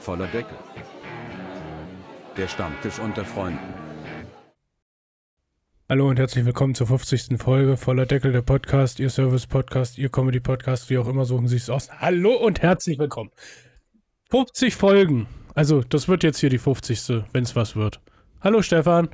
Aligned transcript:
Voller 0.00 0.26
Deckel. 0.28 0.56
Der 2.34 2.48
Stammtisch 2.48 2.98
unter 2.98 3.22
Freunden. 3.22 3.58
Hallo 5.90 6.08
und 6.08 6.18
herzlich 6.18 6.46
willkommen 6.46 6.74
zur 6.74 6.86
50. 6.86 7.36
Folge 7.36 7.76
voller 7.76 8.06
Deckel 8.06 8.32
der 8.32 8.40
Podcast, 8.40 8.98
Ihr 8.98 9.10
Service-Podcast, 9.10 9.98
Ihr 9.98 10.08
Comedy-Podcast, 10.08 10.88
wie 10.88 10.96
auch 10.96 11.06
immer 11.06 11.26
suchen 11.26 11.48
Sie 11.48 11.56
es 11.56 11.68
aus. 11.68 11.90
Hallo 12.00 12.32
und 12.32 12.62
herzlich 12.62 12.98
willkommen. 12.98 13.30
50 14.30 14.74
Folgen. 14.74 15.26
Also, 15.54 15.82
das 15.82 16.08
wird 16.08 16.22
jetzt 16.22 16.38
hier 16.38 16.48
die 16.48 16.58
50. 16.58 17.24
wenn 17.32 17.44
es 17.44 17.54
was 17.54 17.76
wird. 17.76 18.00
Hallo 18.40 18.62
Stefan. 18.62 19.10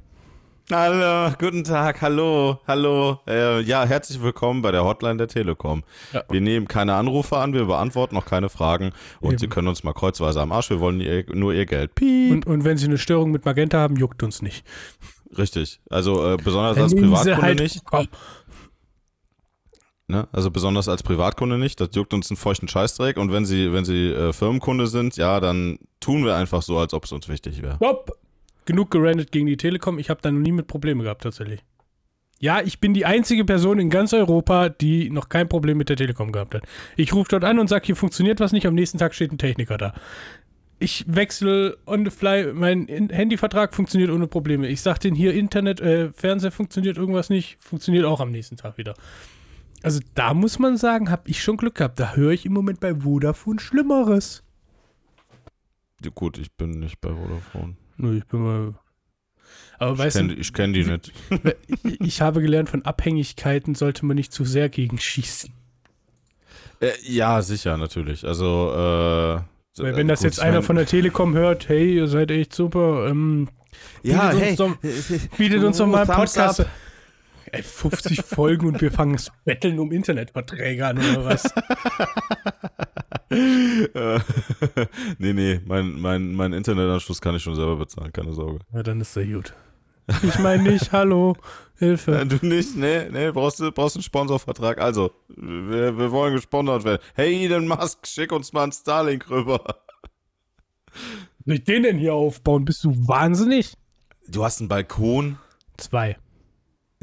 Hallo, 0.73 1.33
guten 1.39 1.62
Tag, 1.62 2.03
hallo, 2.03 2.59
hallo. 2.67 3.21
Äh, 3.29 3.61
ja, 3.61 3.85
herzlich 3.85 4.21
willkommen 4.21 4.62
bei 4.62 4.73
der 4.73 4.82
Hotline 4.82 5.17
der 5.17 5.29
Telekom. 5.29 5.85
Ja. 6.12 6.25
Wir 6.29 6.41
nehmen 6.41 6.67
keine 6.67 6.95
Anrufe 6.95 7.37
an, 7.37 7.53
wir 7.53 7.67
beantworten 7.67 8.17
noch 8.17 8.25
keine 8.25 8.49
Fragen 8.49 8.91
und 9.21 9.35
Eben. 9.35 9.39
Sie 9.39 9.46
können 9.46 9.68
uns 9.68 9.85
mal 9.85 9.93
kreuzweise 9.93 10.41
am 10.41 10.50
Arsch, 10.50 10.71
wir 10.71 10.81
wollen 10.81 11.00
ihr, 11.00 11.25
nur 11.32 11.54
Ihr 11.54 11.67
Geld. 11.67 11.95
Piep. 11.95 12.32
Und, 12.32 12.46
und, 12.49 12.64
wenn 12.64 12.79
Sie 12.79 12.87
eine 12.87 12.99
Störung 12.99 13.31
mit 13.31 13.45
Magenta 13.45 13.79
haben, 13.79 13.95
juckt 13.95 14.25
uns 14.25 14.43
nicht. 14.43 14.67
Richtig, 15.39 15.79
also 15.89 16.32
äh, 16.32 16.37
besonders 16.37 16.76
als 16.79 16.96
Privatkunde 16.96 17.43
halt 17.43 17.61
nicht. 17.61 17.82
Ne? 20.09 20.26
Also 20.32 20.51
besonders 20.51 20.89
als 20.89 21.04
Privatkunde 21.04 21.59
nicht, 21.59 21.81
das 21.81 21.90
juckt 21.93 22.12
uns 22.12 22.29
einen 22.29 22.39
feuchten 22.39 22.67
Scheißdreck 22.67 23.18
und 23.18 23.31
wenn 23.31 23.45
Sie, 23.45 23.73
wenn 23.73 23.85
Sie 23.85 24.09
äh, 24.09 24.32
Firmenkunde 24.32 24.89
sind, 24.89 25.17
ja, 25.17 25.39
dann 25.39 25.79
tun 26.01 26.25
wir 26.25 26.35
einfach 26.35 26.62
so, 26.62 26.76
als 26.76 26.93
ob 26.93 27.04
es 27.04 27.12
uns 27.12 27.29
wichtig 27.29 27.62
wäre. 27.62 27.76
Stopp! 27.76 28.25
Genug 28.66 28.90
gerandet 28.90 29.32
gegen 29.32 29.46
die 29.46 29.56
Telekom. 29.56 29.98
Ich 29.98 30.11
habe 30.11 30.20
da 30.22 30.30
noch 30.30 30.40
nie 30.40 30.52
mit 30.52 30.66
Probleme 30.66 31.02
gehabt, 31.04 31.22
tatsächlich. 31.22 31.64
Ja, 32.38 32.61
ich 32.61 32.80
bin 32.80 32.92
die 32.92 33.06
einzige 33.06 33.44
Person 33.44 33.78
in 33.78 33.89
ganz 33.89 34.12
Europa, 34.12 34.69
die 34.69 35.08
noch 35.08 35.30
kein 35.30 35.48
Problem 35.48 35.78
mit 35.78 35.89
der 35.89 35.97
Telekom 35.97 36.33
gehabt 36.33 36.55
hat. 36.55 36.64
Ich 36.97 37.14
rufe 37.14 37.30
dort 37.30 37.44
an 37.44 37.58
und 37.58 37.69
sage, 37.69 37.86
hier 37.86 37.97
funktioniert 37.97 38.41
was 38.41 38.52
nicht, 38.52 38.66
am 38.66 38.75
nächsten 38.75 38.98
Tag 38.98 39.14
steht 39.14 39.33
ein 39.33 39.39
Techniker 39.39 39.78
da. 39.78 39.94
Ich 40.78 41.05
wechsle 41.08 41.78
on 41.86 42.05
the 42.05 42.11
fly, 42.11 42.52
mein 42.52 42.86
Handyvertrag 42.89 43.75
funktioniert 43.75 44.11
ohne 44.11 44.27
Probleme. 44.27 44.69
Ich 44.69 44.83
sage 44.83 44.98
denen 44.98 45.17
hier 45.17 45.33
Internet, 45.33 45.80
äh, 45.80 46.12
Fernseher 46.12 46.53
funktioniert 46.53 46.98
irgendwas 46.98 47.30
nicht, 47.30 47.56
funktioniert 47.61 48.05
auch 48.05 48.20
am 48.20 48.30
nächsten 48.30 48.58
Tag 48.58 48.77
wieder. 48.77 48.95
Also 49.83 50.01
da 50.14 50.34
muss 50.34 50.58
man 50.58 50.77
sagen, 50.77 51.11
habe 51.11 51.30
ich 51.30 51.42
schon 51.42 51.56
Glück 51.56 51.77
gehabt. 51.77 51.98
Da 51.98 52.14
höre 52.14 52.33
ich 52.33 52.45
im 52.45 52.53
Moment 52.53 52.80
bei 52.80 52.97
Vodafone 52.97 53.61
Schlimmeres. 53.61 54.42
Ja, 56.05 56.11
gut, 56.14 56.36
ich 56.36 56.53
bin 56.53 56.70
nicht 56.70 57.01
bei 57.01 57.11
Vodafone. 57.11 57.77
Ich 57.98 58.25
bin 58.27 58.41
mal. 58.41 58.75
Aber 59.78 59.92
ich 59.92 59.98
weißt 59.98 60.16
kenn, 60.16 60.28
du, 60.28 60.34
ich 60.34 60.52
kenne 60.52 60.72
die 60.72 60.84
nicht. 60.84 61.12
ich 62.00 62.20
habe 62.20 62.41
gelernt, 62.41 62.69
von 62.70 62.84
Abhängigkeiten 62.84 63.75
sollte 63.75 64.06
man 64.06 64.16
nicht 64.16 64.33
zu 64.33 64.44
sehr 64.44 64.69
gegenschießen. 64.69 65.52
Äh, 66.80 66.92
ja, 67.02 67.42
sicher, 67.42 67.77
natürlich. 67.77 68.24
Also, 68.24 68.70
äh, 68.72 69.83
Weil 69.83 69.97
wenn 69.97 70.08
das 70.08 70.22
jetzt 70.22 70.41
einer 70.41 70.62
von 70.62 70.77
der 70.77 70.86
Telekom 70.86 71.34
hört, 71.34 71.69
hey, 71.69 71.97
ihr 71.97 72.08
seid 72.08 72.30
echt 72.30 72.55
super, 72.55 73.06
ähm, 73.08 73.48
ja, 74.02 74.30
bietet 74.30 74.41
hey, 74.41 74.50
uns 74.50 74.58
doch, 74.58 74.77
bietet 75.39 75.64
uns 75.64 75.77
doch 75.78 75.86
mal 75.86 75.98
einen 75.98 76.17
Podcast. 76.17 76.61
Up. 76.61 76.70
Ey, 77.52 77.62
50 77.62 78.22
Folgen 78.22 78.67
und 78.67 78.80
wir 78.80 78.91
fangen 78.91 79.12
das 79.12 79.30
Betteln 79.44 79.78
um 79.78 79.92
Internetverträge 79.92 80.86
an 80.86 80.98
oder 80.98 81.24
was? 81.24 81.44
nee, 85.19 85.33
nee, 85.33 85.61
mein, 85.65 86.01
mein, 86.01 86.33
mein 86.35 86.53
Internetanschluss 86.53 87.21
kann 87.21 87.35
ich 87.35 87.43
schon 87.43 87.57
selber 87.57 87.77
bezahlen, 87.77 88.13
keine 88.13 88.33
Sorge. 88.33 88.61
Ja, 88.73 88.83
dann 88.83 89.01
ist 89.01 89.17
der 89.17 89.27
gut. 89.27 89.53
Ich 90.23 90.39
meine 90.39 90.63
nicht, 90.63 90.93
hallo, 90.93 91.37
Hilfe. 91.77 92.25
Du 92.27 92.47
nicht, 92.47 92.77
nee, 92.77 93.09
nee, 93.11 93.33
brauchst 93.33 93.59
du 93.59 93.73
brauchst 93.73 93.97
einen 93.97 94.05
Sponsorvertrag. 94.05 94.81
Also, 94.81 95.11
wir, 95.29 95.99
wir 95.99 96.13
wollen 96.13 96.35
gesponsert 96.35 96.85
werden. 96.85 97.03
Hey, 97.15 97.45
Elon 97.45 97.67
Musk, 97.67 98.07
schick 98.07 98.31
uns 98.31 98.53
mal 98.53 98.63
einen 98.63 98.73
Starlink 98.73 99.29
rüber. 99.29 99.61
Ich 101.45 101.65
den 101.65 101.83
denn 101.83 101.99
hier 101.99 102.15
aufbauen? 102.15 102.65
Bist 102.65 102.85
du 102.85 102.91
wahnsinnig? 103.09 103.75
Du 104.29 104.45
hast 104.45 104.61
einen 104.61 104.69
Balkon? 104.69 105.39
Zwei. 105.77 106.17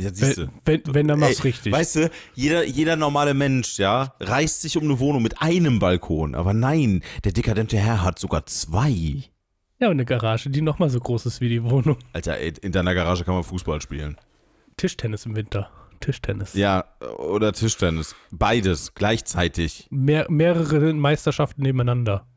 Ja, 0.04 0.09
siehst 0.14 0.38
du. 0.38 0.48
Wenn, 0.66 0.82
wenn, 0.88 1.08
dann 1.08 1.20
machst 1.20 1.44
richtig. 1.44 1.72
Weißt 1.72 1.95
du, 1.95 2.11
jeder, 2.33 2.66
jeder 2.66 2.95
normale 2.95 3.33
Mensch, 3.33 3.80
ja, 3.80 4.14
reißt 4.20 4.61
sich 4.61 4.77
um 4.77 4.83
eine 4.83 5.00
Wohnung 5.00 5.23
mit 5.23 5.42
einem 5.42 5.80
Balkon. 5.80 6.36
Aber 6.36 6.54
nein, 6.54 7.04
der 7.23 7.32
dekadente 7.32 7.77
Herr 7.77 8.04
hat 8.04 8.20
sogar 8.20 8.45
zwei. 8.45 9.23
Ja, 9.80 9.88
und 9.88 9.94
eine 9.94 10.05
Garage, 10.05 10.50
die 10.50 10.61
nochmal 10.61 10.89
so 10.89 11.00
groß 11.00 11.26
ist 11.26 11.42
wie 11.42 11.50
die 11.50 11.64
Wohnung. 11.64 11.98
Alter, 12.14 12.38
in 12.39 12.72
deiner 12.72 12.94
Garage 12.94 13.23
kann 13.23 13.33
man 13.36 13.44
Fußball 13.44 13.82
spielen. 13.82 14.17
Tischtennis 14.77 15.26
im 15.26 15.36
Winter. 15.36 15.70
Tischtennis. 16.00 16.54
Ja, 16.54 16.86
oder 17.17 17.54
Tischtennis. 17.54 18.16
Beides 18.32 18.94
gleichzeitig. 18.94 19.88
Mehr, 19.89 20.26
mehrere 20.30 20.94
Meisterschaften 20.94 21.61
nebeneinander. 21.64 22.27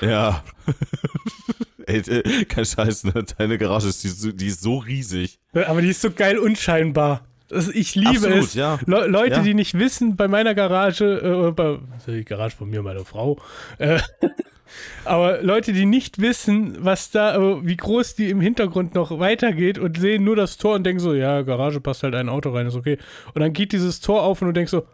Ja. 0.00 0.42
Ey, 1.86 1.98
äh, 1.98 2.44
kein 2.44 2.64
Scheiß, 2.64 3.04
ne? 3.04 3.24
Deine 3.38 3.58
Garage 3.58 3.88
ist, 3.88 4.02
die, 4.02 4.36
die 4.36 4.46
ist 4.48 4.60
so 4.60 4.78
riesig. 4.78 5.38
Aber 5.52 5.80
die 5.80 5.88
ist 5.88 6.02
so 6.02 6.10
geil 6.10 6.38
unscheinbar. 6.38 7.26
Also 7.50 7.70
ich 7.72 7.94
liebe 7.94 8.10
Absolut, 8.10 8.44
es. 8.44 8.54
Ja. 8.54 8.78
Le 8.86 9.06
Leute, 9.06 9.36
ja. 9.36 9.42
die 9.42 9.54
nicht 9.54 9.78
wissen, 9.78 10.16
bei 10.16 10.26
meiner 10.26 10.54
Garage, 10.54 11.48
äh, 11.48 11.52
bei, 11.52 11.78
die 12.06 12.24
Garage 12.24 12.56
von 12.56 12.68
mir, 12.68 12.82
meiner 12.82 13.04
Frau, 13.04 13.40
äh, 13.78 14.00
aber 15.04 15.42
Leute, 15.42 15.72
die 15.72 15.86
nicht 15.86 16.20
wissen, 16.20 16.76
was 16.80 17.12
da, 17.12 17.36
äh, 17.36 17.64
wie 17.64 17.76
groß 17.76 18.16
die 18.16 18.30
im 18.30 18.40
Hintergrund 18.40 18.96
noch 18.96 19.20
weitergeht 19.20 19.78
und 19.78 19.98
sehen 19.98 20.24
nur 20.24 20.34
das 20.34 20.56
Tor 20.56 20.74
und 20.74 20.84
denken 20.84 21.00
so, 21.00 21.14
ja, 21.14 21.42
Garage 21.42 21.80
passt 21.80 22.02
halt 22.02 22.16
ein 22.16 22.28
Auto 22.28 22.50
rein, 22.50 22.66
ist 22.66 22.74
okay. 22.74 22.98
Und 23.32 23.40
dann 23.40 23.52
geht 23.52 23.72
dieses 23.72 24.00
Tor 24.00 24.24
auf 24.24 24.42
und 24.42 24.48
du 24.48 24.52
denkst 24.52 24.72
so, 24.72 24.84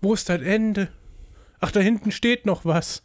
wo 0.00 0.14
ist 0.14 0.28
das 0.28 0.42
Ende? 0.42 0.88
Ach, 1.58 1.72
da 1.72 1.80
hinten 1.80 2.12
steht 2.12 2.46
noch 2.46 2.64
was. 2.64 3.02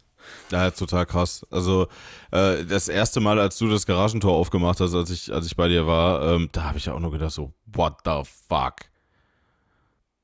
Ja, 0.50 0.70
total 0.70 1.06
krass. 1.06 1.46
Also 1.50 1.88
äh, 2.30 2.64
das 2.64 2.88
erste 2.88 3.20
Mal, 3.20 3.38
als 3.38 3.58
du 3.58 3.68
das 3.68 3.86
Garagentor 3.86 4.34
aufgemacht 4.34 4.80
hast, 4.80 4.94
als 4.94 5.10
ich, 5.10 5.32
als 5.32 5.46
ich 5.46 5.56
bei 5.56 5.68
dir 5.68 5.86
war, 5.86 6.34
ähm, 6.34 6.48
da 6.52 6.64
habe 6.64 6.78
ich 6.78 6.86
ja 6.86 6.94
auch 6.94 7.00
nur 7.00 7.12
gedacht 7.12 7.32
so, 7.32 7.52
what 7.66 7.94
the 8.04 8.22
fuck? 8.48 8.74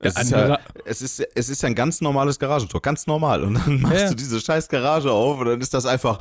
Es, 0.01 0.15
ja, 0.15 0.21
ist 0.21 0.31
ja, 0.31 0.59
es, 0.85 1.03
ist, 1.03 1.21
es 1.35 1.49
ist 1.49 1.63
ja 1.63 1.69
ein 1.69 1.75
ganz 1.75 2.01
normales 2.01 2.39
Garagentor, 2.39 2.81
ganz 2.81 3.07
normal. 3.07 3.43
Und 3.43 3.55
dann 3.55 3.81
machst 3.81 4.01
ja. 4.01 4.09
du 4.11 4.15
diese 4.15 4.41
scheiß 4.41 4.69
Garage 4.69 5.11
auf 5.11 5.41
und 5.41 5.47
dann 5.47 5.61
ist 5.61 5.75
das 5.75 5.87
einfach. 5.87 6.21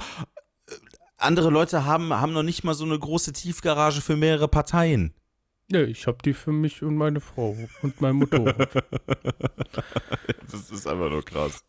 Äh, 0.67 0.73
andere 1.17 1.49
Leute 1.49 1.85
haben, 1.85 2.13
haben 2.13 2.33
noch 2.33 2.44
nicht 2.44 2.63
mal 2.63 2.73
so 2.73 2.85
eine 2.85 2.97
große 2.97 3.33
Tiefgarage 3.33 4.01
für 4.01 4.15
mehrere 4.15 4.47
Parteien. 4.47 5.13
Ja, 5.69 5.81
ich 5.81 6.07
habe 6.07 6.17
die 6.23 6.33
für 6.33 6.53
mich 6.53 6.81
und 6.81 6.95
meine 6.95 7.19
Frau 7.19 7.57
und 7.81 7.99
mein 7.99 8.15
Motorrad. 8.15 8.69
das 10.51 10.71
ist 10.71 10.88
einfach 10.88 11.09
nur 11.09 11.25
krass. 11.25 11.63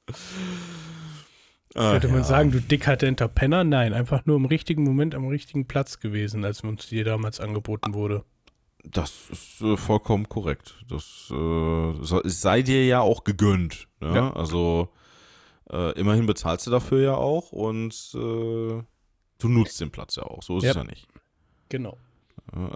Ah, 1.79 1.93
Könnte 1.93 2.09
man 2.09 2.19
ja. 2.19 2.25
sagen, 2.25 2.51
du 2.51 2.61
dekadenter 2.61 3.29
Penner? 3.29 3.63
Nein, 3.63 3.95
einfach 3.95 4.27
nur 4.27 4.37
im 4.37 4.47
richtigen 4.47 4.83
Moment 4.83 5.15
am 5.15 5.29
richtigen 5.29 5.69
Platz 5.69 6.01
gewesen, 6.01 6.45
als 6.45 6.63
uns 6.63 6.89
dir 6.89 7.05
damals 7.05 7.39
angeboten 7.39 7.95
wurde. 7.95 8.25
Das 8.83 9.31
ist 9.31 9.61
äh, 9.61 9.77
vollkommen 9.77 10.29
korrekt. 10.29 10.85
Das 10.89 11.31
äh, 11.31 11.93
sei 12.25 12.63
dir 12.63 12.85
ja 12.85 13.01
auch 13.01 13.23
gegönnt. 13.23 13.87
Ne? 14.01 14.13
Ja. 14.13 14.33
Also 14.33 14.89
äh, 15.71 15.93
immerhin 15.93 16.27
bezahlst 16.27 16.67
du 16.67 16.73
dafür 16.73 17.01
ja 17.01 17.15
auch 17.15 17.53
und 17.53 17.93
äh, 18.15 18.83
du 19.39 19.49
nutzt 19.49 19.81
den 19.81 19.93
Platz 19.93 20.17
ja 20.17 20.25
auch. 20.25 20.43
So 20.43 20.59
ist 20.59 20.65
ja. 20.65 20.71
es 20.71 20.77
ja 20.77 20.85
nicht. 20.85 21.07
Genau. 21.69 21.97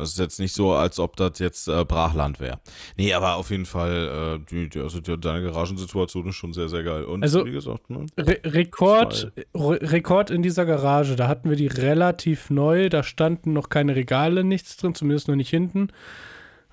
Es 0.00 0.10
ist 0.10 0.19
jetzt 0.19 0.38
nicht 0.38 0.55
so, 0.55 0.72
als 0.72 0.99
ob 0.99 1.16
das 1.16 1.38
jetzt 1.38 1.66
äh, 1.66 1.84
Brachland 1.84 2.41
wäre. 2.41 2.60
Nee, 2.97 3.15
aber 3.15 3.37
auf 3.37 3.50
jeden 3.50 3.65
Fall, 3.65 4.41
äh, 4.41 4.50
die, 4.50 4.69
die, 4.69 4.81
also 4.81 5.00
die, 5.00 5.19
deine 5.19 5.43
Garagensituation 5.43 6.28
ist 6.28 6.34
schon 6.34 6.53
sehr, 6.53 6.69
sehr 6.69 6.83
geil. 6.83 7.05
Und 7.05 7.22
also, 7.22 7.47
wie 7.47 7.53
gesagt, 7.53 7.88
ne, 7.88 8.06
Re 8.19 8.41
Rekord, 8.44 9.32
Re 9.55 9.78
Rekord 9.81 10.31
in 10.31 10.43
dieser 10.43 10.66
Garage, 10.66 11.16
da 11.16 11.27
hatten 11.27 11.49
wir 11.49 11.56
die 11.56 11.69
relativ 11.69 12.50
neu, 12.50 12.91
da 12.91 13.03
standen 13.03 13.55
noch 13.55 13.71
keine 13.71 13.97
Regale, 13.97 14.44
nichts 14.44 14.77
drin, 14.77 14.94
zumindest 14.94 15.28
noch 15.28 15.37
nicht 15.37 15.50
hinten, 15.50 15.88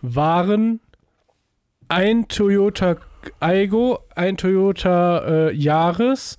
waren 0.01 0.81
ein 1.87 2.27
Toyota 2.27 2.97
Aigo, 3.39 3.99
ein 4.15 4.35
Toyota 4.35 5.47
äh, 5.49 5.55
Yaris 5.55 6.37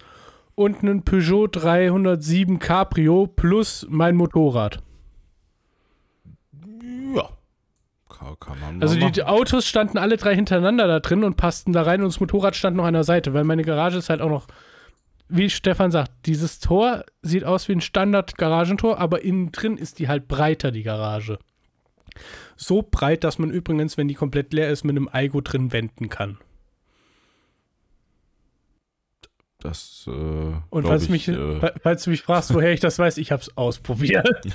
und 0.55 0.83
ein 0.83 1.05
Peugeot 1.05 1.49
307 1.49 2.59
Cabrio 2.59 3.27
plus 3.27 3.87
mein 3.89 4.17
Motorrad. 4.17 4.83
kann 7.15 7.27
man 8.10 8.10
Also 8.81 8.97
die, 8.97 9.11
die, 9.11 9.25
Autos 9.25 9.67
standen 9.67 9.99
alle 9.99 10.17
drei 10.17 10.35
hintereinander 10.35 10.87
da 10.87 11.01
drin 11.01 11.25
und 11.25 11.37
passten 11.37 11.73
da 11.73 11.83
rein 11.83 12.03
und 12.03 12.09
das 12.09 12.21
Motorrad 12.21 12.55
stand 12.55 12.77
noch 12.77 12.85
an 12.85 12.95
der 12.95 13.05
Seite, 13.05 13.33
weil 13.33 13.45
meine 13.45 13.63
Garage 13.63 13.99
ist 13.99 14.11
halt 14.11 14.21
auch 14.21 14.29
noch, 14.29 14.47
wie 15.29 15.49
Stefan 15.49 15.91
sagt, 15.91 16.11
dieses 16.27 16.59
Tor 16.59 17.05
sieht 17.23 17.45
aus 17.45 17.69
wie 17.69 17.73
ein 17.73 17.81
Standard-Garagentor, 17.81 18.99
aber 18.99 19.23
innen 19.23 19.53
drin 19.53 19.77
ist 19.77 19.99
die 19.99 20.09
halt 20.09 20.29
breiter, 20.29 20.71
die 20.71 20.83
Garage. 20.83 21.39
So 22.57 22.87
breit, 22.89 23.25
dass 23.25 23.39
man 23.39 23.51
übrigens, 23.51 23.97
wenn 23.97 24.09
die 24.09 24.15
komplett 24.15 24.53
leer 24.53 24.71
ist, 24.71 24.85
mit 24.85 24.97
einem 24.97 25.09
Aigo 25.11 25.41
drin 25.41 25.73
wenden 25.73 26.09
kann. 26.09 26.39
Das, 29.63 30.05
äh, 30.07 30.11
Und 30.71 30.87
falls, 30.87 31.05
ich, 31.05 31.11
mich, 31.11 31.29
äh, 31.29 31.73
falls 31.83 32.05
du 32.05 32.11
mich 32.11 32.23
fragst, 32.23 32.55
woher 32.55 32.73
ich 32.73 32.81
das 32.81 32.99
weiß, 32.99 33.19
ich 33.19 33.31
habe 33.31 33.43
es 33.43 33.57
ausprobiert. 33.59 34.27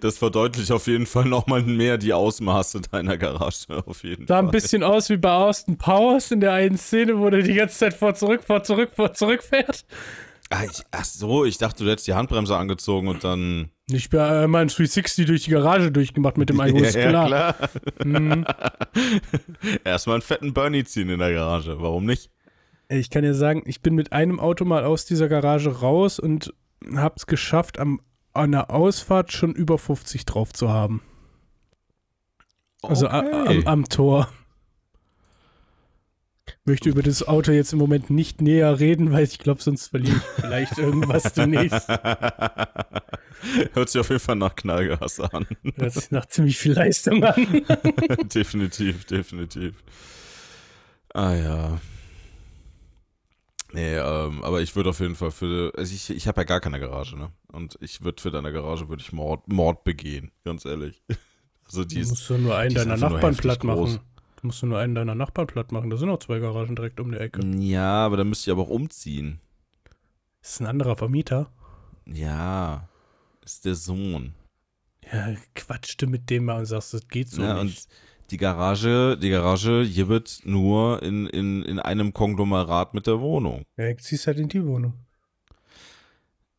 das 0.00 0.18
verdeutlicht 0.18 0.70
auf 0.70 0.86
jeden 0.86 1.06
Fall 1.06 1.24
nochmal 1.24 1.62
mehr 1.62 1.96
die 1.96 2.12
Ausmaße 2.12 2.82
deiner 2.82 3.16
Garage. 3.16 3.66
Auf 3.86 4.04
jeden 4.04 4.26
Sah 4.26 4.36
Fall. 4.36 4.44
ein 4.44 4.50
bisschen 4.50 4.82
aus 4.82 5.08
wie 5.08 5.16
bei 5.16 5.32
Austin 5.32 5.78
Powers 5.78 6.30
in 6.30 6.40
der 6.40 6.52
einen 6.52 6.76
Szene, 6.76 7.18
wo 7.18 7.30
der 7.30 7.42
die 7.42 7.54
ganze 7.54 7.78
Zeit 7.78 7.94
vor 7.94 8.14
zurück, 8.14 8.42
vor 8.44 8.62
zurück, 8.62 8.90
vor 8.94 9.14
zurück 9.14 9.42
fährt. 9.42 9.86
Ach, 10.50 10.62
ich, 10.62 10.82
ach 10.90 11.04
so, 11.04 11.44
ich 11.44 11.56
dachte, 11.56 11.84
du 11.84 11.90
hättest 11.90 12.06
die 12.06 12.14
Handbremse 12.14 12.56
angezogen 12.56 13.08
und 13.08 13.24
dann. 13.24 13.70
Ich 13.90 14.10
bin 14.10 14.20
einmal 14.20 14.62
ein 14.62 14.68
360 14.68 15.26
durch 15.26 15.44
die 15.44 15.50
Garage 15.50 15.90
durchgemacht 15.90 16.36
mit 16.36 16.50
dem 16.50 16.60
Alkohol. 16.60 16.84
ja, 16.84 17.10
ja, 17.10 17.26
klar. 17.26 17.54
Mhm. 18.04 18.44
Erstmal 19.84 20.16
einen 20.16 20.22
fetten 20.22 20.52
Bernie 20.52 20.84
ziehen 20.84 21.08
in 21.08 21.18
der 21.18 21.32
Garage. 21.32 21.80
Warum 21.80 22.04
nicht? 22.04 22.30
Ich 22.88 23.10
kann 23.10 23.22
dir 23.22 23.34
sagen, 23.34 23.62
ich 23.66 23.80
bin 23.80 23.94
mit 23.94 24.12
einem 24.12 24.38
Auto 24.40 24.64
mal 24.64 24.84
aus 24.84 25.04
dieser 25.06 25.28
Garage 25.28 25.80
raus 25.80 26.18
und 26.18 26.52
hab's 26.94 27.26
geschafft, 27.26 27.78
am, 27.78 28.00
an 28.34 28.52
der 28.52 28.70
Ausfahrt 28.70 29.32
schon 29.32 29.52
über 29.54 29.78
50 29.78 30.26
drauf 30.26 30.52
zu 30.52 30.68
haben. 30.70 31.02
Also 32.82 33.06
Okay. 33.06 33.62
am, 33.62 33.66
am 33.66 33.88
Tor. 33.88 34.28
Möchte 36.66 36.88
über 36.90 37.02
das 37.02 37.26
Auto 37.26 37.52
jetzt 37.52 37.72
im 37.72 37.78
Moment 37.78 38.10
nicht 38.10 38.40
näher 38.42 38.78
reden, 38.80 39.12
weil 39.12 39.24
ich 39.24 39.38
glaube, 39.38 39.62
sonst 39.62 39.88
verliere 39.88 40.16
ich 40.16 40.42
vielleicht 40.42 40.78
irgendwas 40.78 41.32
demnächst. 41.34 41.88
Hört 43.72 43.88
sich 43.90 44.00
auf 44.00 44.08
jeden 44.08 44.20
Fall 44.20 44.36
nach 44.36 44.54
Knallgas 44.54 45.20
an. 45.20 45.46
Hört 45.76 45.92
sich 45.92 46.10
nach 46.10 46.26
ziemlich 46.26 46.58
viel 46.58 46.72
Leistung 46.72 47.22
an. 47.24 47.34
definitiv, 48.34 49.04
definitiv. 49.04 49.74
Ah 51.12 51.34
ja. 51.34 51.80
Nee, 53.74 53.96
ähm, 53.96 54.44
aber 54.44 54.62
ich 54.62 54.76
würde 54.76 54.90
auf 54.90 55.00
jeden 55.00 55.16
Fall 55.16 55.32
für, 55.32 55.72
also 55.76 55.92
ich, 55.92 56.08
ich 56.08 56.28
habe 56.28 56.42
ja 56.42 56.44
gar 56.44 56.60
keine 56.60 56.78
Garage, 56.78 57.16
ne? 57.16 57.32
Und 57.50 57.76
ich 57.80 58.04
würde 58.04 58.22
für 58.22 58.30
deine 58.30 58.52
Garage 58.52 58.88
würde 58.88 59.02
ich 59.02 59.12
Mord, 59.12 59.48
Mord 59.48 59.82
begehen, 59.82 60.30
ganz 60.44 60.64
ehrlich. 60.64 61.02
Also 61.66 61.82
die 61.82 62.02
Du 62.02 62.08
musst 62.10 62.28
du 62.28 62.36
nur 62.36 62.54
einen 62.58 62.74
deiner 62.74 62.98
Nachbarn 62.98 63.34
platt 63.34 63.60
groß. 63.60 63.92
machen. 63.94 64.00
Du 64.36 64.46
musst 64.46 64.60
du 64.60 64.66
nur 64.66 64.78
einen 64.78 64.94
deiner 64.94 65.14
Nachbarn 65.14 65.46
platt 65.46 65.72
machen. 65.72 65.88
Da 65.88 65.96
sind 65.96 66.10
auch 66.10 66.18
zwei 66.18 66.38
Garagen 66.38 66.76
direkt 66.76 67.00
um 67.00 67.10
die 67.10 67.16
Ecke. 67.16 67.40
ja, 67.56 68.04
aber 68.04 68.18
dann 68.18 68.28
müsst 68.28 68.46
ihr 68.46 68.52
aber 68.52 68.64
auch 68.64 68.68
umziehen. 68.68 69.40
Ist 70.42 70.60
ein 70.60 70.66
anderer 70.66 70.94
Vermieter. 70.94 71.50
Ja, 72.04 72.86
ist 73.42 73.64
der 73.64 73.76
Sohn. 73.76 74.34
Ja, 75.10 75.34
quatschte 75.54 76.06
mit 76.06 76.28
dem 76.28 76.44
mal 76.44 76.58
und 76.58 76.66
sagst, 76.66 76.92
das 76.92 77.08
geht 77.08 77.30
so 77.30 77.40
ja, 77.40 77.64
nicht. 77.64 77.88
und 77.88 77.88
die 78.34 78.38
Garage, 78.38 79.16
die 79.16 79.30
Garage 79.30 79.88
gibt 79.88 80.40
nur 80.44 81.00
in, 81.04 81.28
in, 81.28 81.62
in 81.62 81.78
einem 81.78 82.12
Konglomerat 82.12 82.92
mit 82.92 83.06
der 83.06 83.20
Wohnung. 83.20 83.62
Ja, 83.76 83.84
jetzt 83.84 84.06
ziehst 84.06 84.26
halt 84.26 84.40
in 84.40 84.48
die 84.48 84.66
Wohnung. 84.66 84.94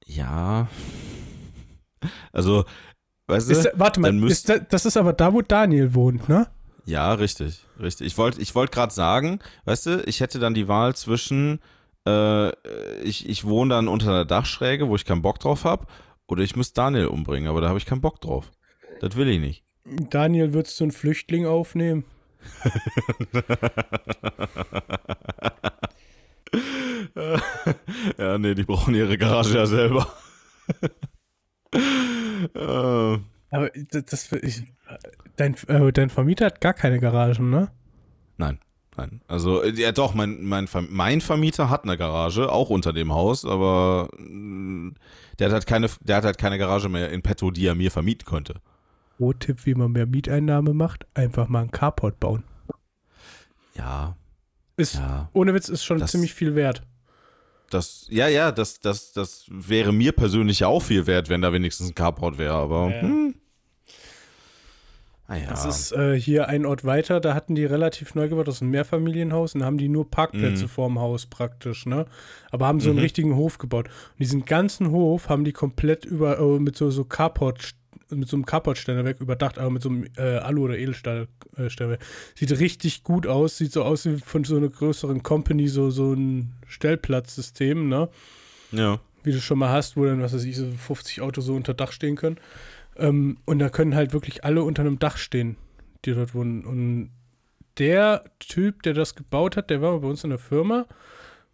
Ja. 0.05 0.69
Also, 2.31 2.63
weißt 3.27 3.51
Ist, 3.51 3.65
du? 3.65 3.71
warte 3.75 3.99
mal, 3.99 4.23
ist 4.23 4.47
da, 4.47 4.57
das 4.57 4.85
ist 4.85 4.95
aber 4.95 5.11
da, 5.11 5.33
wo 5.33 5.41
Daniel 5.41 5.93
wohnt, 5.93 6.29
ne? 6.29 6.47
Ja, 6.85 7.13
richtig, 7.13 7.65
richtig. 7.77 8.07
Ich 8.07 8.17
wollte 8.17 8.41
ich 8.41 8.55
wollt 8.55 8.71
gerade 8.71 8.93
sagen, 8.93 9.39
weißt 9.65 9.85
du, 9.87 10.03
ich 10.05 10.21
hätte 10.21 10.39
dann 10.39 10.53
die 10.53 10.69
Wahl 10.69 10.95
zwischen, 10.95 11.59
äh, 12.07 12.51
ich, 13.01 13.27
ich 13.27 13.43
wohne 13.43 13.73
dann 13.73 13.89
unter 13.89 14.11
einer 14.11 14.23
Dachschräge, 14.25 14.87
wo 14.87 14.95
ich 14.95 15.03
keinen 15.03 15.23
Bock 15.23 15.39
drauf 15.39 15.65
habe, 15.65 15.87
oder 16.27 16.41
ich 16.41 16.55
muss 16.55 16.71
Daniel 16.71 17.07
umbringen, 17.07 17.49
aber 17.49 17.59
da 17.59 17.67
habe 17.67 17.79
ich 17.79 17.85
keinen 17.85 18.01
Bock 18.01 18.21
drauf. 18.21 18.49
Das 19.01 19.17
will 19.17 19.27
ich 19.27 19.41
nicht. 19.41 19.65
Daniel, 19.85 20.53
würdest 20.53 20.79
du 20.79 20.85
einen 20.85 20.91
Flüchtling 20.91 21.45
aufnehmen? 21.45 22.05
ja, 28.17 28.37
nee, 28.37 28.55
die 28.55 28.63
brauchen 28.63 28.95
ihre 28.95 29.17
Garage 29.17 29.55
ja 29.55 29.65
selber. 29.65 30.07
Aber 33.51 33.69
das, 33.69 34.31
ich, 34.31 34.63
dein, 35.35 35.55
äh, 35.67 35.91
dein 35.91 36.09
Vermieter 36.09 36.45
hat 36.47 36.61
gar 36.61 36.73
keine 36.73 36.99
Garagen, 36.99 37.49
ne? 37.49 37.69
nein, 38.37 38.59
nein. 38.97 39.21
Also, 39.27 39.63
ja 39.63 39.91
doch, 39.91 40.13
mein, 40.13 40.43
mein, 40.43 40.67
mein 40.89 41.21
Vermieter 41.21 41.69
hat 41.69 41.83
eine 41.83 41.97
Garage, 41.97 42.51
auch 42.51 42.69
unter 42.69 42.91
dem 42.93 43.13
Haus, 43.13 43.45
aber 43.45 44.09
mm, 44.17 44.95
der 45.39 45.47
hat 45.47 45.53
halt 45.53 45.67
keine, 45.67 45.89
der 46.01 46.17
hat 46.17 46.25
halt 46.25 46.37
keine 46.37 46.57
Garage 46.57 46.89
mehr 46.89 47.11
in 47.11 47.21
petto, 47.21 47.51
die 47.51 47.65
er 47.65 47.75
mir 47.75 47.91
vermieten 47.91 48.25
könnte. 48.25 48.61
Pro-Tipp, 49.17 49.65
wie 49.65 49.75
man 49.75 49.91
mehr 49.91 50.05
Mieteinnahme 50.05 50.73
macht, 50.73 51.05
einfach 51.13 51.47
mal 51.47 51.61
einen 51.61 51.71
Carport 51.71 52.19
bauen. 52.19 52.43
Ja, 53.75 54.15
Ist, 54.77 54.95
ja. 54.95 55.29
ohne 55.33 55.53
Witz, 55.53 55.69
ist 55.69 55.83
schon 55.83 55.99
Das- 55.99 56.11
ziemlich 56.11 56.33
viel 56.33 56.55
wert. 56.55 56.81
Das, 57.71 58.05
ja, 58.09 58.27
ja, 58.27 58.51
das, 58.51 58.79
das, 58.79 59.11
das 59.11 59.45
wäre 59.49 59.91
mir 59.91 60.11
persönlich 60.11 60.59
ja 60.59 60.67
auch 60.67 60.81
viel 60.83 61.07
wert, 61.07 61.29
wenn 61.29 61.41
da 61.41 61.51
wenigstens 61.51 61.89
ein 61.89 61.95
Carport 61.95 62.37
wäre, 62.37 62.53
aber. 62.53 62.89
Ja. 62.91 63.01
Hm. 63.01 63.35
Ah 65.27 65.37
ja. 65.37 65.49
Das 65.49 65.65
ist 65.65 65.91
äh, 65.91 66.19
hier 66.19 66.47
ein 66.47 66.67
Ort 66.67 66.85
weiter, 66.85 67.19
da 67.19 67.33
hatten 67.33 67.55
die 67.55 67.65
relativ 67.65 68.13
neu 68.13 68.29
gebaut, 68.29 68.47
das 68.47 68.55
ist 68.55 68.61
ein 68.61 68.69
Mehrfamilienhaus 68.69 69.55
und 69.55 69.61
da 69.61 69.65
haben 69.65 69.79
die 69.79 69.89
nur 69.89 70.09
Parkplätze 70.11 70.65
Mhm. 70.65 70.69
vorm 70.69 70.99
Haus 70.99 71.25
praktisch, 71.25 71.87
ne? 71.87 72.05
Aber 72.51 72.67
haben 72.67 72.79
so 72.79 72.89
einen 72.91 72.97
Mhm. 72.99 73.03
richtigen 73.03 73.35
Hof 73.35 73.57
gebaut. 73.57 73.87
Und 73.87 74.19
diesen 74.19 74.45
ganzen 74.45 74.91
Hof 74.91 75.27
haben 75.27 75.43
die 75.43 75.51
komplett 75.51 76.05
über, 76.05 76.37
äh, 76.37 76.59
mit 76.59 76.77
so, 76.77 76.91
so 76.91 77.03
Carport, 77.05 77.71
mit 78.11 78.27
so 78.27 78.37
einem 78.37 78.45
Carportständer 78.45 79.19
überdacht, 79.19 79.57
aber 79.57 79.69
mit 79.69 79.81
so 79.81 79.89
einem 79.89 80.05
äh, 80.17 80.37
Alu- 80.37 80.65
oder 80.65 80.77
Edelstahlständer. 80.77 81.97
Sieht 82.35 82.59
richtig 82.59 83.03
gut 83.03 83.27
aus, 83.27 83.57
sieht 83.57 83.71
so 83.71 83.83
aus 83.83 84.05
wie 84.05 84.17
von 84.17 84.43
so 84.43 84.57
einer 84.57 84.69
größeren 84.69 85.23
Company, 85.23 85.67
so, 85.67 85.89
so 85.89 86.13
ein 86.13 86.53
Stellplatzsystem, 86.67 87.89
ne? 87.89 88.09
ja. 88.71 88.99
wie 89.23 89.31
du 89.31 89.41
schon 89.41 89.59
mal 89.59 89.69
hast, 89.69 89.97
wo 89.97 90.05
dann, 90.05 90.21
was 90.21 90.33
weiß 90.33 90.43
ich, 90.43 90.55
so 90.55 90.67
50 90.69 91.21
Autos 91.21 91.45
so 91.45 91.55
unter 91.55 91.73
Dach 91.73 91.91
stehen 91.91 92.15
können. 92.15 92.37
Ähm, 92.97 93.37
und 93.45 93.59
da 93.59 93.69
können 93.69 93.95
halt 93.95 94.13
wirklich 94.13 94.43
alle 94.43 94.63
unter 94.63 94.81
einem 94.81 94.99
Dach 94.99 95.17
stehen, 95.17 95.57
die 96.05 96.13
dort 96.13 96.33
wohnen. 96.35 96.65
Und 96.65 97.11
der 97.77 98.23
Typ, 98.39 98.83
der 98.83 98.93
das 98.93 99.15
gebaut 99.15 99.57
hat, 99.57 99.69
der 99.69 99.81
war 99.81 99.99
bei 99.99 100.07
uns 100.07 100.23
in 100.23 100.29
der 100.29 100.39
Firma. 100.39 100.85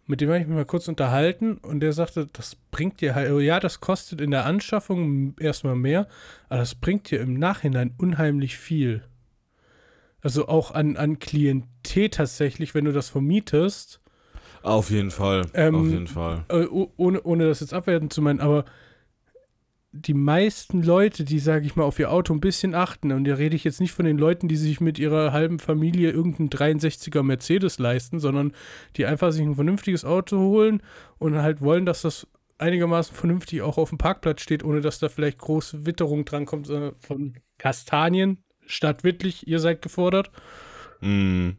Mit 0.06 0.20
dem 0.20 0.28
habe 0.30 0.40
ich 0.40 0.46
mich 0.46 0.56
mal 0.56 0.64
kurz 0.64 0.88
unterhalten 0.88 1.58
und 1.58 1.80
der 1.80 1.92
sagte, 1.92 2.26
das 2.32 2.56
bringt 2.70 3.00
dir 3.00 3.14
halt, 3.14 3.30
oh 3.30 3.38
ja, 3.38 3.60
das 3.60 3.80
kostet 3.80 4.20
in 4.20 4.30
der 4.32 4.44
Anschaffung 4.46 5.34
erstmal 5.38 5.76
mehr, 5.76 6.08
aber 6.48 6.58
das 6.58 6.74
bringt 6.74 7.10
dir 7.10 7.20
im 7.20 7.34
Nachhinein 7.38 7.94
unheimlich 7.98 8.56
viel. 8.56 9.02
Also 10.20 10.48
auch 10.48 10.70
an, 10.72 10.96
an 10.96 11.18
Klientel 11.18 12.08
tatsächlich, 12.10 12.74
wenn 12.74 12.84
du 12.84 12.92
das 12.92 13.08
vermietest, 13.08 14.00
Auf 14.62 14.90
jeden 14.90 15.10
Fall. 15.10 15.42
Ähm, 15.54 15.74
Auf 15.74 15.88
jeden 15.88 16.06
Fall. 16.06 16.44
äh, 16.48 16.66
oh- 16.66 16.92
ohne, 16.96 17.20
ohne 17.22 17.48
das 17.48 17.60
jetzt 17.60 17.74
abwerten 17.74 18.10
zu 18.10 18.22
meinen, 18.22 18.40
aber 18.40 18.64
die 19.92 20.14
meisten 20.14 20.82
Leute, 20.82 21.24
die, 21.24 21.38
sage 21.38 21.66
ich 21.66 21.76
mal, 21.76 21.84
auf 21.84 21.98
ihr 21.98 22.10
Auto 22.10 22.32
ein 22.32 22.40
bisschen 22.40 22.74
achten, 22.74 23.12
und 23.12 23.24
da 23.24 23.34
rede 23.34 23.54
ich 23.54 23.64
jetzt 23.64 23.80
nicht 23.80 23.92
von 23.92 24.06
den 24.06 24.16
Leuten, 24.16 24.48
die 24.48 24.56
sich 24.56 24.80
mit 24.80 24.98
ihrer 24.98 25.32
halben 25.32 25.58
Familie 25.58 26.10
irgendeinen 26.10 26.48
63er 26.48 27.22
Mercedes 27.22 27.78
leisten, 27.78 28.18
sondern 28.18 28.52
die 28.96 29.04
einfach 29.04 29.32
sich 29.32 29.42
ein 29.42 29.54
vernünftiges 29.54 30.04
Auto 30.04 30.38
holen 30.38 30.82
und 31.18 31.36
halt 31.36 31.60
wollen, 31.60 31.84
dass 31.84 32.02
das 32.02 32.26
einigermaßen 32.56 33.14
vernünftig 33.14 33.60
auch 33.60 33.76
auf 33.76 33.90
dem 33.90 33.98
Parkplatz 33.98 34.40
steht, 34.40 34.64
ohne 34.64 34.80
dass 34.80 34.98
da 34.98 35.10
vielleicht 35.10 35.38
große 35.38 35.84
Witterung 35.84 36.24
drankommt 36.24 36.70
äh, 36.70 36.92
von 36.98 37.34
Kastanien 37.58 38.42
statt 38.66 39.04
Wittlich, 39.04 39.46
ihr 39.46 39.58
seid 39.58 39.82
gefordert. 39.82 40.30
Mm, 41.00 41.50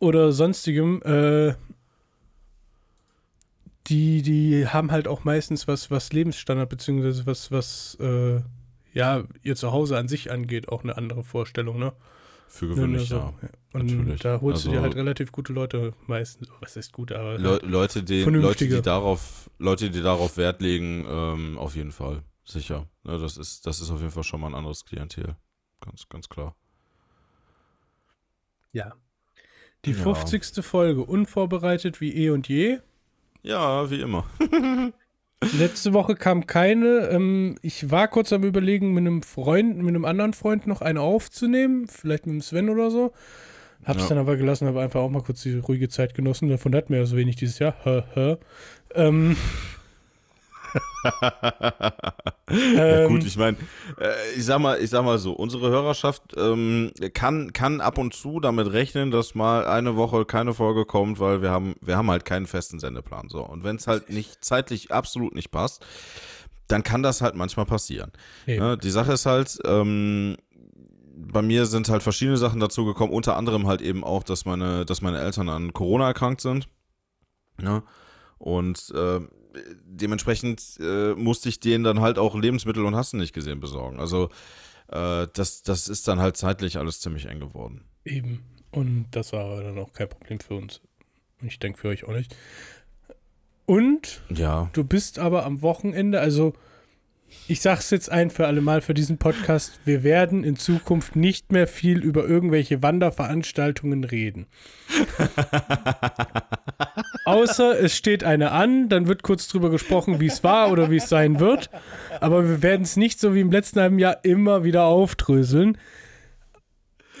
oder 0.00 0.32
sonstigem, 0.32 1.00
äh, 1.02 1.54
die, 3.88 4.22
die 4.22 4.66
haben 4.66 4.90
halt 4.90 5.08
auch 5.08 5.24
meistens 5.24 5.66
was, 5.68 5.90
was 5.90 6.12
Lebensstandard, 6.12 6.68
beziehungsweise 6.68 7.26
was, 7.26 7.50
was, 7.50 7.96
äh, 8.00 8.40
ja, 8.92 9.24
ihr 9.42 9.56
Zuhause 9.56 9.96
an 9.98 10.08
sich 10.08 10.30
angeht, 10.30 10.68
auch 10.68 10.82
eine 10.82 10.96
andere 10.96 11.22
Vorstellung, 11.24 11.78
ne? 11.78 11.92
für 12.50 12.66
gewöhnlich, 12.68 13.10
ne, 13.10 13.16
ja. 13.16 13.48
Und 13.74 13.86
natürlich. 13.92 14.20
da 14.22 14.40
holst 14.40 14.64
du 14.64 14.70
dir 14.70 14.76
Also- 14.76 14.84
halt 14.84 14.96
relativ 14.96 15.32
gute 15.32 15.52
Leute 15.52 15.92
meistens. 16.06 16.48
Was 16.60 16.76
ist 16.76 16.92
gut, 16.94 17.12
aber. 17.12 17.36
Le 17.36 17.60
Leute, 17.62 18.02
die, 18.02 18.22
Leute, 18.24 18.66
die 18.66 18.80
darauf, 18.80 19.50
Leute, 19.58 19.90
die 19.90 20.00
darauf 20.00 20.38
Wert 20.38 20.62
legen, 20.62 21.04
ähm, 21.06 21.58
auf 21.58 21.76
jeden 21.76 21.92
Fall. 21.92 22.22
Sicher. 22.44 22.86
Ne, 23.04 23.18
das 23.18 23.36
ist, 23.36 23.66
das 23.66 23.82
ist 23.82 23.90
auf 23.90 24.00
jeden 24.00 24.12
Fall 24.12 24.22
schon 24.24 24.40
mal 24.40 24.46
ein 24.46 24.54
anderes 24.54 24.86
Klientel. 24.86 25.36
Ganz, 25.80 26.08
ganz 26.08 26.30
klar. 26.30 26.56
ja. 28.72 28.94
Die 29.84 29.92
Ja. 29.92 30.02
50. 30.02 30.62
Folge, 30.64 31.02
unvorbereitet 31.04 32.00
wie 32.00 32.12
eh 32.14 32.30
und 32.30 32.48
je. 32.48 32.78
Ja, 33.42 33.90
wie 33.90 34.00
immer. 34.00 34.24
Letzte 35.56 35.92
Woche 35.92 36.16
kam 36.16 36.46
keine. 36.46 37.08
Ähm, 37.10 37.56
ich 37.62 37.90
war 37.90 38.08
kurz 38.08 38.32
am 38.32 38.42
Überlegen, 38.42 38.92
mit 38.92 39.02
einem 39.06 39.22
Freund, 39.22 39.76
mit 39.78 39.88
einem 39.88 40.04
anderen 40.04 40.32
Freund 40.32 40.66
noch 40.66 40.82
eine 40.82 41.00
aufzunehmen. 41.00 41.86
Vielleicht 41.86 42.26
mit 42.26 42.34
dem 42.34 42.40
Sven 42.42 42.68
oder 42.68 42.90
so. 42.90 43.12
Hab's 43.84 44.02
Ja. 44.02 44.08
dann 44.10 44.18
aber 44.18 44.36
gelassen, 44.36 44.66
habe 44.66 44.80
einfach 44.80 45.00
auch 45.00 45.10
mal 45.10 45.22
kurz 45.22 45.42
die 45.42 45.56
ruhige 45.58 45.88
Zeit 45.88 46.14
genossen. 46.14 46.48
Davon 46.48 46.74
hatten 46.74 46.92
wir 46.92 46.98
ja 46.98 47.06
so 47.06 47.16
wenig 47.16 47.36
dieses 47.36 47.60
Jahr. 47.60 47.76
Ähm, 48.94 49.36
ja, 52.50 53.02
ähm, 53.04 53.08
gut, 53.08 53.24
ich 53.24 53.36
meine, 53.36 53.56
äh, 53.98 54.36
ich 54.36 54.44
sag 54.44 54.58
mal, 54.58 54.80
ich 54.80 54.90
sag 54.90 55.04
mal 55.04 55.18
so, 55.18 55.32
unsere 55.32 55.70
Hörerschaft 55.70 56.34
ähm, 56.36 56.92
kann, 57.14 57.52
kann 57.52 57.80
ab 57.80 57.98
und 57.98 58.14
zu 58.14 58.40
damit 58.40 58.72
rechnen, 58.72 59.10
dass 59.10 59.34
mal 59.34 59.66
eine 59.66 59.96
Woche 59.96 60.24
keine 60.24 60.54
Folge 60.54 60.84
kommt, 60.84 61.20
weil 61.20 61.42
wir 61.42 61.50
haben, 61.50 61.74
wir 61.80 61.96
haben 61.96 62.10
halt 62.10 62.24
keinen 62.24 62.46
festen 62.46 62.78
Sendeplan. 62.78 63.28
So. 63.28 63.44
Und 63.44 63.64
wenn 63.64 63.76
es 63.76 63.86
halt 63.86 64.10
nicht 64.10 64.44
zeitlich 64.44 64.92
absolut 64.92 65.34
nicht 65.34 65.50
passt, 65.50 65.84
dann 66.68 66.82
kann 66.82 67.02
das 67.02 67.22
halt 67.22 67.34
manchmal 67.34 67.66
passieren. 67.66 68.12
Eben. 68.46 68.62
Ne? 68.62 68.78
Die 68.78 68.90
Sache 68.90 69.12
ist 69.12 69.26
halt, 69.26 69.58
ähm, 69.64 70.36
bei 71.16 71.42
mir 71.42 71.66
sind 71.66 71.88
halt 71.88 72.02
verschiedene 72.02 72.36
Sachen 72.36 72.60
dazu 72.60 72.84
gekommen, 72.84 73.12
unter 73.12 73.36
anderem 73.36 73.66
halt 73.66 73.82
eben 73.82 74.04
auch, 74.04 74.22
dass 74.22 74.44
meine, 74.44 74.84
dass 74.84 75.02
meine 75.02 75.18
Eltern 75.20 75.48
an 75.48 75.72
Corona 75.72 76.06
erkrankt 76.06 76.40
sind. 76.40 76.68
Ne? 77.60 77.82
Und 78.38 78.92
äh, 78.94 79.20
dementsprechend 79.84 80.62
äh, 80.80 81.14
musste 81.14 81.48
ich 81.48 81.60
denen 81.60 81.84
dann 81.84 82.00
halt 82.00 82.18
auch 82.18 82.34
Lebensmittel 82.34 82.84
und 82.84 82.96
Hassen 82.96 83.18
nicht 83.18 83.32
gesehen 83.32 83.60
besorgen. 83.60 83.98
Also 84.00 84.30
äh, 84.88 85.26
das, 85.32 85.62
das 85.62 85.88
ist 85.88 86.08
dann 86.08 86.18
halt 86.18 86.36
zeitlich 86.36 86.78
alles 86.78 87.00
ziemlich 87.00 87.26
eng 87.26 87.40
geworden. 87.40 87.84
Eben. 88.04 88.44
Und 88.70 89.06
das 89.12 89.32
war 89.32 89.62
dann 89.62 89.78
auch 89.78 89.92
kein 89.92 90.08
Problem 90.08 90.40
für 90.40 90.54
uns. 90.54 90.80
Und 91.40 91.48
ich 91.48 91.58
denke 91.58 91.78
für 91.78 91.88
euch 91.88 92.04
auch 92.04 92.12
nicht. 92.12 92.34
Und 93.66 94.22
ja. 94.30 94.70
du 94.72 94.84
bist 94.84 95.18
aber 95.18 95.44
am 95.44 95.62
Wochenende, 95.62 96.20
also 96.20 96.54
ich 97.46 97.60
sag's 97.60 97.90
jetzt 97.90 98.10
ein 98.10 98.30
für 98.30 98.46
alle 98.46 98.60
Mal 98.60 98.80
für 98.80 98.94
diesen 98.94 99.18
Podcast, 99.18 99.80
wir 99.84 100.02
werden 100.02 100.44
in 100.44 100.56
Zukunft 100.56 101.16
nicht 101.16 101.52
mehr 101.52 101.66
viel 101.66 102.02
über 102.02 102.24
irgendwelche 102.24 102.82
Wanderveranstaltungen 102.82 104.04
reden. 104.04 104.46
Außer 107.24 107.78
es 107.80 107.96
steht 107.96 108.24
eine 108.24 108.52
an, 108.52 108.88
dann 108.88 109.06
wird 109.06 109.22
kurz 109.22 109.48
drüber 109.48 109.70
gesprochen, 109.70 110.20
wie 110.20 110.26
es 110.26 110.44
war 110.44 110.70
oder 110.70 110.90
wie 110.90 110.96
es 110.96 111.08
sein 111.08 111.40
wird. 111.40 111.70
Aber 112.20 112.48
wir 112.48 112.62
werden 112.62 112.82
es 112.82 112.96
nicht 112.96 113.20
so 113.20 113.34
wie 113.34 113.40
im 113.40 113.50
letzten 113.50 113.80
halben 113.80 113.98
Jahr 113.98 114.24
immer 114.24 114.64
wieder 114.64 114.84
aufdröseln. 114.84 115.78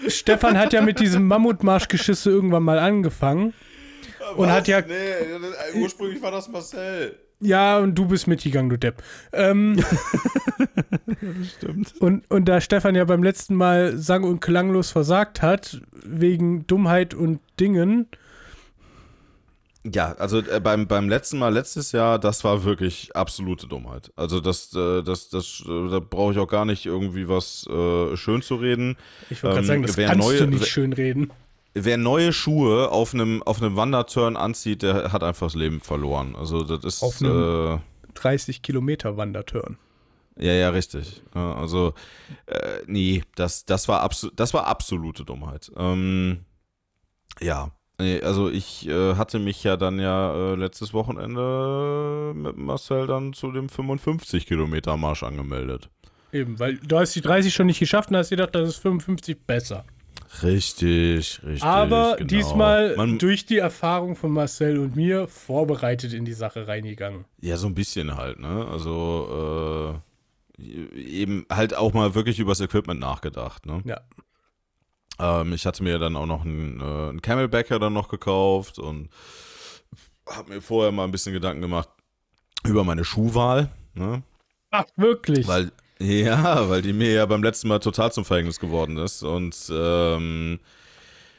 Stefan 0.06 0.58
hat 0.58 0.72
ja 0.72 0.82
mit 0.82 1.00
diesem 1.00 1.26
Mammutmarschgeschisse 1.26 2.30
irgendwann 2.30 2.62
mal 2.62 2.78
angefangen. 2.78 3.52
Und 4.36 4.50
hat 4.50 4.68
ja. 4.68 4.82
Nee, 4.82 4.94
ursprünglich 5.74 6.22
war 6.22 6.30
das 6.30 6.48
Marcel. 6.48 7.18
Ja, 7.40 7.78
und 7.78 7.94
du 7.94 8.06
bist 8.06 8.26
mitgegangen, 8.26 8.68
du 8.68 8.78
Depp. 8.78 9.02
Ähm, 9.32 9.76
Stimmt. 11.56 11.94
und, 12.00 12.28
und 12.30 12.46
da 12.48 12.60
Stefan 12.60 12.94
ja 12.94 13.04
beim 13.04 13.22
letzten 13.22 13.54
Mal 13.54 13.96
sang- 13.96 14.24
und 14.24 14.40
klanglos 14.40 14.90
versagt 14.90 15.40
hat, 15.42 15.80
wegen 16.04 16.66
Dummheit 16.66 17.14
und 17.14 17.40
Dingen. 17.60 18.06
Ja, 19.90 20.12
also 20.18 20.38
äh, 20.40 20.60
beim, 20.60 20.86
beim 20.88 21.08
letzten 21.08 21.38
Mal, 21.38 21.50
letztes 21.54 21.92
Jahr, 21.92 22.18
das 22.18 22.42
war 22.44 22.64
wirklich 22.64 23.14
absolute 23.14 23.68
Dummheit. 23.68 24.12
Also 24.16 24.40
das, 24.40 24.74
äh, 24.74 25.02
das, 25.02 25.28
das, 25.30 25.62
äh, 25.66 25.90
da 25.90 26.00
brauche 26.00 26.32
ich 26.32 26.38
auch 26.38 26.48
gar 26.48 26.64
nicht 26.64 26.84
irgendwie 26.84 27.28
was 27.28 27.66
äh, 27.70 28.16
schön 28.16 28.42
zu 28.42 28.56
reden. 28.56 28.96
Ich 29.30 29.42
wollte 29.42 29.54
gerade 29.54 29.58
Ähm, 29.60 29.64
sagen, 29.66 29.82
das 29.82 29.96
kannst 29.96 30.28
neue- 30.28 30.38
du 30.38 30.46
nicht 30.48 30.66
schön 30.66 30.92
reden. 30.92 31.30
Wer 31.74 31.96
neue 31.98 32.32
Schuhe 32.32 32.90
auf 32.90 33.14
einem 33.14 33.42
auf 33.42 33.60
einem 33.62 33.76
Wanderturn 33.76 34.36
anzieht, 34.36 34.82
der 34.82 35.12
hat 35.12 35.22
einfach 35.22 35.46
das 35.46 35.54
Leben 35.54 35.80
verloren. 35.80 36.34
Also 36.36 36.62
das 36.64 36.84
ist 36.84 37.02
Auf 37.02 37.20
äh, 37.20 37.26
einem- 37.26 37.80
30 38.14 38.62
Kilometer 38.62 39.16
Wanderturn. 39.16 39.78
ja 40.36 40.52
ja 40.52 40.70
richtig. 40.70 41.22
Also 41.34 41.94
äh, 42.46 42.78
nee, 42.86 43.22
das 43.36 43.64
das 43.64 43.86
war 43.86 44.08
das 44.34 44.54
war 44.54 44.66
absolute 44.66 45.24
Dummheit. 45.24 45.70
Ähm, 45.76 46.40
ja, 47.40 47.70
also 48.22 48.48
ich 48.50 48.88
äh, 48.88 49.14
hatte 49.14 49.38
mich 49.38 49.62
ja 49.62 49.76
dann 49.76 50.00
ja 50.00 50.34
äh, 50.34 50.54
letztes 50.56 50.92
Wochenende 50.94 52.32
mit 52.34 52.56
Marcel 52.56 53.06
dann 53.06 53.32
zu 53.34 53.52
dem 53.52 53.68
55 53.68 54.46
Kilometer 54.46 54.96
Marsch 54.96 55.22
angemeldet. 55.22 55.90
Eben, 56.32 56.58
weil 56.58 56.76
du 56.78 56.98
hast 56.98 57.14
die 57.14 57.20
30 57.20 57.54
schon 57.54 57.66
nicht 57.66 57.78
geschafft 57.78 58.10
und 58.10 58.16
hast 58.16 58.30
gedacht, 58.30 58.54
das 58.54 58.68
ist 58.70 58.76
55 58.78 59.46
besser. 59.46 59.84
Richtig, 60.42 61.40
richtig. 61.42 61.62
Aber 61.62 62.16
genau. 62.16 62.28
diesmal 62.28 62.96
Man, 62.96 63.18
durch 63.18 63.46
die 63.46 63.58
Erfahrung 63.58 64.14
von 64.14 64.30
Marcel 64.30 64.78
und 64.78 64.94
mir 64.94 65.26
vorbereitet 65.26 66.12
in 66.12 66.24
die 66.24 66.34
Sache 66.34 66.68
reingegangen. 66.68 67.24
Ja, 67.40 67.56
so 67.56 67.66
ein 67.66 67.74
bisschen 67.74 68.16
halt, 68.16 68.38
ne? 68.38 68.66
Also 68.70 70.02
äh, 70.58 71.00
eben 71.00 71.46
halt 71.50 71.74
auch 71.74 71.92
mal 71.94 72.14
wirklich 72.14 72.38
übers 72.38 72.60
Equipment 72.60 73.00
nachgedacht, 73.00 73.66
ne? 73.66 73.82
Ja. 73.84 74.00
Ähm, 75.18 75.52
ich 75.52 75.66
hatte 75.66 75.82
mir 75.82 75.98
dann 75.98 76.16
auch 76.16 76.26
noch 76.26 76.44
einen, 76.44 76.80
äh, 76.80 77.08
einen 77.08 77.22
Camelbacker 77.22 77.78
dann 77.78 77.92
noch 77.92 78.08
gekauft 78.08 78.78
und 78.78 79.08
habe 80.28 80.54
mir 80.54 80.60
vorher 80.60 80.92
mal 80.92 81.04
ein 81.04 81.10
bisschen 81.10 81.32
Gedanken 81.32 81.62
gemacht 81.62 81.88
über 82.64 82.84
meine 82.84 83.04
Schuhwahl, 83.04 83.70
ne? 83.94 84.22
Ach, 84.70 84.84
wirklich? 84.96 85.46
Weil, 85.48 85.72
ja, 85.98 86.68
weil 86.68 86.82
die 86.82 86.92
mir 86.92 87.12
ja 87.12 87.26
beim 87.26 87.42
letzten 87.42 87.68
Mal 87.68 87.78
total 87.78 88.12
zum 88.12 88.24
Verhängnis 88.24 88.60
geworden 88.60 88.96
ist. 88.96 89.22
Und 89.22 89.56
ähm, 89.70 90.60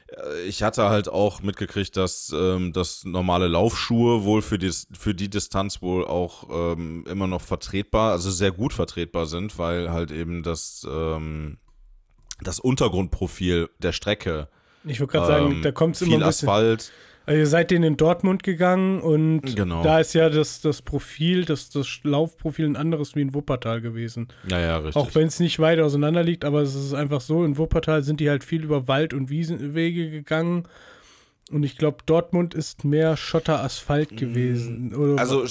äh, 0.07 0.41
ich 0.41 0.63
hatte 0.63 0.89
halt 0.89 1.09
auch 1.09 1.41
mitgekriegt, 1.41 1.95
dass, 1.97 2.33
ähm, 2.35 2.73
dass 2.73 3.05
normale 3.05 3.47
Laufschuhe 3.47 4.23
wohl 4.23 4.41
für 4.41 4.57
die, 4.57 4.71
für 4.91 5.13
die 5.13 5.29
Distanz 5.29 5.81
wohl 5.81 6.05
auch 6.05 6.49
ähm, 6.51 7.05
immer 7.09 7.27
noch 7.27 7.41
vertretbar, 7.41 8.11
also 8.11 8.29
sehr 8.29 8.51
gut 8.51 8.73
vertretbar 8.73 9.25
sind, 9.25 9.57
weil 9.57 9.91
halt 9.91 10.11
eben 10.11 10.43
das, 10.43 10.85
ähm, 10.89 11.57
das 12.41 12.59
Untergrundprofil 12.59 13.69
der 13.79 13.91
Strecke, 13.91 14.49
ich 14.85 14.99
wollte 14.99 15.11
gerade 15.11 15.27
sagen, 15.27 15.51
ähm, 15.51 15.61
da 15.61 15.71
kommt 15.71 15.95
es 15.95 16.01
immer 16.01 16.11
viel 16.11 16.23
ein 16.23 16.27
bisschen. 16.27 16.49
Asphalt, 16.49 16.91
Also 17.25 17.39
ihr 17.39 17.47
seid 17.47 17.71
in 17.71 17.95
Dortmund 17.95 18.41
gegangen 18.41 19.01
und 19.01 19.55
Genau. 19.55 19.83
da 19.83 19.99
ist 19.99 20.13
ja 20.13 20.29
das, 20.29 20.61
das 20.61 20.81
Profil, 20.81 21.45
das, 21.45 21.69
das 21.69 21.99
Laufprofil 22.03 22.65
ein 22.65 22.75
anderes 22.75 23.15
wie 23.15 23.21
in 23.21 23.33
Wuppertal 23.35 23.81
gewesen. 23.81 24.29
ja, 24.49 24.59
ja, 24.59 24.77
richtig. 24.77 24.95
Auch 24.95 25.13
wenn 25.13 25.27
es 25.27 25.39
nicht 25.39 25.59
weit 25.59 25.79
auseinander 25.79 26.23
liegt, 26.23 26.43
aber 26.43 26.61
es 26.61 26.73
ist 26.73 26.93
einfach 26.93 27.21
so, 27.21 27.43
in 27.45 27.57
Wuppertal 27.57 28.01
sind 28.03 28.19
die 28.19 28.29
halt 28.29 28.43
viel 28.43 28.63
über 28.63 28.87
Wald- 28.87 29.13
und 29.13 29.29
Wiesenwege 29.29 30.09
gegangen. 30.09 30.63
Und 31.51 31.63
ich 31.63 31.77
glaube, 31.77 31.97
Dortmund 32.05 32.53
ist 32.55 32.83
mehr 32.83 33.15
Schotter-Asphalt 33.17 34.17
gewesen. 34.17 34.93
Oder 34.95 35.19
Also 35.19 35.43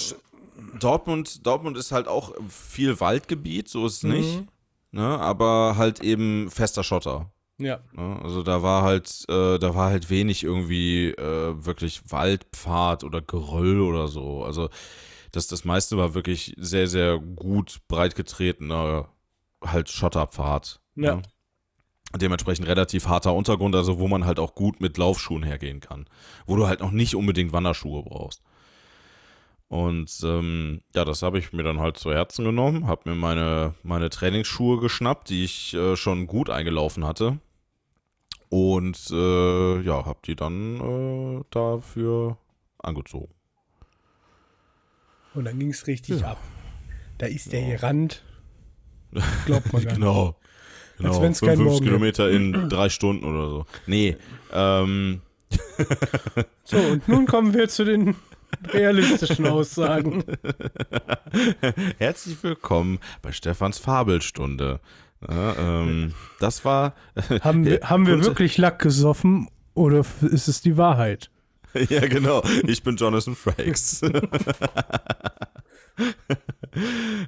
Dortmund, 0.79 1.45
Dortmund 1.45 1.77
ist 1.77 1.91
halt 1.91 2.07
auch 2.07 2.33
viel 2.49 2.99
Waldgebiet, 2.99 3.69
so 3.69 3.85
ist 3.85 3.97
es 3.97 4.03
nicht. 4.03 4.41
Mhm. 4.41 4.47
Ne, 4.91 5.03
aber 5.03 5.75
halt 5.77 6.01
eben 6.01 6.49
fester 6.49 6.83
Schotter. 6.83 7.31
Ja. 7.59 7.79
Ne? 7.93 8.19
Also 8.23 8.41
da 8.41 8.63
war 8.63 8.83
halt, 8.83 9.25
äh, 9.29 9.59
da 9.59 9.75
war 9.75 9.91
halt 9.91 10.09
wenig 10.09 10.43
irgendwie 10.43 11.09
äh, 11.09 11.65
wirklich 11.65 12.01
Waldpfad 12.11 13.03
oder 13.03 13.21
Geröll 13.21 13.81
oder 13.81 14.07
so. 14.07 14.43
Also 14.43 14.69
das, 15.31 15.47
das 15.47 15.65
meiste 15.65 15.97
war 15.97 16.13
wirklich 16.13 16.55
sehr, 16.57 16.87
sehr 16.87 17.19
gut 17.19 17.79
breit 17.87 18.15
getretener 18.15 19.09
halt 19.63 19.89
Schotterpfad. 19.89 20.79
Ja. 20.95 21.17
Ne? 21.17 21.21
Dementsprechend 22.15 22.67
relativ 22.67 23.07
harter 23.07 23.35
Untergrund, 23.35 23.75
also 23.75 23.99
wo 23.99 24.07
man 24.07 24.25
halt 24.25 24.39
auch 24.39 24.55
gut 24.55 24.81
mit 24.81 24.97
Laufschuhen 24.97 25.43
hergehen 25.43 25.79
kann. 25.79 26.05
Wo 26.47 26.55
du 26.55 26.65
halt 26.67 26.79
noch 26.79 26.91
nicht 26.91 27.15
unbedingt 27.15 27.53
Wanderschuhe 27.53 28.01
brauchst. 28.01 28.41
Und 29.67 30.11
ähm, 30.23 30.81
ja, 30.95 31.05
das 31.05 31.21
habe 31.21 31.37
ich 31.37 31.53
mir 31.53 31.61
dann 31.61 31.79
halt 31.79 31.97
zu 31.97 32.11
Herzen 32.11 32.43
genommen, 32.43 32.87
habe 32.87 33.07
mir 33.07 33.15
meine, 33.15 33.75
meine 33.83 34.09
Trainingsschuhe 34.09 34.79
geschnappt, 34.79 35.29
die 35.29 35.43
ich 35.43 35.75
äh, 35.75 35.95
schon 35.95 36.25
gut 36.25 36.49
eingelaufen 36.49 37.05
hatte. 37.05 37.37
Und 38.49 38.99
äh, 39.11 39.81
ja, 39.81 40.05
habe 40.05 40.19
die 40.25 40.35
dann 40.35 41.39
äh, 41.39 41.43
dafür 41.51 42.37
angezogen. 42.79 43.33
Und 45.35 45.45
dann 45.45 45.59
ging 45.59 45.69
es 45.69 45.85
richtig 45.87 46.21
Ja. 46.21 46.31
ab. 46.31 46.39
Da 47.19 47.27
ist 47.27 47.51
der 47.53 47.75
gerannt. 47.77 48.23
Glaubt 49.45 49.71
man 49.73 49.83
gar 49.83 49.91
nicht. 49.91 49.99
Genau. 49.99 50.35
genau. 50.97 51.09
Als 51.11 51.21
wenn's 51.21 51.39
keinen 51.41 51.57
55 51.57 51.65
Morgen 51.65 51.85
Kilometer 51.85 52.29
in 52.31 52.69
drei 52.69 52.89
Stunden 52.89 53.25
oder 53.25 53.49
so. 53.49 53.65
Nee, 53.85 54.17
ähm, 54.51 55.21
So, 56.63 56.77
und 56.77 57.07
nun 57.07 57.25
kommen 57.25 57.53
wir 57.53 57.67
zu 57.69 57.83
den 57.85 58.15
realistischen 58.67 59.45
Aussagen. 59.47 60.23
herzlich 61.97 62.41
willkommen 62.43 62.99
bei 63.21 63.31
Stefans 63.31 63.79
Fabelstunde. 63.79 64.79
Ja, 65.27 65.55
ähm, 65.57 66.13
das 66.39 66.63
war. 66.65 66.93
Haben 67.41 67.65
wir, 67.65 67.79
haben 67.83 68.07
wir 68.07 68.23
wirklich 68.23 68.57
Lack 68.57 68.79
gesoffen 68.79 69.49
oder 69.73 70.05
ist 70.21 70.47
es 70.47 70.61
die 70.61 70.77
Wahrheit? 70.77 71.29
Ja, 71.89 72.07
genau. 72.07 72.41
Ich 72.65 72.81
bin 72.81 72.95
Jonathan 72.95 73.35
Frakes. 73.35 74.01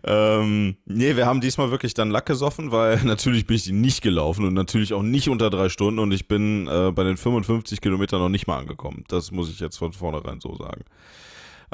ähm, 0.03 0.77
nee, 0.85 1.15
wir 1.15 1.27
haben 1.27 1.41
diesmal 1.41 1.69
wirklich 1.69 1.93
dann 1.93 2.09
Lack 2.09 2.25
gesoffen, 2.25 2.71
weil 2.71 3.03
natürlich 3.03 3.45
bin 3.45 3.57
ich 3.57 3.65
die 3.65 3.71
nicht 3.71 4.01
gelaufen 4.01 4.45
und 4.45 4.55
natürlich 4.55 4.93
auch 4.93 5.03
nicht 5.03 5.29
unter 5.29 5.51
drei 5.51 5.69
Stunden 5.69 5.99
und 5.99 6.11
ich 6.11 6.27
bin 6.27 6.67
äh, 6.67 6.91
bei 6.91 7.03
den 7.03 7.17
55 7.17 7.81
Kilometern 7.81 8.19
noch 8.19 8.29
nicht 8.29 8.47
mal 8.47 8.57
angekommen. 8.57 9.03
Das 9.09 9.29
muss 9.29 9.47
ich 9.47 9.59
jetzt 9.59 9.77
von 9.77 9.93
vornherein 9.93 10.39
so 10.41 10.55
sagen. 10.55 10.85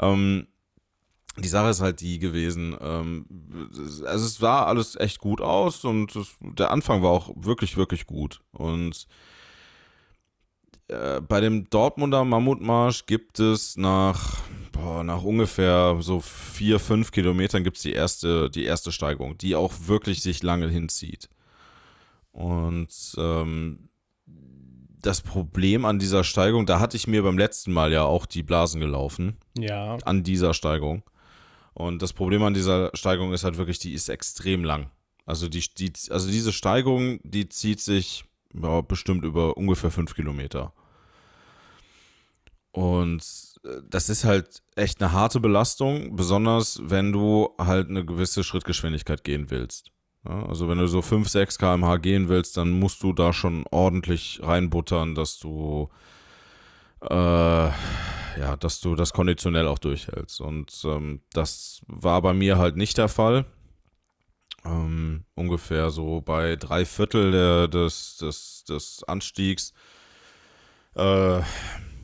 Ähm, 0.00 0.46
die 1.40 1.48
Sache 1.48 1.70
ist 1.70 1.80
halt 1.80 2.00
die 2.00 2.18
gewesen, 2.18 2.76
ähm, 2.80 3.26
also 4.04 4.24
es 4.26 4.36
sah 4.36 4.64
alles 4.64 4.96
echt 4.96 5.18
gut 5.18 5.40
aus 5.40 5.84
und 5.84 6.14
es, 6.16 6.28
der 6.40 6.70
Anfang 6.70 7.02
war 7.02 7.10
auch 7.10 7.30
wirklich, 7.36 7.76
wirklich 7.76 8.06
gut. 8.06 8.40
Und 8.52 9.06
äh, 10.88 11.20
bei 11.20 11.40
dem 11.40 11.68
Dortmunder 11.70 12.24
Mammutmarsch 12.24 13.06
gibt 13.06 13.40
es 13.40 13.76
nach, 13.76 14.38
boah, 14.72 15.04
nach 15.04 15.22
ungefähr 15.22 15.96
so 16.00 16.20
vier, 16.20 16.78
fünf 16.80 17.10
Kilometern 17.10 17.62
gibt 17.64 17.76
es 17.76 17.82
die 17.82 17.92
erste, 17.92 18.50
die 18.50 18.64
erste 18.64 18.90
Steigung, 18.92 19.36
die 19.38 19.54
auch 19.54 19.72
wirklich 19.86 20.22
sich 20.22 20.42
lange 20.42 20.68
hinzieht. 20.68 21.28
Und 22.32 22.88
ähm, 23.18 23.88
das 25.00 25.20
Problem 25.20 25.84
an 25.84 25.98
dieser 25.98 26.24
Steigung, 26.24 26.66
da 26.66 26.80
hatte 26.80 26.96
ich 26.96 27.06
mir 27.06 27.22
beim 27.22 27.38
letzten 27.38 27.72
Mal 27.72 27.92
ja 27.92 28.02
auch 28.04 28.26
die 28.26 28.42
Blasen 28.42 28.80
gelaufen 28.80 29.36
Ja. 29.56 29.96
an 30.04 30.22
dieser 30.22 30.54
Steigung. 30.54 31.02
Und 31.78 32.02
das 32.02 32.12
Problem 32.12 32.42
an 32.42 32.54
dieser 32.54 32.90
Steigung 32.94 33.32
ist 33.32 33.44
halt 33.44 33.56
wirklich, 33.56 33.78
die 33.78 33.92
ist 33.92 34.08
extrem 34.08 34.64
lang. 34.64 34.90
Also 35.26 35.48
die, 35.48 35.60
die 35.60 35.92
also 36.10 36.28
diese 36.28 36.52
Steigung, 36.52 37.20
die 37.22 37.48
zieht 37.48 37.78
sich 37.78 38.24
ja, 38.52 38.80
bestimmt 38.80 39.24
über 39.24 39.56
ungefähr 39.56 39.92
fünf 39.92 40.16
Kilometer. 40.16 40.72
Und 42.72 43.22
äh, 43.64 43.80
das 43.88 44.08
ist 44.08 44.24
halt 44.24 44.60
echt 44.74 45.00
eine 45.00 45.12
harte 45.12 45.38
Belastung, 45.38 46.16
besonders 46.16 46.80
wenn 46.82 47.12
du 47.12 47.50
halt 47.58 47.88
eine 47.88 48.04
gewisse 48.04 48.42
Schrittgeschwindigkeit 48.42 49.22
gehen 49.22 49.52
willst. 49.52 49.92
Ja, 50.28 50.46
also 50.46 50.68
wenn 50.68 50.78
du 50.78 50.88
so 50.88 51.00
5, 51.00 51.28
6 51.28 51.58
km/h 51.58 51.98
gehen 51.98 52.28
willst, 52.28 52.56
dann 52.56 52.72
musst 52.72 53.04
du 53.04 53.12
da 53.12 53.32
schon 53.32 53.64
ordentlich 53.70 54.40
reinbuttern, 54.42 55.14
dass 55.14 55.38
du 55.38 55.90
äh, 57.02 57.70
ja, 58.38 58.56
dass 58.56 58.80
du 58.80 58.94
das 58.94 59.12
konditionell 59.12 59.66
auch 59.66 59.78
durchhältst. 59.78 60.40
Und 60.40 60.72
ähm, 60.84 61.20
das 61.32 61.82
war 61.86 62.22
bei 62.22 62.32
mir 62.32 62.58
halt 62.58 62.76
nicht 62.76 62.98
der 62.98 63.08
Fall. 63.08 63.44
Ähm, 64.64 65.24
ungefähr 65.34 65.90
so 65.90 66.20
bei 66.20 66.56
drei 66.56 66.84
Viertel 66.84 67.32
der, 67.32 67.68
des, 67.68 68.16
des, 68.18 68.64
des 68.64 69.04
Anstiegs 69.04 69.72
äh, 70.94 71.40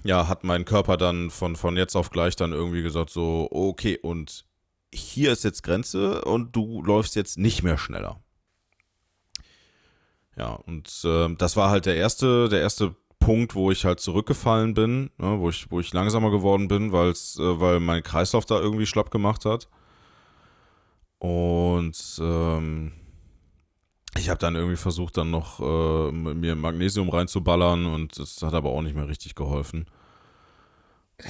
ja, 0.05 0.29
hat 0.29 0.45
mein 0.45 0.64
Körper 0.64 0.97
dann 0.97 1.31
von, 1.31 1.57
von 1.57 1.76
jetzt 1.76 1.97
auf 1.97 2.11
gleich 2.11 2.37
dann 2.37 2.53
irgendwie 2.53 2.83
gesagt, 2.83 3.11
so, 3.11 3.49
okay, 3.50 3.99
und 3.99 4.45
hier 4.93 5.33
ist 5.33 5.45
jetzt 5.45 5.62
Grenze 5.62 6.25
und 6.25 6.55
du 6.55 6.83
läufst 6.83 7.17
jetzt 7.17 7.38
nicht 7.38 7.62
mehr 7.62 7.79
schneller. 7.79 8.21
Ja, 10.37 10.53
und 10.53 10.91
äh, 11.05 11.35
das 11.37 11.57
war 11.57 11.71
halt 11.71 11.87
der 11.87 11.97
erste, 11.97 12.49
der 12.49 12.61
erste 12.61 12.95
Punkt, 13.25 13.54
wo 13.54 13.71
ich 13.71 13.87
halt 13.87 14.00
zurückgefallen 14.00 14.75
bin, 14.75 15.11
ne, 15.16 15.38
wo, 15.40 15.49
ich, 15.49 15.71
wo 15.71 15.81
ich 15.81 15.95
langsamer 15.95 16.31
geworden 16.31 16.69
bin, 16.69 16.93
weil's, 16.93 17.38
äh, 17.38 17.61
weil 17.61 17.81
mein 17.81 18.02
Kreislauf 18.02 18.45
da 18.45 18.61
irgendwie 18.61 18.85
schlapp 18.85 19.11
gemacht 19.11 19.47
hat. 19.47 19.69
Und 21.19 21.97
ähm, 22.21 22.93
ich 24.19 24.28
habe 24.28 24.38
dann 24.38 24.57
irgendwie 24.57 24.76
versucht, 24.76 25.16
dann 25.16 25.31
noch 25.31 25.59
äh, 25.59 26.12
mir 26.12 26.54
Magnesium 26.54 27.09
reinzuballern 27.09 27.87
und 27.87 28.19
das 28.19 28.43
hat 28.43 28.52
aber 28.52 28.71
auch 28.71 28.83
nicht 28.83 28.95
mehr 28.95 29.09
richtig 29.09 29.35
geholfen. 29.35 29.87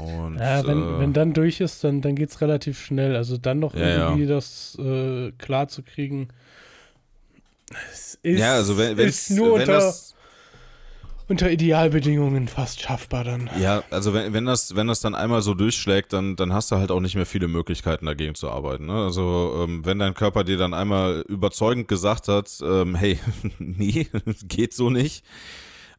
Und, 0.01 0.39
ja, 0.39 0.67
wenn, 0.67 0.83
äh, 0.83 0.99
wenn 0.99 1.13
dann 1.13 1.33
durch 1.33 1.61
ist, 1.61 1.85
dann, 1.85 2.01
dann 2.01 2.17
geht 2.17 2.31
es 2.31 2.41
relativ 2.41 2.81
schnell. 2.81 3.15
Also 3.15 3.37
dann 3.37 3.61
noch 3.61 3.75
ja, 3.75 4.09
irgendwie 4.09 4.25
ja. 4.25 4.35
das 4.35 4.77
äh, 4.81 5.31
klar 5.39 5.69
zu 5.69 5.85
kriegen. 5.85 6.29
Es 7.93 8.19
ist, 8.23 8.41
ja, 8.41 8.55
also 8.55 8.77
wenn, 8.79 8.99
ist 8.99 9.31
nur 9.31 9.55
wenn 9.55 9.61
unter, 9.61 9.75
das, 9.75 10.14
unter 11.29 11.51
Idealbedingungen 11.51 12.49
fast 12.49 12.83
schaffbar 12.83 13.25
dann. 13.25 13.51
Ja, 13.59 13.83
also 13.91 14.13
wenn, 14.13 14.33
wenn, 14.33 14.45
das, 14.45 14.77
wenn 14.77 14.87
das 14.87 15.01
dann 15.01 15.15
einmal 15.15 15.43
so 15.43 15.55
durchschlägt, 15.55 16.13
dann, 16.13 16.37
dann 16.37 16.53
hast 16.53 16.71
du 16.71 16.77
halt 16.77 16.91
auch 16.91 17.01
nicht 17.01 17.15
mehr 17.15 17.27
viele 17.27 17.49
Möglichkeiten 17.49 18.07
dagegen 18.07 18.35
zu 18.35 18.51
arbeiten. 18.51 18.87
Ne? 18.87 19.05
Also 19.05 19.65
ähm, 19.65 19.85
wenn 19.85 19.99
dein 19.99 20.15
Körper 20.15 20.45
dir 20.45 20.59
dann 20.59 20.75
einmal 20.75 21.25
überzeugend 21.29 21.89
gesagt 21.89 22.29
hat, 22.29 22.51
ähm, 22.63 22.95
hey, 22.95 23.19
nee, 23.59 24.09
geht 24.45 24.75
so 24.75 24.91
nicht, 24.91 25.25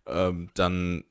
ähm, 0.05 0.49
dann, 0.53 1.03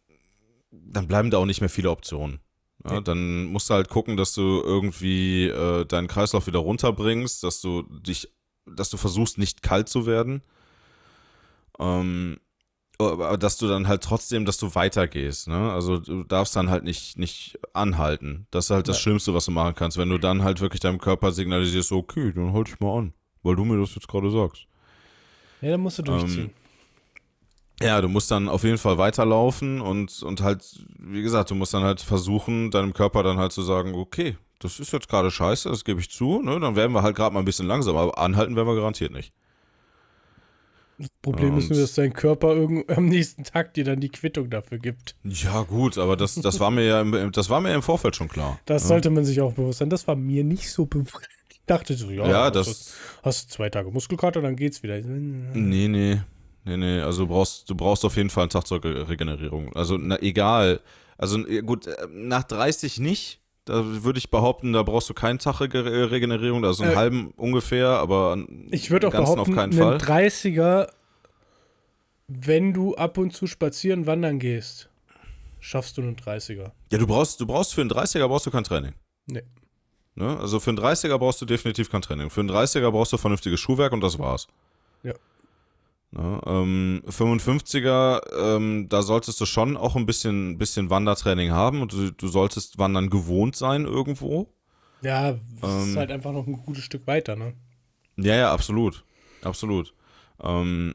dann 0.71 1.09
bleiben 1.09 1.30
da 1.30 1.38
auch 1.38 1.47
nicht 1.47 1.61
mehr 1.61 1.71
viele 1.71 1.90
Optionen. 1.90 2.40
Ja, 2.87 3.00
dann 3.00 3.44
musst 3.47 3.71
du 3.71 3.75
halt 3.75 3.88
gucken, 3.88 4.18
dass 4.18 4.35
du 4.35 4.61
irgendwie 4.62 5.49
äh, 5.49 5.87
deinen 5.87 6.06
Kreislauf 6.06 6.47
wieder 6.47 6.59
runterbringst, 6.59 7.42
dass 7.42 7.62
du 7.62 7.83
dich, 7.83 8.30
dass 8.66 8.90
du 8.90 8.99
versuchst, 8.99 9.38
nicht 9.38 9.62
kalt 9.62 9.88
zu 9.88 10.04
werden. 10.04 10.42
Ähm, 11.78 12.38
aber 12.99 13.37
dass 13.37 13.57
du 13.57 13.67
dann 13.67 13.89
halt 13.89 14.03
trotzdem, 14.03 14.45
dass 14.45 14.59
du 14.59 14.75
weitergehst, 14.75 15.49
ne? 15.49 15.73
Also 15.73 15.99
du 15.99 16.25
darfst 16.25 16.55
dann 16.55 16.71
halt 16.71 16.85
nicht, 16.85 17.19
nicht 17.19 17.59
anhalten. 17.73 18.47
Das 18.51 18.67
ist 18.67 18.71
halt 18.71 18.89
das 18.89 18.97
ja. 18.97 19.03
Schlimmste, 19.03 19.35
was 19.35 19.47
du 19.47 19.51
machen 19.51 19.75
kannst, 19.75 19.99
wenn 19.99 20.09
du 20.09 20.19
dann 20.19 20.45
halt 20.45 20.61
wirklich 20.61 20.81
deinem 20.81 20.99
Körper 20.99 21.33
signalisierst, 21.33 21.93
okay, 21.93 22.33
dann 22.33 22.53
halt 22.53 22.69
dich 22.69 22.81
mal 22.81 22.99
an, 22.99 23.15
weil 23.43 23.57
du 23.57 23.65
mir 23.65 23.81
das 23.81 23.95
jetzt 23.95 24.09
gerade 24.09 24.31
sagst. 24.31 24.67
Ja, 25.61 25.73
dann 25.73 25.81
musst 25.81 25.99
du 25.99 26.03
durchziehen. 26.03 26.45
Ähm, 26.45 26.51
ja, 27.83 28.01
du 28.01 28.09
musst 28.09 28.31
dann 28.31 28.49
auf 28.49 28.63
jeden 28.63 28.79
Fall 28.79 28.99
weiterlaufen 28.99 29.81
und, 29.81 30.23
und 30.23 30.43
halt, 30.43 30.65
wie 30.99 31.23
gesagt, 31.23 31.51
du 31.51 31.57
musst 31.57 31.75
dann 31.75 31.83
halt 31.83 32.01
versuchen, 32.01 32.71
deinem 32.71 32.93
Körper 32.93 33.23
dann 33.23 33.39
halt 33.39 33.53
zu 33.53 33.63
sagen, 33.63 33.95
okay, 33.95 34.37
das 34.61 34.79
ist 34.79 34.93
jetzt 34.93 35.09
gerade 35.09 35.31
scheiße, 35.31 35.69
das 35.69 35.85
gebe 35.85 36.01
ich 36.01 36.11
zu, 36.11 36.41
ne? 36.41 36.61
Dann 36.61 36.77
werden 36.77 36.93
wir 36.93 37.03
halt 37.03 37.17
gerade 37.17 37.35
mal 37.35 37.41
ein 37.41 37.45
bisschen 37.45 37.67
langsamer, 37.67 38.01
aber 38.01 38.19
anhalten 38.19 38.55
werden 38.55 38.69
wir 38.69 38.77
garantiert 38.77 39.13
nicht. 39.13 39.33
Das 40.98 41.09
Problem 41.22 41.59
ist 41.59 41.70
nur, 41.70 41.80
dass 41.80 41.94
dein 41.94 42.12
Körper 42.12 42.50
am 42.88 43.07
nächsten 43.07 43.44
Tag 43.44 43.74
dir 43.74 43.85
dann 43.85 44.00
die 44.00 44.11
Quittung 44.11 44.50
dafür 44.50 44.78
gibt. 44.78 45.16
Ja, 45.24 45.62
gut, 45.62 45.98
aber 45.98 46.16
das, 46.16 46.35
das, 46.37 46.61
war, 46.61 46.70
mir 46.70 46.85
ja 46.85 47.00
im, 47.00 47.33
das 47.33 47.50
war 47.50 47.61
mir 47.61 47.74
im 47.74 47.83
Vorfeld 47.83 48.16
schon 48.16 48.28
klar. 48.28 48.61
Das 48.66 48.83
ja. 48.83 48.88
sollte 48.88 49.11
man 49.11 49.24
sich 49.24 49.40
auch 49.40 49.52
bewusst 49.52 49.78
sein. 49.78 49.90
Das 49.90 50.07
war 50.07 50.16
mir 50.16 50.44
nicht 50.44 50.70
so 50.70 50.87
bewusst. 50.87 51.28
Ich 51.50 51.61
dachte 51.66 51.94
so, 51.94 52.11
ja, 52.11 52.26
ja 52.26 52.50
das, 52.50 52.68
hast, 52.68 52.94
hast 53.22 53.50
zwei 53.50 53.70
Tage 53.70 53.90
Muskelkater, 53.90 54.42
dann 54.42 54.57
geht's 54.57 54.83
wieder. 54.83 55.00
Nee, 55.00 55.88
nee. 55.88 56.20
Nee, 56.66 56.78
nee, 56.78 57.00
also 57.00 57.24
du 57.24 57.28
brauchst, 57.28 57.68
du 57.68 57.74
brauchst 57.74 58.04
auf 58.04 58.16
jeden 58.16 58.30
Fall 58.30 58.44
eine 58.44 58.48
Tag 58.48 58.66
zur 58.66 58.83
Regenerierung. 58.83 59.74
Also, 59.76 59.98
na, 59.98 60.20
egal. 60.22 60.80
Also, 61.18 61.42
gut, 61.64 61.87
äh, 61.87 62.07
nach 62.11 62.44
30 62.44 63.00
nicht. 63.00 63.40
Da 63.64 63.83
würde 64.05 64.18
ich 64.18 64.31
behaupten, 64.31 64.74
da 64.74 64.83
brauchst 64.83 65.09
du 65.09 65.14
keinen 65.14 65.38
Tag 65.38 65.61
Regenerierung, 65.61 66.64
also 66.64 66.83
einen 66.83 66.92
äh, 66.92 66.96
halben 66.96 67.31
ungefähr, 67.37 67.88
aber 67.88 68.37
ich 68.70 68.90
würde 68.90 69.09
auch 69.09 69.12
behaupten, 69.12 69.40
auf 69.40 69.50
keinen 69.50 69.72
Fall. 69.72 69.96
30er, 69.96 70.88
wenn 72.29 72.74
du 72.74 72.94
ab 72.94 73.16
und 73.16 73.33
zu 73.33 73.46
spazieren 73.46 74.07
wandern 74.07 74.38
gehst, 74.38 74.90
schaffst 75.61 75.96
du 75.96 76.03
einen 76.03 76.16
30er. 76.16 76.72
Ja, 76.92 76.98
du 76.98 77.07
brauchst, 77.07 77.40
du 77.40 77.46
brauchst 77.46 77.74
für 77.74 77.81
einen 77.81 77.90
30er 77.90 78.29
brauchst 78.29 78.44
du 78.44 78.50
kein 78.50 78.64
Training. 78.64 78.92
Nee. 79.27 79.42
Ne? 80.14 80.38
Also 80.38 80.61
für 80.61 80.70
einen 80.70 80.79
30er 80.79 81.16
brauchst 81.18 81.40
du 81.40 81.46
definitiv 81.46 81.90
kein 81.90 82.03
Training. 82.03 82.29
Für 82.29 82.40
einen 82.40 82.50
30er 82.50 82.90
brauchst 82.90 83.12
du 83.12 83.16
vernünftiges 83.16 83.61
Schuhwerk 83.61 83.92
und 83.92 84.03
das 84.03 84.18
war's. 84.18 84.46
Ja. 85.03 85.14
Ne? 86.16 86.40
Ähm, 86.46 87.03
55er, 87.09 88.20
ähm, 88.38 88.88
da 88.88 89.03
solltest 89.03 89.40
du 89.40 89.46
schon 89.46 89.77
auch 89.77 89.96
ein 89.96 90.07
bisschen, 90.07 90.59
bisschen 90.59 90.88
Wandertraining 90.88 91.50
haben 91.50 91.83
und 91.83 91.92
du, 91.92 92.12
du 92.12 92.29
solltest 92.29 92.79
Wandern 92.79 93.11
gewohnt 93.11 93.57
sein 93.57 93.85
irgendwo. 93.85 94.48
Ja, 95.03 95.33
das 95.61 95.70
ähm, 95.70 95.90
ist 95.90 95.96
halt 95.96 96.12
einfach 96.12 96.33
noch 96.33 96.46
ein 96.46 96.62
gutes 96.64 96.85
Stück 96.85 97.07
weiter, 97.07 97.35
ne? 97.35 97.55
Ja, 98.16 98.37
ja, 98.37 98.53
absolut. 98.53 99.05
Absolut. 99.42 99.92
Ähm, 100.40 100.94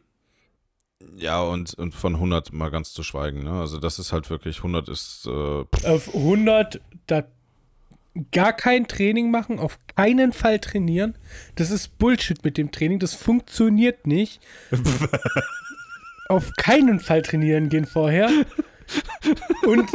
ja, 1.17 1.41
und, 1.41 1.73
und 1.73 1.93
von 1.93 2.15
100 2.15 2.53
mal 2.53 2.71
ganz 2.71 2.93
zu 2.93 3.03
schweigen, 3.03 3.43
ne? 3.43 3.59
Also 3.59 3.77
das 3.77 3.99
ist 3.99 4.13
halt 4.13 4.29
wirklich, 4.29 4.57
100 4.57 4.87
ist... 4.87 5.27
Äh, 5.27 5.65
Auf 5.85 6.15
100, 6.15 6.79
da 7.07 7.23
gar 8.31 8.53
kein 8.53 8.87
Training 8.87 9.31
machen, 9.31 9.59
auf 9.59 9.77
keinen 9.95 10.33
Fall 10.33 10.59
trainieren. 10.59 11.17
Das 11.55 11.71
ist 11.71 11.97
Bullshit 11.97 12.43
mit 12.43 12.57
dem 12.57 12.71
Training, 12.71 12.99
das 12.99 13.13
funktioniert 13.13 14.07
nicht. 14.07 14.41
auf 16.29 16.51
keinen 16.57 16.99
Fall 16.99 17.21
trainieren 17.21 17.69
gehen 17.69 17.85
vorher. 17.85 18.29
Und 19.63 19.89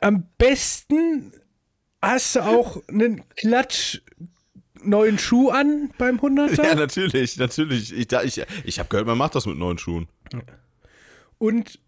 am 0.00 0.26
besten 0.38 1.32
hast 2.02 2.36
du 2.36 2.40
auch 2.40 2.82
einen 2.88 3.28
Klatsch 3.30 4.00
neuen 4.82 5.18
Schuh 5.18 5.50
an 5.50 5.90
beim 5.98 6.18
100er. 6.18 6.62
Ja, 6.62 6.74
natürlich, 6.74 7.36
natürlich. 7.38 7.92
Ich, 7.92 8.12
ich, 8.12 8.46
ich 8.64 8.78
habe 8.78 8.88
gehört, 8.88 9.06
man 9.06 9.18
macht 9.18 9.34
das 9.34 9.46
mit 9.46 9.56
neuen 9.56 9.78
Schuhen. 9.78 10.08
Und 11.38 11.78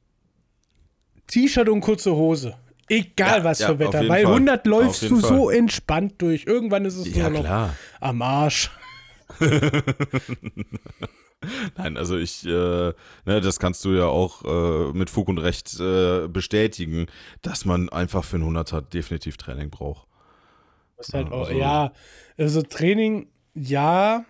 T-Shirt 1.26 1.68
und 1.68 1.80
kurze 1.80 2.14
Hose. 2.14 2.56
Egal 2.88 3.38
ja, 3.38 3.44
was 3.44 3.58
ja, 3.58 3.68
für 3.68 3.78
Wetter, 3.78 4.08
weil 4.08 4.24
Fall. 4.24 4.32
100 4.32 4.66
läufst 4.66 5.02
du 5.02 5.18
Fall. 5.20 5.28
so 5.28 5.50
entspannt 5.50 6.14
durch. 6.18 6.46
Irgendwann 6.46 6.84
ist 6.84 6.96
es 6.96 7.14
ja, 7.14 7.24
nur 7.24 7.38
noch 7.38 7.46
klar. 7.46 7.76
am 8.00 8.22
Arsch. 8.22 8.70
Nein, 11.76 11.96
also 11.96 12.16
ich, 12.16 12.46
äh, 12.46 12.48
ne, 12.48 12.94
das 13.24 13.58
kannst 13.58 13.84
du 13.84 13.90
ja 13.92 14.06
auch 14.06 14.44
äh, 14.44 14.92
mit 14.92 15.10
Fug 15.10 15.28
und 15.28 15.38
Recht 15.38 15.78
äh, 15.80 16.28
bestätigen, 16.28 17.06
dass 17.42 17.64
man 17.64 17.88
einfach 17.88 18.24
für 18.24 18.36
einen 18.36 18.56
100er 18.56 18.80
definitiv 18.80 19.36
Training 19.36 19.70
braucht. 19.70 20.06
Halt 21.12 21.30
auch, 21.30 21.48
also, 21.48 21.58
ja, 21.58 21.92
also 22.38 22.62
Training, 22.62 23.28
ja. 23.54 24.24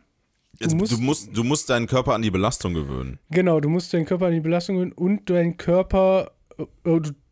Du, 0.58 0.74
musst, 0.74 0.92
du, 0.92 0.98
musst, 0.98 1.36
du 1.36 1.44
musst 1.44 1.70
deinen 1.70 1.86
Körper 1.86 2.14
an 2.14 2.22
die 2.22 2.30
Belastung 2.30 2.74
gewöhnen. 2.74 3.20
Genau, 3.30 3.60
du 3.60 3.68
musst 3.68 3.92
deinen 3.92 4.06
Körper 4.06 4.26
an 4.26 4.32
die 4.32 4.40
Belastung 4.40 4.76
gewöhnen 4.76 4.92
und 4.92 5.30
deinen 5.30 5.58
Körper, 5.58 6.32
äh, 6.58 6.64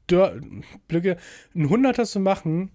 du 0.07 0.40
Blöcke, 0.88 1.17
ein 1.55 1.69
100er 1.69 2.05
zu 2.05 2.21
machen, 2.21 2.71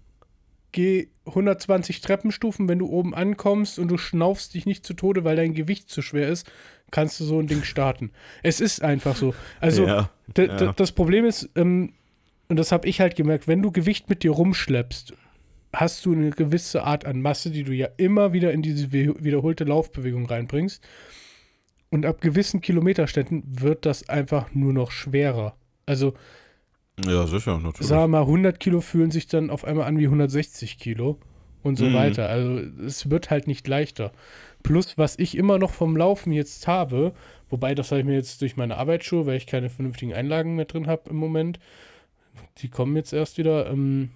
geh 0.72 1.08
120 1.26 2.00
Treppenstufen, 2.00 2.68
wenn 2.68 2.78
du 2.78 2.88
oben 2.88 3.14
ankommst 3.14 3.78
und 3.78 3.88
du 3.88 3.98
schnaufst 3.98 4.54
dich 4.54 4.66
nicht 4.66 4.84
zu 4.84 4.94
Tode, 4.94 5.24
weil 5.24 5.36
dein 5.36 5.54
Gewicht 5.54 5.90
zu 5.90 6.02
schwer 6.02 6.28
ist, 6.28 6.50
kannst 6.90 7.20
du 7.20 7.24
so 7.24 7.38
ein 7.38 7.46
Ding 7.46 7.62
starten. 7.62 8.12
Es 8.42 8.60
ist 8.60 8.82
einfach 8.82 9.16
so. 9.16 9.34
Also 9.60 9.86
ja, 9.86 10.10
ja. 10.36 10.72
das 10.72 10.92
Problem 10.92 11.24
ist, 11.24 11.48
ähm, 11.56 11.94
und 12.48 12.56
das 12.56 12.72
habe 12.72 12.88
ich 12.88 13.00
halt 13.00 13.16
gemerkt, 13.16 13.46
wenn 13.46 13.62
du 13.62 13.70
Gewicht 13.70 14.08
mit 14.08 14.22
dir 14.22 14.32
rumschleppst, 14.32 15.14
hast 15.72 16.04
du 16.04 16.12
eine 16.12 16.30
gewisse 16.30 16.82
Art 16.82 17.04
an 17.04 17.22
Masse, 17.22 17.50
die 17.50 17.62
du 17.62 17.72
ja 17.72 17.88
immer 17.96 18.32
wieder 18.32 18.52
in 18.52 18.62
diese 18.62 18.92
wiederholte 18.92 19.64
Laufbewegung 19.64 20.26
reinbringst. 20.26 20.82
Und 21.90 22.06
ab 22.06 22.20
gewissen 22.20 22.60
Kilometerständen 22.60 23.44
wird 23.46 23.86
das 23.86 24.08
einfach 24.08 24.52
nur 24.52 24.72
noch 24.72 24.90
schwerer. 24.90 25.56
Also 25.86 26.14
ja, 27.06 27.26
sicher, 27.26 27.58
natürlich. 27.58 27.88
Sagen 27.88 28.02
wir 28.02 28.18
mal, 28.18 28.20
100 28.22 28.60
Kilo 28.60 28.80
fühlen 28.80 29.10
sich 29.10 29.26
dann 29.26 29.50
auf 29.50 29.64
einmal 29.64 29.86
an 29.86 29.98
wie 29.98 30.06
160 30.06 30.78
Kilo 30.78 31.18
und 31.62 31.76
so 31.76 31.86
mhm. 31.86 31.94
weiter. 31.94 32.28
Also 32.28 32.60
es 32.84 33.10
wird 33.10 33.30
halt 33.30 33.46
nicht 33.46 33.66
leichter. 33.68 34.12
Plus, 34.62 34.98
was 34.98 35.18
ich 35.18 35.36
immer 35.36 35.58
noch 35.58 35.72
vom 35.72 35.96
Laufen 35.96 36.32
jetzt 36.32 36.66
habe, 36.66 37.12
wobei 37.48 37.74
das 37.74 37.90
habe 37.90 38.00
ich 38.00 38.06
mir 38.06 38.14
jetzt 38.14 38.42
durch 38.42 38.56
meine 38.56 38.76
Arbeitsschuhe, 38.76 39.26
weil 39.26 39.36
ich 39.36 39.46
keine 39.46 39.70
vernünftigen 39.70 40.14
Einlagen 40.14 40.56
mehr 40.56 40.66
drin 40.66 40.86
habe 40.86 41.10
im 41.10 41.16
Moment, 41.16 41.58
die 42.58 42.68
kommen 42.68 42.96
jetzt 42.96 43.12
erst 43.12 43.38
wieder. 43.38 43.70
Ähm, 43.70 44.10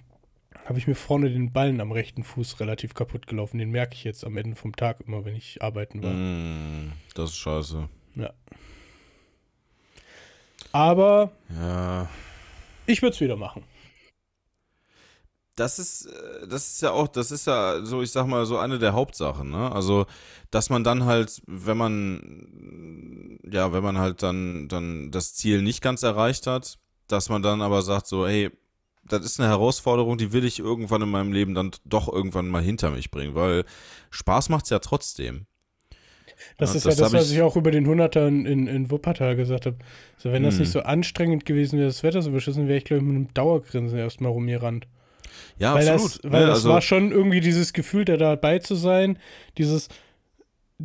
habe 0.64 0.78
ich 0.78 0.86
mir 0.86 0.94
vorne 0.94 1.30
den 1.30 1.52
Ballen 1.52 1.80
am 1.80 1.92
rechten 1.92 2.24
Fuß 2.24 2.58
relativ 2.60 2.94
kaputt 2.94 3.26
gelaufen. 3.26 3.58
Den 3.58 3.70
merke 3.70 3.94
ich 3.94 4.04
jetzt 4.04 4.24
am 4.24 4.36
Ende 4.36 4.56
vom 4.56 4.74
Tag 4.74 5.00
immer, 5.06 5.24
wenn 5.24 5.36
ich 5.36 5.60
arbeiten 5.60 6.02
war. 6.02 6.12
Mm, 6.12 6.92
das 7.14 7.30
ist 7.30 7.36
scheiße. 7.36 7.88
Ja. 8.14 8.32
Aber 10.72 11.32
Ja. 11.50 12.08
Ich 12.86 13.02
würde 13.02 13.14
es 13.14 13.20
wieder 13.20 13.36
machen. 13.36 13.64
Das 15.56 15.78
ist, 15.78 16.06
äh, 16.06 16.48
das 16.48 16.66
ist 16.66 16.82
ja 16.82 16.90
auch, 16.90 17.06
das 17.08 17.30
ist 17.30 17.46
ja 17.46 17.84
so, 17.84 18.02
ich 18.02 18.10
sag 18.10 18.26
mal, 18.26 18.44
so 18.46 18.58
eine 18.58 18.78
der 18.78 18.92
Hauptsachen, 18.92 19.50
ne? 19.50 19.70
Also, 19.70 20.06
dass 20.50 20.68
man 20.68 20.82
dann 20.82 21.04
halt, 21.04 21.42
wenn 21.46 21.76
man, 21.76 23.38
ja, 23.48 23.72
wenn 23.72 23.82
man 23.84 23.98
halt 23.98 24.22
dann, 24.22 24.68
dann 24.68 25.10
das 25.12 25.34
Ziel 25.34 25.62
nicht 25.62 25.80
ganz 25.80 26.02
erreicht 26.02 26.46
hat, 26.46 26.78
dass 27.06 27.28
man 27.28 27.42
dann 27.42 27.62
aber 27.62 27.82
sagt 27.82 28.06
so, 28.06 28.26
hey, 28.26 28.50
das 29.04 29.24
ist 29.24 29.38
eine 29.38 29.48
Herausforderung, 29.48 30.18
die 30.18 30.32
will 30.32 30.44
ich 30.44 30.58
irgendwann 30.58 31.02
in 31.02 31.10
meinem 31.10 31.32
Leben 31.32 31.54
dann 31.54 31.70
doch 31.84 32.08
irgendwann 32.12 32.48
mal 32.48 32.62
hinter 32.62 32.90
mich 32.90 33.10
bringen, 33.10 33.34
weil 33.34 33.64
Spaß 34.10 34.48
macht's 34.48 34.70
ja 34.70 34.78
trotzdem. 34.78 35.46
Das 36.58 36.70
Ja, 36.70 36.76
ist 36.76 36.86
das 36.86 36.96
ja 36.98 37.04
das, 37.04 37.12
was 37.12 37.30
ich- 37.30 37.36
ich 37.36 37.42
auch 37.42 37.56
über 37.56 37.70
den 37.70 37.86
Hunderter 37.86 38.28
in, 38.28 38.46
in, 38.46 38.66
in 38.66 38.90
Wuppertal 38.90 39.36
gesagt 39.36 39.66
habe. 39.66 39.76
So, 40.18 40.32
wenn 40.32 40.42
das 40.42 40.54
Hm. 40.54 40.60
nicht 40.60 40.72
so 40.72 40.80
anstrengend 40.80 41.44
gewesen 41.44 41.78
wäre, 41.78 41.88
das 41.88 42.02
Wetter 42.02 42.22
so 42.22 42.30
beschissen, 42.30 42.68
wäre 42.68 42.78
ich, 42.78 42.84
glaube 42.84 43.02
ich, 43.02 43.08
mit 43.08 43.16
einem 43.16 43.34
Dauergrinsen 43.34 43.98
erstmal 43.98 44.30
rumgerannt. 44.32 44.86
Ja, 45.58 45.74
weil 45.74 45.88
absolut. 45.88 46.24
das, 46.24 46.32
weil 46.32 46.40
ne? 46.42 46.46
das 46.46 46.58
also, 46.58 46.70
war 46.70 46.80
schon 46.80 47.10
irgendwie 47.12 47.40
dieses 47.40 47.72
Gefühl, 47.72 48.04
da 48.04 48.16
dabei 48.16 48.58
zu 48.60 48.74
sein, 48.76 49.18
dieses 49.58 49.88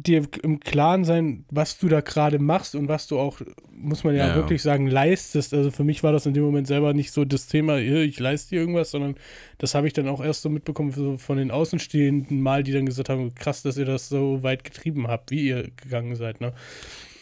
dir 0.03 0.27
im 0.43 0.59
Klaren 0.59 1.05
sein, 1.05 1.45
was 1.49 1.77
du 1.77 1.87
da 1.87 2.01
gerade 2.01 2.39
machst 2.39 2.75
und 2.75 2.87
was 2.87 3.07
du 3.07 3.19
auch, 3.19 3.41
muss 3.71 4.03
man 4.03 4.15
ja, 4.15 4.27
Ja, 4.27 4.35
wirklich 4.35 4.61
sagen, 4.61 4.87
leistest. 4.87 5.53
Also 5.53 5.71
für 5.71 5.83
mich 5.83 6.03
war 6.03 6.11
das 6.11 6.25
in 6.25 6.33
dem 6.33 6.43
Moment 6.43 6.67
selber 6.67 6.93
nicht 6.93 7.11
so 7.11 7.25
das 7.25 7.47
Thema, 7.47 7.77
ich 7.77 8.19
leiste 8.19 8.49
hier 8.49 8.59
irgendwas, 8.59 8.91
sondern 8.91 9.15
das 9.57 9.75
habe 9.75 9.87
ich 9.87 9.93
dann 9.93 10.07
auch 10.07 10.23
erst 10.23 10.41
so 10.41 10.49
mitbekommen 10.49 10.91
so 10.91 11.17
von 11.17 11.37
den 11.37 11.51
Außenstehenden 11.51 12.41
mal, 12.41 12.63
die 12.63 12.71
dann 12.71 12.85
gesagt 12.85 13.09
haben, 13.09 13.33
krass, 13.35 13.61
dass 13.61 13.77
ihr 13.77 13.85
das 13.85 14.09
so 14.09 14.43
weit 14.43 14.63
getrieben 14.63 15.07
habt, 15.07 15.31
wie 15.31 15.47
ihr 15.47 15.69
gegangen 15.75 16.15
seid. 16.15 16.41
Ne? 16.41 16.53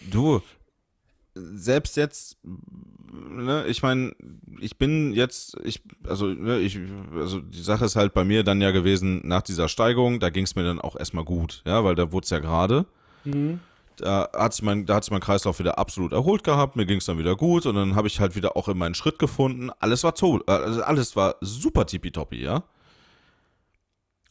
Du, 0.09 0.41
selbst 1.55 1.97
jetzt, 1.97 2.37
ne, 2.43 3.65
ich 3.67 3.81
meine, 3.81 4.13
ich 4.59 4.77
bin 4.77 5.13
jetzt, 5.13 5.57
ich, 5.63 5.81
also, 6.07 6.27
ne, 6.27 6.59
ich, 6.59 6.79
also 7.15 7.39
die 7.39 7.61
Sache 7.61 7.85
ist 7.85 7.95
halt 7.95 8.13
bei 8.13 8.23
mir 8.23 8.43
dann 8.43 8.61
ja 8.61 8.71
gewesen, 8.71 9.21
nach 9.23 9.41
dieser 9.41 9.67
Steigung, 9.67 10.19
da 10.19 10.29
ging 10.29 10.43
es 10.45 10.55
mir 10.55 10.63
dann 10.63 10.81
auch 10.81 10.95
erstmal 10.95 11.23
gut, 11.23 11.61
ja, 11.65 11.83
weil 11.83 11.95
da 11.95 12.11
wurde 12.11 12.25
es 12.25 12.29
ja 12.29 12.39
gerade. 12.39 12.85
Mhm. 13.23 13.59
Da 13.97 14.29
hat 14.33 14.53
sich 14.53 14.63
mein, 14.63 14.85
da 14.85 14.95
hat 14.95 15.05
sich 15.05 15.11
mein 15.11 15.21
Kreislauf 15.21 15.57
wieder 15.59 15.79
absolut 15.79 16.11
erholt 16.11 16.43
gehabt, 16.43 16.75
mir 16.75 16.85
ging 16.85 16.99
es 16.99 17.05
dann 17.05 17.17
wieder 17.17 17.35
gut 17.35 17.65
und 17.65 17.75
dann 17.75 17.95
habe 17.95 18.07
ich 18.07 18.19
halt 18.19 18.35
wieder 18.35 18.55
auch 18.55 18.67
in 18.67 18.77
meinen 18.77 18.95
Schritt 18.95 19.17
gefunden. 19.19 19.71
Alles 19.79 20.03
war 20.03 20.13
toll, 20.13 20.43
also 20.45 20.83
alles 20.83 21.15
war 21.15 21.35
super 21.41 21.85
tippitoppi, 21.85 22.41
ja. 22.41 22.63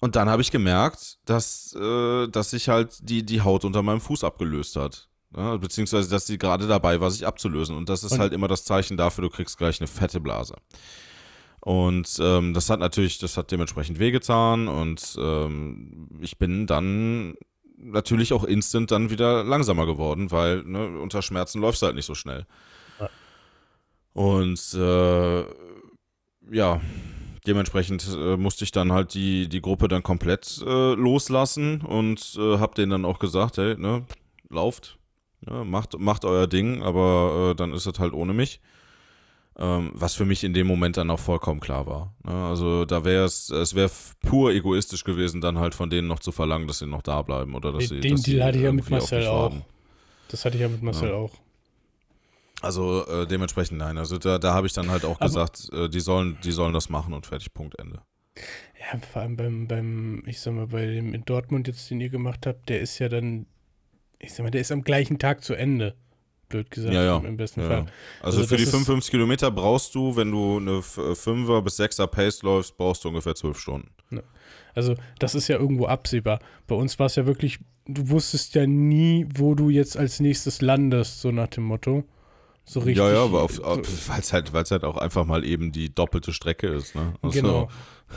Und 0.01 0.15
dann 0.15 0.29
habe 0.29 0.43
ich 0.43 0.51
gemerkt, 0.51 1.19
dass, 1.25 1.75
äh, 1.75 2.29
dass 2.29 2.51
sich 2.51 2.69
halt 2.69 2.97
die, 3.09 3.25
die 3.25 3.41
Haut 3.41 3.65
unter 3.65 3.83
meinem 3.83 4.01
Fuß 4.01 4.25
abgelöst 4.25 4.77
hat. 4.77 5.09
Ja, 5.35 5.57
beziehungsweise, 5.57 6.09
dass 6.11 6.27
sie 6.27 6.39
gerade 6.39 6.67
dabei 6.67 7.01
war, 7.01 7.11
sich 7.11 7.27
abzulösen. 7.27 7.77
Und 7.77 7.89
das 7.89 8.05
ist 8.05 8.13
Und- 8.13 8.19
halt 8.21 8.33
immer 8.33 8.49
das 8.49 8.65
Zeichen 8.65 8.97
dafür, 8.97 9.23
du 9.23 9.31
kriegst 9.31 9.59
gleich 9.59 9.81
eine 9.81 9.87
fette 9.89 10.21
Blase. 10.21 10.57
Und 11.61 12.19
ähm, 12.21 12.55
das 12.55 12.71
hat 12.71 12.79
natürlich, 12.79 13.19
das 13.19 13.37
hat 13.37 13.51
dementsprechend 13.51 13.99
wehgetan 13.99 14.69
und 14.69 15.17
ähm, 15.19 16.09
ich 16.21 16.39
bin 16.39 16.67
dann 16.69 17.35
natürlich 17.77 18.33
auch 18.33 18.45
instant 18.45 18.93
dann 18.93 19.11
wieder 19.11 19.43
langsamer 19.43 19.85
geworden, 19.85 20.31
weil 20.31 20.63
ne, 20.63 20.99
unter 21.01 21.23
Schmerzen 21.23 21.61
läufst 21.61 21.83
du 21.83 21.87
halt 21.87 21.97
nicht 21.97 22.07
so 22.07 22.15
schnell. 22.15 22.47
Ja. 23.01 23.11
Und 24.13 24.75
äh, 24.75 25.45
ja, 26.55 26.81
dementsprechend 27.47 28.07
äh, 28.17 28.37
musste 28.37 28.63
ich 28.65 28.71
dann 28.71 28.93
halt 28.93 29.15
die, 29.15 29.49
die 29.49 29.61
Gruppe 29.61 29.89
dann 29.89 30.05
komplett 30.05 30.63
äh, 30.65 30.95
loslassen 30.95 31.81
und 31.81 32.37
äh, 32.39 32.59
hab 32.59 32.77
denen 32.77 32.91
dann 32.91 33.05
auch 33.05 33.19
gesagt, 33.19 33.57
hey, 33.59 33.77
ne, 33.77 34.05
lauft, 34.51 34.99
ja, 35.49 35.65
macht, 35.65 35.99
macht 35.99 36.25
euer 36.25 36.47
Ding, 36.47 36.83
aber 36.83 37.51
äh, 37.51 37.55
dann 37.57 37.73
ist 37.73 37.87
es 37.87 37.99
halt 37.99 38.13
ohne 38.13 38.33
mich. 38.33 38.61
Ähm, 39.59 39.91
was 39.95 40.15
für 40.15 40.27
mich 40.27 40.45
in 40.45 40.53
dem 40.53 40.67
Moment 40.67 40.99
dann 40.99 41.11
auch 41.11 41.19
vollkommen 41.19 41.61
klar 41.61 41.87
war. 41.87 42.15
Ne? 42.25 42.33
Also 42.47 42.85
da 42.85 43.05
wäre 43.07 43.25
es, 43.25 43.49
es 43.49 43.75
wäre 43.75 43.91
pur 44.21 44.53
egoistisch 44.53 45.03
gewesen, 45.03 45.41
dann 45.41 45.59
halt 45.59 45.75
von 45.75 45.89
denen 45.89 46.09
noch 46.09 46.19
zu 46.19 46.31
verlangen, 46.31 46.67
dass 46.69 46.81
sie 46.81 46.87
noch 46.87 47.01
da 47.01 47.23
bleiben 47.23 47.55
oder 47.55 47.73
dass 47.73 47.89
sie. 47.89 48.01
Den 48.01 48.13
dass 48.17 48.23
sie 48.25 48.33
Deal 48.35 48.45
hatte 48.47 48.59
ich 48.59 48.65
ja 48.65 48.73
mit 48.73 48.91
Marcel 48.91 49.27
auch. 49.27 49.43
warten. 49.45 49.65
Das 50.29 50.45
hatte 50.45 50.57
ich 50.57 50.61
ja 50.63 50.69
mit 50.69 50.83
Marcel 50.83 51.09
Ja. 51.09 51.15
auch. 51.15 51.33
Also 52.61 53.07
äh, 53.07 53.27
dementsprechend 53.27 53.79
nein. 53.79 53.97
Also 53.99 54.19
da, 54.19 54.39
da 54.39 54.53
habe 54.55 54.67
ich 54.67 54.73
dann 54.75 54.91
halt 54.91 55.05
auch 55.05 55.17
Aber- 55.21 55.27
gesagt, 55.27 55.71
äh, 55.73 55.89
die 55.89 56.01
sollen, 56.01 56.37
die 56.45 56.53
sollen 56.53 56.73
das 56.75 56.89
machen 56.91 57.15
und 57.15 57.27
fertig, 57.27 57.53
Punkt, 57.55 57.79
Ende. 57.79 58.01
Ja, 58.79 58.99
vor 59.11 59.23
allem 59.23 59.37
beim, 59.37 59.67
beim, 59.69 60.23
ich 60.27 60.41
sag 60.41 60.53
mal, 60.55 60.67
bei 60.67 60.85
dem 60.87 61.15
in 61.15 61.25
Dortmund 61.25 61.67
jetzt, 61.69 61.91
den 61.91 62.01
ihr 62.01 62.11
gemacht 62.11 62.47
habt, 62.47 62.69
der 62.69 62.81
ist 62.81 62.99
ja 62.99 63.09
dann, 63.09 63.47
ich 64.19 64.33
sag 64.35 64.45
mal, 64.45 64.51
der 64.51 64.61
ist 64.61 64.73
am 64.73 64.83
gleichen 64.83 65.19
Tag 65.19 65.45
zu 65.45 65.55
Ende. 65.55 65.95
Blöd 66.49 66.71
gesagt, 66.71 66.95
Ja, 66.95 67.03
ja. 67.03 67.17
im, 67.19 67.37
besten 67.37 67.61
Ja. 67.63 67.67
Fall. 67.67 67.87
Also, 68.23 68.39
Also 68.39 68.43
für 68.45 68.57
die 68.57 68.63
das 68.65 68.69
ist- 68.69 68.71
55 68.71 69.11
Kilometer 69.11 69.51
brauchst 69.51 69.95
du, 69.97 70.15
wenn 70.15 70.31
du 70.31 70.59
eine 70.59 70.79
F- 70.79 70.97
äh, 70.99 71.15
5er 71.15 71.61
bis 71.63 71.77
6er 71.77 72.07
Pace 72.07 72.43
läufst, 72.43 72.77
brauchst 72.77 73.03
du 73.05 73.09
ungefähr 73.09 73.35
12 73.35 73.59
Stunden. 73.59 73.89
Also, 74.75 74.95
das 75.19 75.35
ist 75.35 75.49
ja 75.49 75.57
irgendwo 75.59 75.87
absehbar. 75.87 76.39
Bei 76.67 76.75
uns 76.77 76.99
war 76.99 77.07
es 77.07 77.17
ja 77.17 77.27
wirklich, 77.27 77.59
du 77.87 78.11
wusstest 78.11 78.55
ja 78.55 78.67
nie, 78.67 79.27
wo 79.35 79.55
du 79.55 79.71
jetzt 79.71 79.97
als 79.97 80.21
nächstes 80.21 80.61
landest, 80.61 81.21
so 81.21 81.33
nach 81.33 81.49
dem 81.49 81.65
Motto. 81.65 82.05
So 82.65 82.81
richtig. 82.81 82.99
ja, 82.99 83.13
ja, 83.13 83.25
aber 83.25 83.49
so, 83.49 83.63
weil 83.65 84.21
es 84.21 84.33
halt, 84.33 84.53
weil's 84.53 84.71
halt 84.71 84.85
auch 84.85 84.97
einfach 84.99 85.25
mal 85.25 85.45
eben 85.45 85.73
die 85.73 85.93
doppelte 85.95 86.33
Strecke 86.33 86.67
ist. 86.69 86.95
Ne? 86.95 87.15
Also, 87.23 87.41
Genau. 87.41 87.69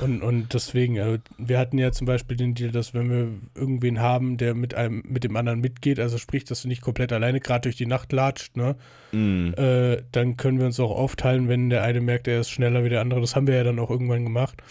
Und, 0.01 0.21
und 0.21 0.53
deswegen, 0.53 0.99
also 0.99 1.17
wir 1.37 1.57
hatten 1.57 1.77
ja 1.77 1.91
zum 1.91 2.05
Beispiel 2.05 2.37
den 2.37 2.53
Deal, 2.53 2.71
dass 2.71 2.93
wenn 2.93 3.09
wir 3.09 3.27
irgendwen 3.55 3.99
haben, 3.99 4.37
der 4.37 4.53
mit 4.53 4.75
einem, 4.75 5.03
mit 5.05 5.23
dem 5.23 5.35
anderen 5.35 5.59
mitgeht, 5.61 5.99
also 5.99 6.17
sprich, 6.17 6.45
dass 6.45 6.61
du 6.61 6.67
nicht 6.67 6.81
komplett 6.81 7.11
alleine 7.11 7.39
gerade 7.39 7.61
durch 7.61 7.75
die 7.75 7.85
Nacht 7.87 8.11
latscht, 8.13 8.55
ne, 8.55 8.75
Mm, 9.11 9.53
äh, 9.57 10.03
dann 10.11 10.37
können 10.37 10.59
wir 10.59 10.67
uns 10.67 10.79
auch 10.79 10.91
aufteilen, 10.95 11.47
wenn 11.49 11.71
der 11.71 11.81
eine 11.81 11.99
merkt, 11.99 12.27
er 12.27 12.41
ist 12.41 12.51
schneller 12.51 12.83
wie 12.83 12.89
der 12.89 13.01
andere. 13.01 13.19
Das 13.21 13.35
haben 13.35 13.47
wir 13.47 13.55
ja 13.55 13.63
dann 13.63 13.79
auch 13.79 13.89
irgendwann 13.89 14.23
gemacht. 14.23 14.61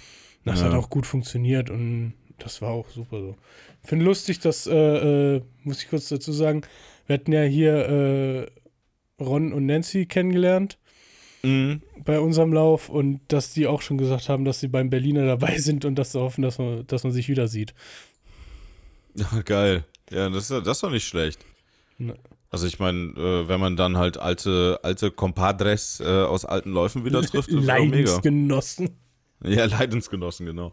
Das 0.44 0.60
Ja. 0.60 0.66
hat 0.66 0.74
auch 0.74 0.88
gut 0.90 1.06
funktioniert 1.06 1.70
und 1.70 2.14
das 2.38 2.62
war 2.62 2.70
auch 2.70 2.88
super 2.88 3.18
so. 3.20 3.36
Ich 3.82 3.88
finde 3.88 4.04
lustig, 4.04 4.38
dass, 4.38 4.68
äh, 4.68 5.36
äh, 5.36 5.42
muss 5.64 5.82
ich 5.82 5.88
kurz 5.90 6.08
dazu 6.08 6.30
sagen, 6.32 6.62
wir 7.08 7.14
hatten 7.14 7.32
ja 7.32 7.42
hier 7.42 7.88
äh, 7.88 8.46
Ron 9.22 9.52
und 9.52 9.66
Nancy 9.66 10.06
kennengelernt 10.06 10.77
mm. 11.42 11.82
bei 12.04 12.20
unserem 12.20 12.52
Lauf 12.52 12.88
und 12.88 13.20
dass 13.28 13.52
die 13.52 13.66
auch 13.66 13.82
schon 13.82 13.98
gesagt 13.98 14.28
haben, 14.28 14.44
dass 14.44 14.60
sie 14.60 14.68
beim 14.68 14.90
Berliner 14.90 15.26
dabei 15.26 15.58
sind 15.58 15.84
und 15.84 15.96
dass 15.96 16.12
sie 16.12 16.20
hoffen, 16.20 16.42
dass 16.42 16.58
man, 16.58 16.86
dass 16.86 17.04
man 17.04 17.12
sich 17.12 17.28
wieder 17.28 17.48
sieht. 17.48 17.74
Ja, 19.14 19.42
geil. 19.44 19.84
Ja, 20.10 20.28
das, 20.30 20.50
ist- 20.50 20.66
das 20.66 20.78
ist 20.78 20.82
doch 20.82 20.90
nicht 20.90 21.06
schlecht. 21.06 21.44
Ne. 21.98 22.14
Also 22.50 22.66
ich 22.66 22.78
meine, 22.78 23.10
äh, 23.16 23.48
wenn 23.48 23.60
man 23.60 23.76
dann 23.76 23.98
halt 23.98 24.16
alte, 24.16 24.80
alte 24.82 25.10
Compadres 25.10 26.00
äh, 26.00 26.04
aus 26.06 26.44
alten 26.44 26.70
Läufen 26.72 27.04
wieder 27.04 27.20
trifft, 27.22 27.48
ist. 27.48 27.62
Leidensgenossen. 27.64 28.96
Ja, 29.44 29.66
Leidensgenossen, 29.66 30.46
genau. 30.46 30.72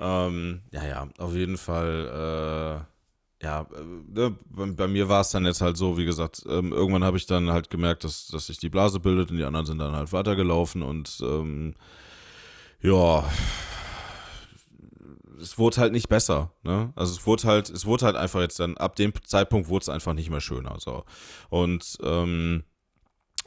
Ähm, 0.00 0.62
ja, 0.72 0.86
ja, 0.86 1.08
auf 1.18 1.34
jeden 1.34 1.58
Fall, 1.58 2.84
äh, 2.86 2.99
ja, 3.42 3.62
äh, 3.62 4.12
ne, 4.12 4.36
bei, 4.50 4.88
mir 4.88 5.08
war 5.08 5.22
es 5.22 5.30
dann 5.30 5.46
jetzt 5.46 5.60
halt 5.60 5.76
so, 5.76 5.96
wie 5.96 6.04
gesagt, 6.04 6.42
ähm, 6.46 6.72
irgendwann 6.72 7.04
habe 7.04 7.16
ich 7.16 7.26
dann 7.26 7.50
halt 7.50 7.70
gemerkt, 7.70 8.04
dass, 8.04 8.28
dass 8.28 8.46
sich 8.46 8.58
die 8.58 8.68
Blase 8.68 9.00
bildet 9.00 9.30
und 9.30 9.38
die 9.38 9.44
anderen 9.44 9.66
sind 9.66 9.78
dann 9.78 9.96
halt 9.96 10.12
weitergelaufen 10.12 10.82
und 10.82 11.20
ähm, 11.22 11.74
ja, 12.82 13.24
es 15.40 15.58
wurde 15.58 15.78
halt 15.78 15.92
nicht 15.92 16.08
besser, 16.08 16.52
ne? 16.62 16.92
Also 16.96 17.14
es 17.14 17.26
wurde 17.26 17.44
halt, 17.44 17.70
es 17.70 17.86
wurde 17.86 18.06
halt 18.06 18.16
einfach 18.16 18.40
jetzt 18.40 18.60
dann, 18.60 18.76
ab 18.76 18.96
dem 18.96 19.12
Zeitpunkt 19.24 19.68
wurde 19.68 19.84
es 19.84 19.88
einfach 19.88 20.12
nicht 20.12 20.28
mehr 20.28 20.42
schöner, 20.42 20.76
so. 20.78 21.04
Und 21.48 21.96
ähm, 22.02 22.64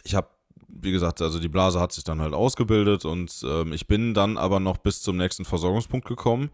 ich 0.03 0.15
habe 0.15 0.27
wie 0.75 0.91
gesagt, 0.91 1.21
also 1.21 1.39
die 1.39 1.49
Blase 1.49 1.79
hat 1.79 1.91
sich 1.91 2.03
dann 2.03 2.19
halt 2.19 2.33
ausgebildet 2.33 3.05
und 3.05 3.45
ähm, 3.47 3.73
ich 3.73 3.87
bin 3.87 4.15
dann 4.15 4.37
aber 4.37 4.59
noch 4.59 4.77
bis 4.77 5.01
zum 5.01 5.17
nächsten 5.17 5.45
Versorgungspunkt 5.45 6.07
gekommen. 6.07 6.49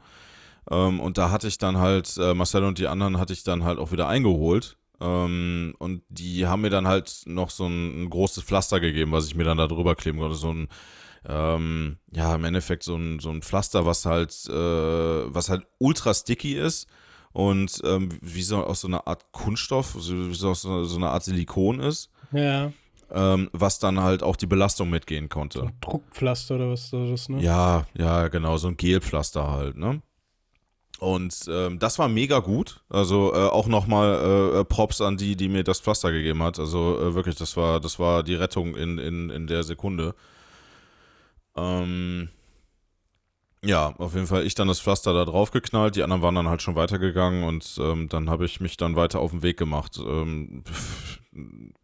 Ähm, 0.70 1.00
und 1.00 1.18
da 1.18 1.32
hatte 1.32 1.48
ich 1.48 1.58
dann 1.58 1.78
halt, 1.78 2.16
äh, 2.18 2.34
Marcel 2.34 2.64
und 2.64 2.78
die 2.78 2.88
anderen 2.88 3.20
hatte 3.20 3.34
ich 3.34 3.44
dann 3.44 3.64
halt 3.64 3.80
auch 3.80 3.92
wieder 3.92 4.08
eingeholt. 4.08 4.78
Ähm, 5.02 5.76
und 5.80 6.04
die 6.10 6.48
haben 6.48 6.62
mir 6.62 6.70
dann 6.70 6.88
halt 6.88 7.22
noch 7.26 7.50
so 7.50 7.66
ein, 7.68 8.04
ein 8.04 8.10
großes 8.10 8.44
Pflaster 8.44 8.80
gegeben, 8.80 9.12
was 9.12 9.28
ich 9.28 9.36
mir 9.36 9.46
dann 9.46 9.58
da 9.58 9.68
drüber 9.68 9.96
kleben 9.96 10.20
konnte. 10.20 10.36
So 10.36 10.52
ein, 10.54 10.68
ähm, 11.28 11.98
ja, 12.12 12.36
im 12.36 12.44
Endeffekt 12.44 12.84
so 12.84 12.96
ein, 12.96 13.20
so 13.20 13.30
ein 13.30 13.42
Pflaster, 13.42 13.86
was 13.86 14.06
halt, 14.06 14.32
äh, 14.48 14.54
was 14.54 15.50
halt 15.50 15.66
ultra 15.78 16.14
sticky 16.14 16.56
ist 16.56 16.88
und 17.32 17.82
ähm, 17.84 18.10
wie 18.22 18.42
so 18.42 18.64
aus 18.64 18.82
so 18.82 18.88
einer 18.88 19.08
Art 19.08 19.32
Kunststoff, 19.32 19.96
wie 19.96 20.34
so, 20.34 20.50
aus 20.50 20.62
so 20.62 20.84
so 20.84 20.98
eine 20.98 21.10
Art 21.10 21.24
Silikon 21.24 21.80
ist 21.80 22.10
Ja, 22.32 22.72
ähm, 23.12 23.50
was 23.54 23.80
dann 23.80 24.00
halt 24.00 24.24
auch 24.24 24.36
die 24.36 24.48
Belastung 24.48 24.90
mitgehen 24.90 25.30
konnte. 25.30 25.60
so 25.60 25.66
ein 25.66 25.74
Druckpflaster 25.82 26.56
oder 26.56 26.70
was 26.72 26.90
das, 26.90 27.30
ne? 27.30 27.42
Ja, 27.42 27.86
ja, 27.98 28.28
genau, 28.30 28.58
so 28.58 28.68
ein 28.68 28.78
Gelpflaster 28.78 29.52
halt, 29.52 29.78
ne? 29.78 30.02
Und 30.98 31.46
ähm, 31.50 31.80
das 31.80 31.98
war 31.98 32.10
mega 32.10 32.40
gut. 32.40 32.82
Also 32.90 33.34
äh, 33.34 33.38
auch 33.38 33.68
nochmal 33.68 34.60
äh, 34.60 34.66
Props 34.66 35.00
an 35.00 35.16
die, 35.16 35.36
die 35.36 35.48
mir 35.48 35.64
das 35.64 35.80
Pflaster 35.80 36.12
gegeben 36.12 36.44
hat. 36.44 36.60
Also 36.60 37.00
äh, 37.00 37.16
wirklich, 37.16 37.36
das 37.36 37.56
war, 37.56 37.80
das 37.80 38.00
war 38.00 38.24
die 38.24 38.36
Rettung 38.36 38.76
in, 38.76 38.98
in, 38.98 39.30
in 39.30 39.48
der 39.48 39.64
Sekunde. 39.64 40.14
Ähm, 41.56 42.30
ja, 43.64 43.94
auf 43.98 44.14
jeden 44.14 44.28
Fall 44.28 44.46
ich 44.46 44.56
dann 44.56 44.70
das 44.70 44.80
Pflaster 44.80 45.14
da 45.14 45.26
drauf 45.26 45.52
geknallt, 45.52 45.96
die 45.96 46.04
anderen 46.04 46.22
waren 46.22 46.36
dann 46.36 46.48
halt 46.48 46.62
schon 46.62 46.76
weitergegangen 46.76 47.44
und 47.44 47.78
ähm, 47.80 48.08
dann 48.08 48.30
habe 48.30 48.46
ich 48.46 48.62
mich 48.62 48.78
dann 48.78 48.96
weiter 48.96 49.20
auf 49.20 49.32
den 49.32 49.44
Weg 49.44 49.58
gemacht. 49.58 50.00
Ähm, 50.00 50.64
pff, 50.66 51.20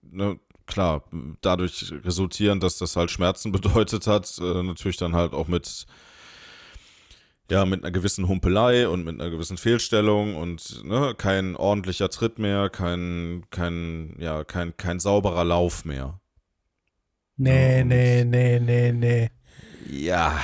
ne, 0.01 0.39
klar, 0.65 1.03
dadurch 1.41 1.93
resultierend, 2.03 2.63
dass 2.63 2.77
das 2.77 2.95
halt 2.95 3.11
Schmerzen 3.11 3.51
bedeutet 3.53 4.07
hat, 4.07 4.37
äh, 4.39 4.63
natürlich 4.63 4.97
dann 4.97 5.15
halt 5.15 5.33
auch 5.33 5.47
mit 5.47 5.85
ja, 7.49 7.65
mit 7.65 7.83
einer 7.83 7.91
gewissen 7.91 8.27
Humpelei 8.27 8.87
und 8.87 9.03
mit 9.05 9.19
einer 9.19 9.29
gewissen 9.29 9.57
Fehlstellung 9.57 10.35
und 10.35 10.83
ne, 10.83 11.13
kein 11.17 11.55
ordentlicher 11.55 12.09
Tritt 12.09 12.39
mehr, 12.39 12.69
kein, 12.69 13.45
kein, 13.51 14.15
ja, 14.19 14.43
kein, 14.43 14.75
kein 14.77 14.99
sauberer 14.99 15.43
Lauf 15.43 15.85
mehr. 15.85 16.19
Nee, 17.37 17.83
nee, 17.83 18.23
nee, 18.23 18.59
nee, 18.59 18.91
nee. 18.91 19.29
Ja, 19.89 20.39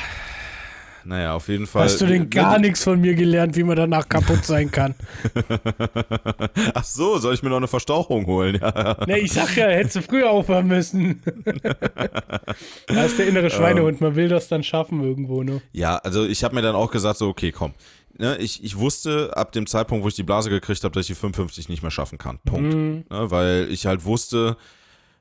naja, 1.05 1.33
auf 1.33 1.47
jeden 1.47 1.67
Fall. 1.67 1.83
Hast 1.83 2.01
du 2.01 2.05
denn 2.05 2.29
gar 2.29 2.59
nichts 2.59 2.83
von 2.83 2.99
mir 2.99 3.15
gelernt, 3.15 3.55
wie 3.55 3.63
man 3.63 3.75
danach 3.75 4.07
kaputt 4.07 4.45
sein 4.45 4.71
kann? 4.71 4.95
Ach 6.73 6.83
so, 6.83 7.17
soll 7.17 7.33
ich 7.33 7.43
mir 7.43 7.49
noch 7.49 7.57
eine 7.57 7.67
Verstauchung 7.67 8.25
holen? 8.25 8.59
Ja. 8.61 8.97
Nee, 9.07 9.19
ich 9.19 9.33
sag 9.33 9.55
ja, 9.55 9.67
hättest 9.67 9.95
du 9.97 10.01
früher 10.01 10.29
aufhören 10.29 10.67
müssen. 10.67 11.21
da 12.87 13.03
ist 13.03 13.17
der 13.17 13.27
innere 13.27 13.49
Schweinehund, 13.49 14.01
man 14.01 14.15
will 14.15 14.29
das 14.29 14.47
dann 14.47 14.63
schaffen 14.63 15.03
irgendwo, 15.03 15.43
ne? 15.43 15.61
Ja, 15.71 15.97
also 15.97 16.25
ich 16.25 16.43
habe 16.43 16.55
mir 16.55 16.61
dann 16.61 16.75
auch 16.75 16.91
gesagt, 16.91 17.17
so, 17.17 17.27
okay, 17.27 17.51
komm. 17.51 17.73
Ne, 18.17 18.37
ich, 18.37 18.63
ich 18.63 18.77
wusste 18.77 19.35
ab 19.35 19.51
dem 19.51 19.65
Zeitpunkt, 19.65 20.03
wo 20.03 20.07
ich 20.07 20.15
die 20.15 20.23
Blase 20.23 20.49
gekriegt 20.49 20.83
habe, 20.83 20.93
dass 20.93 21.03
ich 21.03 21.15
die 21.15 21.19
55 21.19 21.69
nicht 21.69 21.81
mehr 21.81 21.91
schaffen 21.91 22.17
kann. 22.17 22.39
Punkt. 22.45 22.73
Mhm. 22.73 23.05
Ne, 23.09 23.31
weil 23.31 23.67
ich 23.71 23.85
halt 23.85 24.05
wusste, 24.05 24.57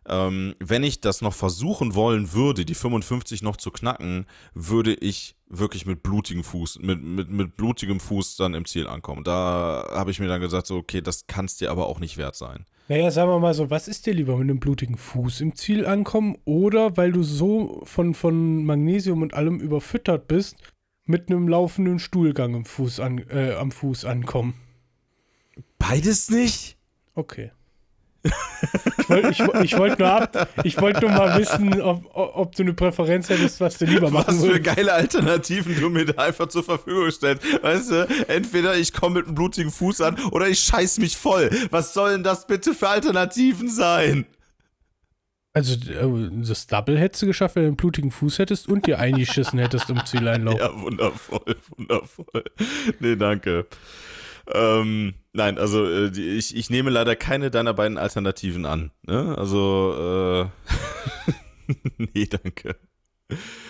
ähm, 0.09 0.55
wenn 0.59 0.83
ich 0.83 1.01
das 1.01 1.21
noch 1.21 1.35
versuchen 1.35 1.95
wollen 1.95 2.33
würde, 2.33 2.65
die 2.65 2.75
55 2.75 3.43
noch 3.43 3.57
zu 3.57 3.71
knacken, 3.71 4.27
würde 4.55 4.95
ich 4.95 5.37
wirklich 5.49 5.85
mit 5.85 6.03
blutigem 6.03 6.45
Fuß, 6.45 6.79
mit, 6.81 7.03
mit, 7.03 7.31
mit 7.31 7.57
blutigem 7.57 8.01
Fuß 8.01 8.37
dann 8.37 8.55
im 8.55 8.65
Ziel 8.65 8.87
ankommen. 8.87 9.25
Da 9.25 9.89
habe 9.91 10.11
ich 10.11 10.21
mir 10.21 10.29
dann 10.29 10.41
gesagt, 10.41 10.67
so, 10.67 10.77
okay, 10.77 11.01
das 11.01 11.27
kann 11.27 11.45
es 11.45 11.57
dir 11.57 11.71
aber 11.71 11.87
auch 11.87 12.01
nicht 12.01 12.17
wert 12.17 12.37
sein. 12.37 12.65
Naja, 12.89 13.11
sagen 13.11 13.31
wir 13.31 13.39
mal 13.39 13.55
so, 13.55 13.71
was 13.71 13.89
ist 13.89 14.07
dir 14.07 14.15
lieber, 14.15 14.37
mit 14.37 14.45
einem 14.49 14.59
blutigen 14.59 14.97
Fuß 14.97 15.43
im 15.43 15.55
Ziel 15.55 15.87
ankommen 15.87 16.39
oder 16.45 16.97
weil 16.97 17.13
du 17.13 17.23
so 17.23 17.83
von, 17.85 18.15
von 18.15 18.65
Magnesium 18.65 19.23
und 19.23 19.35
allem 19.35 19.61
überfüttert 19.61 20.27
bist, 20.29 20.57
mit 21.05 21.31
einem 21.31 21.49
laufenden 21.49 21.99
Stuhlgang 21.99 22.55
im 22.55 22.65
Fuß 22.65 23.01
an, 23.01 23.19
äh, 23.31 23.53
am 23.53 23.71
Fuß 23.71 24.05
ankommen? 24.05 24.55
Beides 25.79 26.31
nicht? 26.31 26.79
Okay. 27.15 27.51
Ich 28.23 29.09
wollte 29.09 29.31
ich, 29.31 29.41
ich 29.65 29.79
wollt 29.79 29.99
nur, 29.99 30.09
ab, 30.09 30.49
ich 30.65 30.81
wollt 30.81 31.01
nur 31.01 31.11
mal 31.11 31.39
wissen, 31.39 31.81
ob, 31.81 32.05
ob 32.15 32.55
du 32.55 32.63
eine 32.63 32.75
Präferenz 32.75 33.29
hättest, 33.29 33.61
was 33.61 33.79
du 33.79 33.87
lieber 33.87 34.11
machen 34.11 34.39
Was 34.39 34.45
für 34.45 34.61
geile 34.61 34.93
Alternativen 34.93 35.75
du 35.81 35.89
mir 35.89 36.05
da 36.05 36.25
einfach 36.25 36.49
zur 36.49 36.63
Verfügung 36.63 37.11
stellst. 37.11 37.43
Weißt 37.63 37.91
du, 37.91 38.09
entweder 38.29 38.77
ich 38.77 38.93
komme 38.93 39.17
mit 39.17 39.27
einem 39.27 39.35
blutigen 39.35 39.71
Fuß 39.71 40.03
an 40.03 40.19
oder 40.31 40.49
ich 40.49 40.61
scheiß 40.61 40.99
mich 40.99 41.17
voll. 41.17 41.51
Was 41.71 41.95
sollen 41.95 42.23
das 42.23 42.47
bitte 42.47 42.75
für 42.75 42.89
Alternativen 42.89 43.69
sein? 43.71 44.27
Also, 45.53 45.75
äh, 45.91 46.31
das 46.47 46.67
Double 46.67 46.97
hättest 46.97 47.23
du 47.23 47.27
geschafft, 47.27 47.57
wenn 47.57 47.65
du 47.65 47.69
einen 47.69 47.77
blutigen 47.77 48.13
Fuß 48.13 48.39
hättest 48.39 48.69
und 48.69 48.87
dir 48.87 49.01
eingeschissen 49.01 49.59
hättest 49.59 49.91
im 49.91 50.05
Zieleinlauf. 50.07 50.61
Ja, 50.61 50.81
wundervoll, 50.81 51.57
wundervoll. 51.77 52.45
Nee, 53.01 53.17
danke. 53.17 53.67
Ähm, 54.53 55.15
nein, 55.33 55.59
also 55.59 55.85
äh, 55.87 56.09
ich, 56.09 56.55
ich 56.57 56.71
nehme 56.71 56.91
leider 56.91 57.17
keine 57.17 57.51
deiner 57.51 57.75
beiden 57.75 57.99
Alternativen 57.99 58.67
an. 58.67 58.91
Ne? 59.03 59.37
Also, 59.39 60.51
äh, 61.69 61.73
nee, 62.15 62.27
danke. 62.27 62.77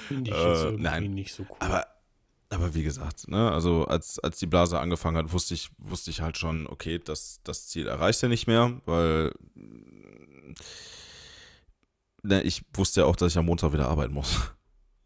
Finde 0.09 0.31
ich 0.31 0.37
jetzt 0.37 0.45
Äh, 0.45 0.65
irgendwie 0.65 0.83
nein. 0.83 1.11
nicht 1.15 1.35
so 1.35 1.45
cool. 1.49 1.57
Aber, 1.61 1.87
aber 2.49 2.75
wie 2.75 2.83
gesagt, 2.83 3.29
ne, 3.29 3.51
also 3.53 3.85
als, 3.85 4.19
als 4.19 4.39
die 4.39 4.47
Blase 4.47 4.79
angefangen 4.81 5.17
hat, 5.19 5.33
wusste 5.33 5.55
ich, 5.55 5.71
wusste 5.79 6.11
ich 6.11 6.21
halt 6.21 6.39
schon, 6.39 6.67
okay, 6.67 6.99
das, 6.99 7.41
das 7.45 7.69
Ziel 7.69 7.87
erreicht 7.87 8.23
er 8.23 8.29
nicht 8.29 8.47
mehr, 8.47 8.81
weil 8.87 9.33
ne, 12.23 12.43
ich 12.43 12.63
wusste 12.75 13.01
ja 13.03 13.07
auch, 13.07 13.17
dass 13.17 13.33
ich 13.33 13.39
am 13.39 13.47
Montag 13.47 13.73
wieder 13.73 13.89
arbeiten 13.89 14.15
muss. 14.15 14.53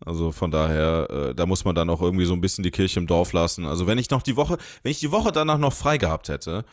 Also 0.05 0.33
von 0.33 0.51
daher, 0.51 1.09
äh, 1.11 1.35
da 1.35 1.47
muss 1.47 1.65
man 1.65 1.75
dann 1.75 1.91
auch 1.91 2.03
irgendwie 2.03 2.25
so 2.27 2.35
ein 2.35 2.41
bisschen 2.41 2.63
die 2.63 2.71
Kirche 2.71 3.01
im 3.01 3.07
Dorf 3.07 3.33
lassen. 3.33 3.65
Also 3.65 3.87
wenn 3.87 3.99
ich 3.99 4.11
noch 4.11 4.23
die 4.23 4.37
Woche, 4.37 4.59
wenn 4.83 4.93
ich 4.93 5.01
die 5.01 5.11
Woche 5.11 5.33
danach 5.33 5.59
noch 5.59 5.73
frei 5.73 5.99
gehabt 5.99 6.29
hätte, 6.29 6.65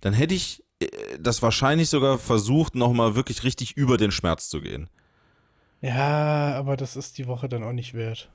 dann 0.00 0.14
hätte 0.14 0.34
ich 0.34 0.62
äh, 0.80 0.86
das 1.18 1.42
wahrscheinlich 1.42 1.90
sogar 1.90 2.18
versucht, 2.18 2.74
nochmal 2.74 3.14
wirklich 3.14 3.44
richtig 3.44 3.76
über 3.76 3.96
den 3.96 4.10
Schmerz 4.10 4.48
zu 4.48 4.60
gehen. 4.60 4.88
Ja, 5.80 6.54
aber 6.56 6.76
das 6.76 6.96
ist 6.96 7.18
die 7.18 7.26
Woche 7.26 7.48
dann 7.48 7.62
auch 7.62 7.72
nicht 7.72 7.92
wert. 7.92 8.30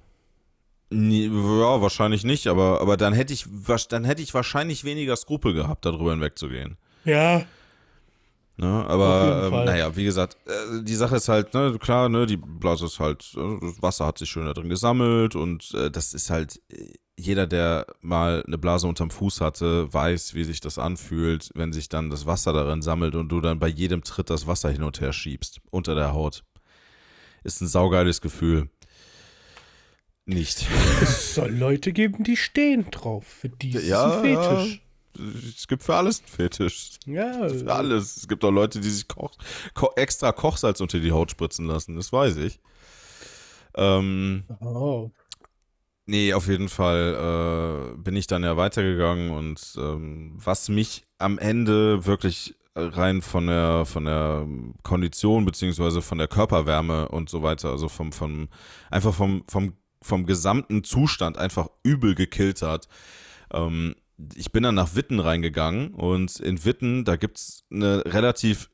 Nee, 0.91 1.25
Ja, 1.25 1.81
wahrscheinlich 1.81 2.23
nicht, 2.23 2.47
aber, 2.47 2.81
aber 2.81 2.97
dann 2.97 3.13
hätte 3.13 3.33
ich 3.33 3.45
dann 3.89 4.05
hätte 4.05 4.21
ich 4.21 4.33
wahrscheinlich 4.33 4.83
weniger 4.83 5.15
Skrupel 5.15 5.53
gehabt, 5.53 5.85
darüber 5.85 6.11
hinwegzugehen. 6.11 6.77
Ja, 7.05 7.43
Ne? 8.59 8.85
Aber 8.89 9.43
ähm, 9.45 9.63
naja, 9.63 9.95
wie 9.95 10.03
gesagt, 10.03 10.35
äh, 10.45 10.83
die 10.83 10.95
Sache 10.95 11.15
ist 11.15 11.29
halt, 11.29 11.53
ne, 11.53 11.77
klar, 11.79 12.09
ne, 12.09 12.25
die 12.25 12.35
Blase 12.35 12.87
ist 12.87 12.99
halt, 12.99 13.33
äh, 13.37 13.57
das 13.61 13.81
Wasser 13.81 14.05
hat 14.05 14.17
sich 14.17 14.29
schön 14.29 14.47
da 14.47 14.53
drin 14.53 14.67
gesammelt 14.67 15.37
und 15.37 15.73
äh, 15.75 15.89
das 15.89 16.13
ist 16.13 16.29
halt, 16.29 16.61
äh, 16.69 16.91
jeder, 17.17 17.47
der 17.47 17.87
mal 18.01 18.43
eine 18.45 18.57
Blase 18.57 18.85
unterm 18.85 19.11
Fuß 19.11 19.39
hatte, 19.39 19.93
weiß, 19.93 20.33
wie 20.33 20.43
sich 20.43 20.59
das 20.59 20.77
anfühlt, 20.77 21.51
wenn 21.55 21.71
sich 21.71 21.87
dann 21.87 22.09
das 22.09 22.25
Wasser 22.25 22.51
darin 22.51 22.81
sammelt 22.81 23.15
und 23.15 23.29
du 23.29 23.39
dann 23.39 23.59
bei 23.59 23.69
jedem 23.69 24.03
Tritt 24.03 24.29
das 24.29 24.45
Wasser 24.45 24.69
hin 24.69 24.83
und 24.83 24.99
her 24.99 25.13
schiebst, 25.13 25.61
unter 25.71 25.95
der 25.95 26.11
Haut. 26.11 26.43
Ist 27.45 27.61
ein 27.61 27.67
saugeiles 27.67 28.19
Gefühl. 28.19 28.69
Nicht. 30.25 30.67
es 31.01 31.33
soll 31.33 31.51
Leute 31.51 31.93
geben, 31.93 32.25
die 32.25 32.35
stehen 32.35 32.91
drauf. 32.91 33.25
Für 33.25 33.47
die 33.47 33.71
ist 33.71 33.85
es 33.85 33.93
ein 33.93 34.21
Fetisch. 34.21 34.81
Es 35.17 35.67
gibt 35.67 35.83
für 35.83 35.95
alles 35.95 36.19
einen 36.19 36.27
Fetisch. 36.29 36.91
Ja, 37.05 37.49
Für 37.49 37.73
alles. 37.73 38.17
Es 38.17 38.27
gibt 38.27 38.43
auch 38.45 38.51
Leute, 38.51 38.79
die 38.79 38.89
sich 38.89 39.07
Koch, 39.07 39.31
Ko 39.73 39.91
extra 39.95 40.31
Kochsalz 40.31 40.79
unter 40.81 40.99
die 40.99 41.11
Haut 41.11 41.31
spritzen 41.31 41.65
lassen, 41.65 41.95
das 41.95 42.11
weiß 42.13 42.37
ich. 42.37 42.59
Ähm, 43.75 44.43
Oh. 44.61 45.11
nee, 46.05 46.33
auf 46.33 46.47
jeden 46.47 46.69
Fall 46.69 47.93
äh, 47.93 47.97
bin 47.97 48.15
ich 48.15 48.27
dann 48.27 48.43
ja 48.43 48.57
weitergegangen 48.57 49.31
und 49.31 49.75
ähm, 49.77 50.33
was 50.35 50.69
mich 50.69 51.05
am 51.17 51.37
Ende 51.37 52.05
wirklich 52.05 52.55
rein 52.75 53.21
von 53.21 53.47
der 53.47 53.85
von 53.85 54.05
der 54.05 54.47
Kondition 54.83 55.43
beziehungsweise 55.45 56.01
von 56.01 56.17
der 56.17 56.27
Körperwärme 56.27 57.09
und 57.09 57.29
so 57.29 57.43
weiter, 57.43 57.69
also 57.71 57.89
vom, 57.89 58.11
vom 58.11 58.47
einfach 58.89 59.13
vom, 59.13 59.43
vom, 59.49 59.73
vom 60.01 60.25
gesamten 60.25 60.83
Zustand 60.83 61.37
einfach 61.37 61.67
übel 61.83 62.15
gekillt 62.15 62.61
hat. 62.61 62.87
Ähm, 63.51 63.95
ich 64.35 64.51
bin 64.51 64.63
dann 64.63 64.75
nach 64.75 64.95
Witten 64.95 65.19
reingegangen 65.19 65.93
und 65.93 66.39
in 66.39 66.63
Witten, 66.65 67.05
da 67.05 67.15
gibt 67.15 67.37
es 67.37 67.63
eine 67.71 68.03
relativ 68.05 68.69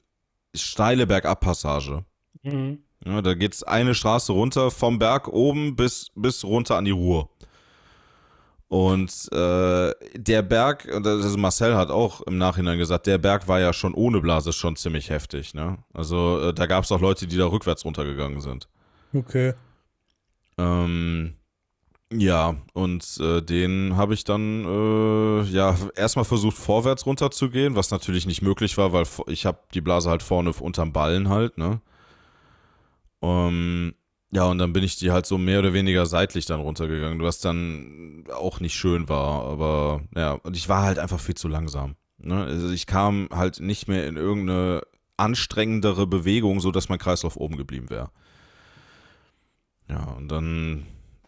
steile 0.53 1.07
Bergabpassage. 1.07 2.05
Mhm. 2.43 2.79
Ja, 3.05 3.21
da 3.21 3.33
geht 3.33 3.53
es 3.53 3.63
eine 3.63 3.93
Straße 3.93 4.31
runter 4.31 4.71
vom 4.71 4.97
Berg 4.97 5.27
oben 5.27 5.75
bis, 5.75 6.11
bis 6.15 6.43
runter 6.43 6.77
an 6.77 6.85
die 6.85 6.91
Ruhr. 6.91 7.29
Und 8.67 9.31
äh, 9.31 9.91
der 10.15 10.41
Berg, 10.41 10.89
also 10.91 11.37
Marcel 11.37 11.75
hat 11.75 11.91
auch 11.91 12.21
im 12.21 12.37
Nachhinein 12.37 12.79
gesagt, 12.79 13.05
der 13.05 13.19
Berg 13.19 13.47
war 13.47 13.59
ja 13.59 13.73
schon 13.73 13.93
ohne 13.93 14.21
Blase 14.21 14.53
schon 14.53 14.75
ziemlich 14.75 15.11
heftig. 15.11 15.53
Ne? 15.53 15.77
Also 15.93 16.49
äh, 16.49 16.53
da 16.53 16.65
gab 16.65 16.83
es 16.83 16.91
auch 16.91 16.99
Leute, 16.99 17.27
die 17.27 17.37
da 17.37 17.45
rückwärts 17.45 17.85
runtergegangen 17.85 18.41
sind. 18.41 18.67
Okay. 19.13 19.53
Ähm, 20.57 21.35
ja, 22.19 22.55
und 22.73 23.17
äh, 23.19 23.41
den 23.41 23.95
habe 23.95 24.13
ich 24.13 24.23
dann 24.23 24.65
äh, 24.65 25.43
ja 25.43 25.75
erstmal 25.95 26.25
versucht 26.25 26.57
vorwärts 26.57 27.05
runterzugehen, 27.05 27.75
was 27.75 27.91
natürlich 27.91 28.25
nicht 28.25 28.41
möglich 28.41 28.77
war, 28.77 28.93
weil 28.93 29.05
ich 29.27 29.45
habe 29.45 29.59
die 29.73 29.81
Blase 29.81 30.09
halt 30.09 30.23
vorne 30.23 30.51
unterm 30.53 30.93
Ballen 30.93 31.29
halt, 31.29 31.57
ne? 31.57 31.81
Ähm, 33.21 33.93
ja, 34.31 34.43
und 34.45 34.57
dann 34.57 34.73
bin 34.73 34.83
ich 34.83 34.97
die 34.97 35.11
halt 35.11 35.25
so 35.25 35.37
mehr 35.37 35.59
oder 35.59 35.73
weniger 35.73 36.05
seitlich 36.05 36.45
dann 36.45 36.59
runtergegangen, 36.59 37.21
was 37.21 37.39
dann 37.39 38.25
auch 38.33 38.59
nicht 38.59 38.75
schön 38.75 39.07
war, 39.07 39.45
aber 39.45 40.01
ja, 40.15 40.33
und 40.33 40.57
ich 40.57 40.67
war 40.67 40.83
halt 40.83 40.99
einfach 40.99 41.19
viel 41.19 41.35
zu 41.35 41.47
langsam. 41.47 41.95
Ne? 42.17 42.43
Also 42.43 42.69
ich 42.69 42.87
kam 42.87 43.29
halt 43.31 43.59
nicht 43.59 43.87
mehr 43.87 44.07
in 44.07 44.17
irgendeine 44.17 44.81
anstrengendere 45.17 46.07
Bewegung, 46.07 46.59
sodass 46.59 46.89
mein 46.89 46.99
Kreislauf 46.99 47.37
oben 47.37 47.57
geblieben 47.57 47.89
wäre. 47.89 48.11
Ja, 49.89 50.03
und 50.17 50.29
dann 50.29 50.85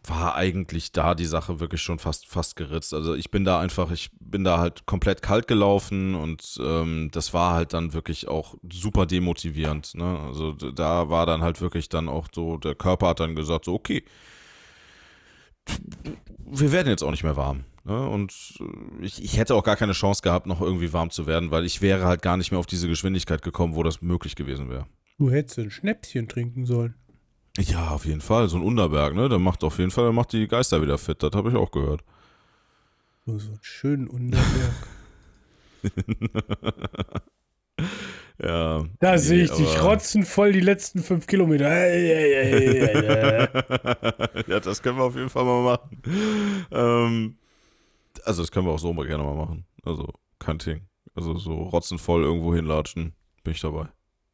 war 0.10 0.36
eigentlich 0.36 0.91
da 0.91 1.15
die 1.15 1.26
Sache 1.26 1.60
wirklich 1.60 1.82
schon 1.82 2.00
fast, 2.00 2.28
fast 2.28 2.56
geritzt. 2.56 2.93
Also 2.93 3.13
ich 3.15 3.32
bin 3.32 3.43
da 3.43 3.60
einfach, 3.60 3.91
ich 3.91 4.10
bin 4.20 4.43
da 4.43 4.60
halt 4.60 4.86
komplett 4.86 5.22
kalt 5.22 5.48
gelaufen 5.48 6.15
und 6.15 6.58
ähm, 6.62 7.10
das 7.12 7.34
war 7.34 7.54
halt 7.54 7.74
dann 7.74 7.93
wirklich 7.93 8.28
auch 8.28 8.56
super 8.72 9.06
demotivierend. 9.06 9.96
Ne? 9.96 10.20
Also 10.20 10.54
da 10.54 11.10
war 11.10 11.26
dann 11.26 11.41
halt 11.41 11.62
wirklich 11.62 11.89
dann 11.89 12.10
auch 12.10 12.28
so, 12.34 12.58
der 12.58 12.76
Körper 12.76 13.10
hat 13.10 13.20
dann 13.20 13.36
gesagt, 13.36 13.65
so, 13.65 13.74
okay, 13.74 14.04
wir 16.46 16.72
werden 16.72 16.88
jetzt 16.88 17.04
auch 17.04 17.12
nicht 17.12 17.24
mehr 17.24 17.36
warm. 17.36 17.65
Ne? 17.84 18.08
Und 18.08 18.34
äh, 18.60 19.06
ich, 19.06 19.24
ich 19.24 19.38
hätte 19.38 19.56
auch 19.56 19.63
gar 19.63 19.76
keine 19.76 19.93
Chance 19.93 20.22
gehabt, 20.22 20.48
noch 20.48 20.62
irgendwie 20.62 20.93
warm 20.93 21.10
zu 21.10 21.28
werden, 21.28 21.52
weil 21.52 21.65
ich 21.65 21.82
wäre 21.82 22.06
halt 22.06 22.22
gar 22.22 22.38
nicht 22.38 22.52
mehr 22.52 22.60
auf 22.60 22.65
diese 22.65 22.88
Geschwindigkeit 22.88 23.41
gekommen, 23.41 23.76
wo 23.76 23.84
das 23.84 24.02
möglich 24.02 24.36
gewesen 24.36 24.70
wäre. 24.70 24.88
Du 25.17 25.32
hättest 25.32 25.58
ein 25.60 25.72
Schnäpschen 25.72 26.28
trinken 26.28 26.65
sollen. 26.65 26.96
Ja, 27.58 27.89
auf 27.91 28.06
jeden 28.06 28.22
Fall. 28.22 28.48
So 28.50 28.58
ein 28.58 28.63
Unterberg, 28.63 29.15
ne? 29.15 29.30
Der 29.30 29.39
macht 29.39 29.63
auf 29.63 29.80
jeden 29.80 29.91
Fall, 29.91 30.06
der 30.06 30.13
macht 30.13 30.34
die 30.34 30.48
Geister 30.48 30.82
wieder 30.82 30.98
fit. 30.98 31.22
Das 31.24 31.32
habe 31.34 31.50
ich 31.50 31.56
auch 31.56 31.72
gehört. 31.72 32.04
So, 33.26 33.38
so 33.39 33.50
einen 33.50 33.60
schönen 33.62 34.08
Unterberg. 34.08 34.74
ja. 38.41 38.86
Da 39.00 39.12
nee, 39.12 39.17
sehe 39.17 39.43
ich 39.43 39.52
dich 39.52 39.78
aber- 39.78 39.89
rotzen 39.89 40.24
voll 40.26 40.54
die 40.54 40.62
letzten 40.62 41.04
fünf 41.04 41.28
Kilometer. 41.28 41.70
Ja, 44.48 44.60
das 44.60 44.82
können 44.82 44.98
wir 44.98 45.04
auf 45.04 45.15
jeden 45.15 45.30
Fall 45.30 45.43
mal 45.43 45.63
machen. 45.63 46.02
Ähm, 46.72 47.38
also, 48.24 48.41
das 48.43 48.52
können 48.52 48.65
wir 48.67 48.74
auch 48.74 48.80
so 48.80 48.93
mal 48.93 49.06
gerne 49.06 49.24
mal 49.24 49.36
machen. 49.36 49.65
Also, 49.84 50.13
kein 50.39 50.58
Ding. 50.60 50.88
Also, 51.15 51.38
so 51.38 51.54
rotzenvoll 51.54 52.24
irgendwo 52.24 52.54
hinlatschen, 52.56 53.13
bin 53.43 53.54
ich 53.54 53.62
dabei. 53.62 53.88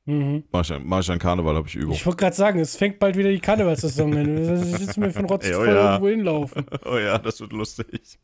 Mhm. 0.05 0.43
Mach 0.51 0.69
ich, 0.69 0.79
mach 0.83 0.99
ich 0.99 1.11
an 1.11 1.19
Karneval, 1.19 1.55
habe 1.55 1.67
ich 1.67 1.75
Übung. 1.75 1.93
Ich 1.93 2.05
wollte 2.05 2.17
gerade 2.17 2.35
sagen, 2.35 2.59
es 2.59 2.75
fängt 2.75 2.99
bald 2.99 3.17
wieder 3.17 3.29
die 3.29 3.39
Karnevalssaison 3.39 4.15
an. 4.15 4.49
Was 4.49 4.79
willst 4.79 4.97
du 4.97 5.01
mir 5.01 5.15
einen 5.15 5.25
Rotz 5.25 5.45
Ey, 5.45 5.53
oh 5.53 5.57
voll 5.57 5.67
ja. 5.67 5.91
irgendwo 5.91 6.09
hinlaufen? 6.09 6.65
oh 6.85 6.97
ja, 6.97 7.17
das 7.17 7.39
wird 7.39 7.53
lustig. 7.53 8.19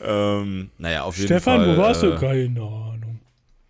ähm, 0.00 0.70
naja, 0.78 1.02
auf 1.02 1.16
jeden 1.16 1.26
Stefan, 1.26 1.60
Fall. 1.60 1.76
wo 1.76 1.80
warst 1.80 2.02
äh, 2.02 2.10
du? 2.10 2.16
Keine 2.18 2.60
Ahnung. 2.60 3.20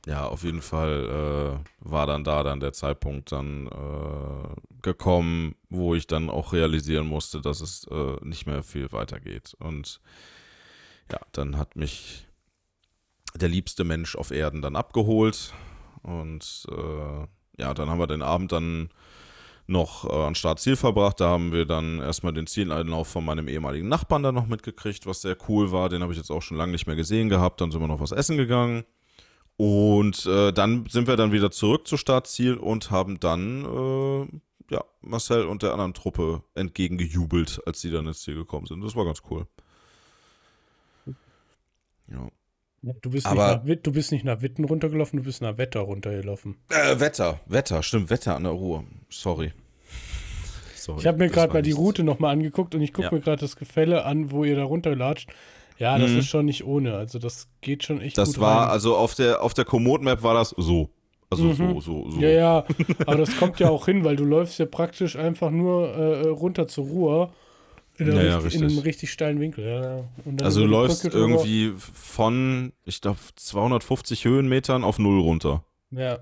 Ja, 0.06 0.26
auf 0.26 0.42
jeden 0.42 0.62
Fall 0.62 1.60
äh, 1.62 1.88
war 1.88 2.06
dann 2.06 2.24
da 2.24 2.42
dann 2.42 2.58
der 2.58 2.72
Zeitpunkt 2.72 3.30
dann 3.30 3.68
äh, 3.68 4.80
gekommen, 4.82 5.54
wo 5.70 5.94
ich 5.94 6.08
dann 6.08 6.28
auch 6.28 6.52
realisieren 6.52 7.06
musste, 7.06 7.40
dass 7.40 7.60
es 7.60 7.86
äh, 7.88 8.16
nicht 8.22 8.46
mehr 8.46 8.64
viel 8.64 8.90
weitergeht. 8.90 9.54
Und 9.60 10.00
ja, 11.10 11.20
dann 11.30 11.56
hat 11.56 11.76
mich 11.76 12.26
der 13.36 13.48
liebste 13.48 13.84
Mensch 13.84 14.16
auf 14.16 14.32
Erden 14.32 14.60
dann 14.60 14.74
abgeholt. 14.74 15.52
Und 16.02 16.66
äh, 16.70 17.26
ja, 17.62 17.74
dann 17.74 17.90
haben 17.90 17.98
wir 17.98 18.06
den 18.06 18.22
Abend 18.22 18.52
dann 18.52 18.90
noch 19.66 20.08
äh, 20.08 20.12
an 20.12 20.34
Startziel 20.34 20.76
verbracht. 20.76 21.20
Da 21.20 21.28
haben 21.28 21.52
wir 21.52 21.64
dann 21.66 22.00
erstmal 22.00 22.32
den 22.32 22.46
Zieleinlauf 22.46 23.08
von 23.08 23.24
meinem 23.24 23.48
ehemaligen 23.48 23.88
Nachbarn 23.88 24.22
dann 24.22 24.34
noch 24.34 24.46
mitgekriegt, 24.46 25.06
was 25.06 25.22
sehr 25.22 25.36
cool 25.48 25.72
war. 25.72 25.88
Den 25.88 26.02
habe 26.02 26.12
ich 26.12 26.18
jetzt 26.18 26.30
auch 26.30 26.42
schon 26.42 26.56
lange 26.56 26.72
nicht 26.72 26.86
mehr 26.86 26.96
gesehen 26.96 27.28
gehabt. 27.28 27.60
Dann 27.60 27.70
sind 27.70 27.80
wir 27.80 27.88
noch 27.88 28.00
was 28.00 28.12
essen 28.12 28.36
gegangen. 28.36 28.84
Und 29.56 30.26
äh, 30.26 30.52
dann 30.52 30.86
sind 30.88 31.06
wir 31.06 31.16
dann 31.16 31.32
wieder 31.32 31.50
zurück 31.50 31.86
zu 31.86 31.96
Startziel 31.96 32.54
und 32.54 32.90
haben 32.90 33.20
dann 33.20 33.64
äh, 33.64 34.26
ja, 34.72 34.84
Marcel 35.02 35.44
und 35.44 35.62
der 35.62 35.72
anderen 35.72 35.94
Truppe 35.94 36.42
entgegengejubelt, 36.54 37.60
als 37.66 37.80
sie 37.80 37.90
dann 37.90 38.06
ins 38.06 38.22
Ziel 38.22 38.34
gekommen 38.34 38.66
sind. 38.66 38.82
Das 38.82 38.96
war 38.96 39.04
ganz 39.04 39.22
cool. 39.30 39.46
Ja. 42.08 42.28
Du 42.82 43.10
bist, 43.10 43.26
Aber- 43.26 43.62
nicht 43.64 43.64
nach, 43.76 43.76
du 43.82 43.92
bist 43.92 44.10
nicht 44.10 44.24
nach 44.24 44.42
Witten 44.42 44.64
runtergelaufen, 44.64 45.18
du 45.20 45.24
bist 45.24 45.40
nach 45.40 45.56
Wetter 45.56 45.80
runtergelaufen. 45.80 46.56
Äh, 46.68 46.98
Wetter, 46.98 47.38
Wetter, 47.46 47.80
stimmt, 47.84 48.10
Wetter 48.10 48.34
an 48.34 48.42
der 48.42 48.52
Ruhr. 48.52 48.82
Sorry. 49.08 49.52
Sorry, 50.74 50.98
Ich 51.00 51.06
habe 51.06 51.18
mir 51.18 51.26
das 51.26 51.34
gerade 51.34 51.52
mal 51.52 51.62
die. 51.62 51.70
Route 51.70 52.02
nochmal 52.02 52.32
angeguckt 52.32 52.74
und 52.74 52.82
ich 52.82 52.92
gucke 52.92 53.06
Ja. 53.08 53.14
mir 53.14 53.20
gerade 53.20 53.40
das 53.40 53.54
Gefälle 53.54 54.04
an, 54.04 54.32
wo 54.32 54.42
ihr 54.42 54.56
da 54.56 54.64
runterlatscht. 54.64 55.30
Ja, 55.78 55.96
das 55.96 56.10
Mhm. 56.10 56.18
ist 56.18 56.26
schon 56.26 56.44
nicht 56.46 56.64
ohne. 56.64 56.94
Also 56.96 57.18
das 57.20 57.48
geht 57.60 57.84
schon 57.84 58.00
echt 58.00 58.18
Das 58.18 58.30
gut 58.34 58.40
war, 58.40 58.62
rein. 58.64 58.70
also 58.70 58.96
auf 58.96 59.14
der, 59.14 59.42
auf 59.42 59.54
der 59.54 59.64
Komoot-Map 59.64 60.22
war 60.24 60.34
das 60.34 60.50
so. 60.56 60.90
Also 61.30 61.44
Mhm. 61.44 61.54
so, 61.54 61.80
so, 61.80 62.10
so. 62.10 62.20
Ja, 62.20 62.28
ja, 62.28 62.64
aber 63.06 63.16
das 63.16 63.36
kommt 63.38 63.60
ja 63.60 63.70
auch 63.70 63.86
hin, 63.86 64.04
weil 64.04 64.16
du 64.16 64.24
läufst 64.24 64.58
ja 64.58 64.66
praktisch 64.66 65.14
einfach 65.16 65.50
nur 65.52 65.94
äh, 65.94 66.26
runter 66.28 66.66
zur 66.66 66.86
Ruhr 66.86 67.32
in, 68.08 68.16
Ja, 68.16 68.22
ja, 68.22 68.38
richtig, 68.38 68.60
in 68.62 68.68
einem 68.68 68.78
richtig. 68.78 69.10
steilen 69.10 69.40
Winkel. 69.40 69.64
Ja, 69.64 70.04
Also 70.44 70.60
du 70.60 70.66
läufst 70.66 71.04
drüber. 71.04 71.16
irgendwie 71.16 71.72
von, 71.78 72.72
ich 72.84 73.00
glaube, 73.00 73.18
250 73.36 74.24
Höhenmetern 74.24 74.84
auf 74.84 74.98
Null 74.98 75.20
runter. 75.20 75.64
Ja, 75.90 76.18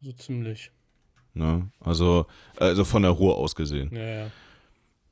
so 0.00 0.12
ziemlich. 0.12 0.70
Ne? 1.34 1.70
Also, 1.80 2.26
also 2.56 2.84
von 2.84 3.02
der 3.02 3.10
Ruhr 3.12 3.36
aus 3.38 3.54
gesehen. 3.54 3.90
Ja, 3.94 4.02
ja. 4.04 4.30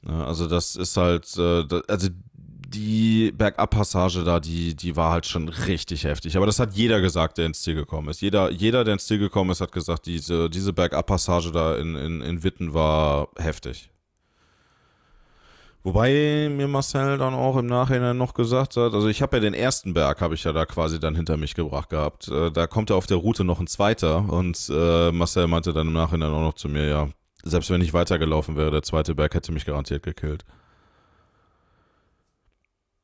Ne? 0.02 0.24
Also 0.26 0.46
das 0.46 0.76
ist 0.76 0.96
halt, 0.96 1.26
äh, 1.38 1.64
also 1.88 2.08
die 2.72 3.32
Bergabpassage 3.32 4.22
da, 4.22 4.38
die, 4.38 4.76
die 4.76 4.94
war 4.94 5.10
halt 5.10 5.26
schon 5.26 5.48
richtig 5.48 6.04
heftig. 6.04 6.36
Aber 6.36 6.46
das 6.46 6.60
hat 6.60 6.74
jeder 6.74 7.00
gesagt, 7.00 7.38
der 7.38 7.46
ins 7.46 7.62
Ziel 7.62 7.74
gekommen 7.74 8.08
ist. 8.08 8.20
Jeder, 8.20 8.50
jeder 8.52 8.84
der 8.84 8.94
ins 8.94 9.06
Ziel 9.06 9.18
gekommen 9.18 9.50
ist, 9.50 9.60
hat 9.60 9.72
gesagt, 9.72 10.06
diese, 10.06 10.48
diese 10.48 10.72
Bergabpassage 10.72 11.50
da 11.50 11.76
in, 11.76 11.96
in, 11.96 12.20
in 12.20 12.42
Witten 12.44 12.72
war 12.72 13.28
heftig. 13.38 13.90
Wobei 15.82 16.50
mir 16.54 16.68
Marcel 16.68 17.16
dann 17.16 17.32
auch 17.32 17.56
im 17.56 17.64
Nachhinein 17.66 18.18
noch 18.18 18.34
gesagt 18.34 18.76
hat, 18.76 18.92
also 18.92 19.08
ich 19.08 19.22
habe 19.22 19.36
ja 19.38 19.40
den 19.40 19.54
ersten 19.54 19.94
Berg, 19.94 20.20
habe 20.20 20.34
ich 20.34 20.44
ja 20.44 20.52
da 20.52 20.66
quasi 20.66 21.00
dann 21.00 21.14
hinter 21.16 21.38
mich 21.38 21.54
gebracht 21.54 21.88
gehabt. 21.88 22.28
Äh, 22.28 22.50
da 22.50 22.66
kommt 22.66 22.90
ja 22.90 22.96
auf 22.96 23.06
der 23.06 23.16
Route 23.16 23.44
noch 23.44 23.60
ein 23.60 23.66
zweiter 23.66 24.28
und 24.30 24.70
äh, 24.70 25.10
Marcel 25.10 25.46
meinte 25.46 25.72
dann 25.72 25.86
im 25.86 25.92
Nachhinein 25.94 26.30
auch 26.32 26.42
noch 26.42 26.54
zu 26.54 26.68
mir, 26.68 26.86
ja, 26.86 27.08
selbst 27.44 27.70
wenn 27.70 27.80
ich 27.80 27.94
weitergelaufen 27.94 28.56
wäre, 28.56 28.70
der 28.70 28.82
zweite 28.82 29.14
Berg 29.14 29.32
hätte 29.34 29.52
mich 29.52 29.64
garantiert 29.64 30.02
gekillt. 30.02 30.44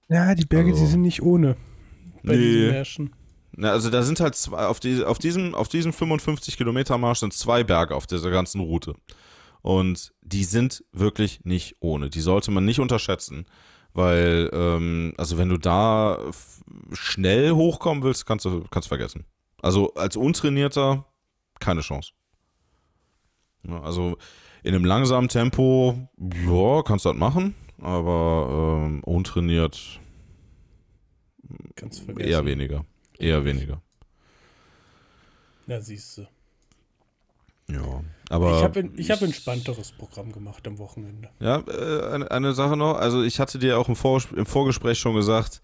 Ja, 0.08 0.34
die 0.34 0.44
Berge, 0.44 0.70
Also- 0.70 0.84
die 0.84 0.90
sind 0.90 1.02
nicht 1.02 1.22
ohne. 1.22 1.56
Bei 2.22 2.34
Nee. 2.34 2.42
diesen 2.42 2.70
Märschen. 2.70 3.12
Na, 3.58 3.70
also 3.70 3.88
da 3.88 4.02
sind 4.02 4.20
halt 4.20 4.34
zwei, 4.34 4.66
auf, 4.66 4.80
die, 4.80 5.02
auf, 5.02 5.18
diesem, 5.18 5.54
auf 5.54 5.68
diesem 5.68 5.92
55 5.94 6.56
Kilometer 6.58 6.98
Marsch 6.98 7.20
sind 7.20 7.32
zwei 7.32 7.64
Berge 7.64 7.94
auf 7.94 8.06
dieser 8.06 8.30
ganzen 8.30 8.60
Route. 8.60 8.94
Und 9.66 10.14
die 10.22 10.44
sind 10.44 10.84
wirklich 10.92 11.44
nicht 11.44 11.74
ohne. 11.80 12.08
Die 12.08 12.20
sollte 12.20 12.52
man 12.52 12.64
nicht 12.64 12.78
unterschätzen. 12.78 13.46
Weil, 13.94 14.48
ähm, 14.52 15.12
also 15.16 15.38
wenn 15.38 15.48
du 15.48 15.56
da 15.56 16.20
schnell 16.92 17.50
hochkommen 17.50 18.04
willst, 18.04 18.26
kannst 18.26 18.44
du 18.44 18.62
kannst 18.70 18.86
vergessen. 18.86 19.24
Also 19.60 19.92
als 19.94 20.16
Untrainierter 20.16 21.04
keine 21.58 21.80
Chance. 21.80 22.12
Ja, 23.64 23.82
also 23.82 24.18
in 24.62 24.72
einem 24.72 24.84
langsamen 24.84 25.28
Tempo, 25.28 25.98
ja, 26.16 26.82
kannst 26.82 27.04
du 27.04 27.08
das 27.08 27.18
machen. 27.18 27.56
Aber 27.80 28.84
ähm, 28.86 29.02
untrainiert 29.02 29.98
eher 32.18 32.46
weniger. 32.46 32.84
Eher 33.18 33.44
weniger. 33.44 33.82
Ja, 35.66 35.80
siehst 35.80 36.18
du. 36.18 36.26
Ja, 37.70 38.02
aber 38.28 38.56
ich 38.58 38.62
habe 38.62 38.90
ich 38.96 39.10
hab 39.10 39.22
entspannteres 39.22 39.92
Programm 39.92 40.32
gemacht 40.32 40.66
am 40.66 40.78
Wochenende. 40.78 41.30
Ja, 41.40 41.58
äh, 41.66 42.14
eine, 42.14 42.30
eine 42.30 42.54
Sache 42.54 42.76
noch. 42.76 42.94
Also 42.94 43.22
ich 43.22 43.40
hatte 43.40 43.58
dir 43.58 43.78
auch 43.78 43.88
im, 43.88 43.96
Vor 43.96 44.22
im 44.36 44.46
Vorgespräch 44.46 44.98
schon 44.98 45.14
gesagt, 45.16 45.62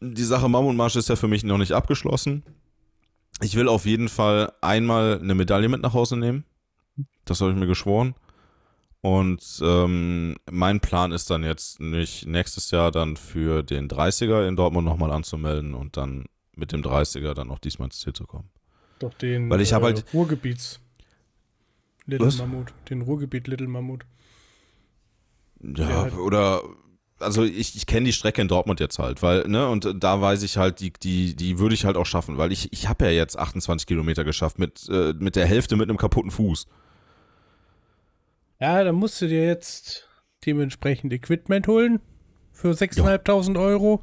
die 0.00 0.22
Sache 0.24 0.48
Mammutmarsch 0.48 0.96
ist 0.96 1.08
ja 1.08 1.16
für 1.16 1.28
mich 1.28 1.44
noch 1.44 1.58
nicht 1.58 1.72
abgeschlossen. 1.72 2.42
Ich 3.40 3.56
will 3.56 3.68
auf 3.68 3.84
jeden 3.86 4.08
Fall 4.08 4.52
einmal 4.60 5.18
eine 5.20 5.34
Medaille 5.34 5.68
mit 5.68 5.82
nach 5.82 5.94
Hause 5.94 6.16
nehmen. 6.16 6.44
Das 7.24 7.40
habe 7.40 7.50
ich 7.52 7.56
mir 7.56 7.66
geschworen. 7.66 8.14
Und 9.00 9.42
ähm, 9.62 10.36
mein 10.48 10.78
Plan 10.78 11.10
ist 11.10 11.28
dann 11.30 11.42
jetzt 11.42 11.80
nicht 11.80 12.26
nächstes 12.26 12.70
Jahr 12.70 12.92
dann 12.92 13.16
für 13.16 13.64
den 13.64 13.88
30er 13.88 14.46
in 14.46 14.54
Dortmund 14.54 14.86
nochmal 14.86 15.10
anzumelden 15.10 15.74
und 15.74 15.96
dann 15.96 16.26
mit 16.54 16.70
dem 16.70 16.82
30er 16.82 17.34
dann 17.34 17.50
auch 17.50 17.58
diesmal 17.58 17.86
ins 17.88 17.98
Ziel 17.98 18.12
zu 18.12 18.26
kommen. 18.26 18.48
Doch 19.00 19.12
den 19.14 19.50
Weil 19.50 19.60
ich 19.60 19.72
äh, 19.72 19.80
halt- 19.80 20.04
Ruhrgebiets 20.14 20.78
Little 22.06 22.26
Was? 22.26 22.38
Mammut. 22.38 22.72
Den 22.90 23.02
Ruhrgebiet 23.02 23.46
Little 23.46 23.68
Mammut. 23.68 24.04
Ja, 25.62 25.88
Ja, 25.88 26.02
halt- 26.02 26.14
oder 26.14 26.62
also 27.20 27.44
ich, 27.44 27.76
ich 27.76 27.86
kenne 27.86 28.06
die 28.06 28.12
Strecke 28.12 28.42
in 28.42 28.48
Dortmund 28.48 28.80
jetzt 28.80 28.98
halt, 28.98 29.22
weil, 29.22 29.46
ne, 29.46 29.68
und 29.68 29.88
da 30.02 30.20
weiß 30.20 30.42
ich 30.42 30.56
halt, 30.56 30.80
die, 30.80 30.92
die, 30.92 31.36
die 31.36 31.60
würde 31.60 31.74
ich 31.74 31.84
halt 31.84 31.96
auch 31.96 32.06
schaffen, 32.06 32.36
weil 32.36 32.50
ich, 32.50 32.72
ich 32.72 32.88
habe 32.88 33.04
ja 33.04 33.10
jetzt 33.12 33.38
28 33.38 33.86
Kilometer 33.86 34.24
geschafft 34.24 34.58
mit, 34.58 34.88
äh, 34.88 35.14
mit 35.16 35.36
der 35.36 35.46
Hälfte 35.46 35.76
mit 35.76 35.88
einem 35.88 35.98
kaputten 35.98 36.32
Fuß. 36.32 36.66
Ja, 38.60 38.82
dann 38.82 38.96
musst 38.96 39.20
du 39.20 39.28
dir 39.28 39.46
jetzt 39.46 40.08
dementsprechend 40.46 41.12
Equipment 41.12 41.68
holen 41.68 42.00
für 42.52 42.72
6.500 42.72 43.60
Euro 43.60 44.02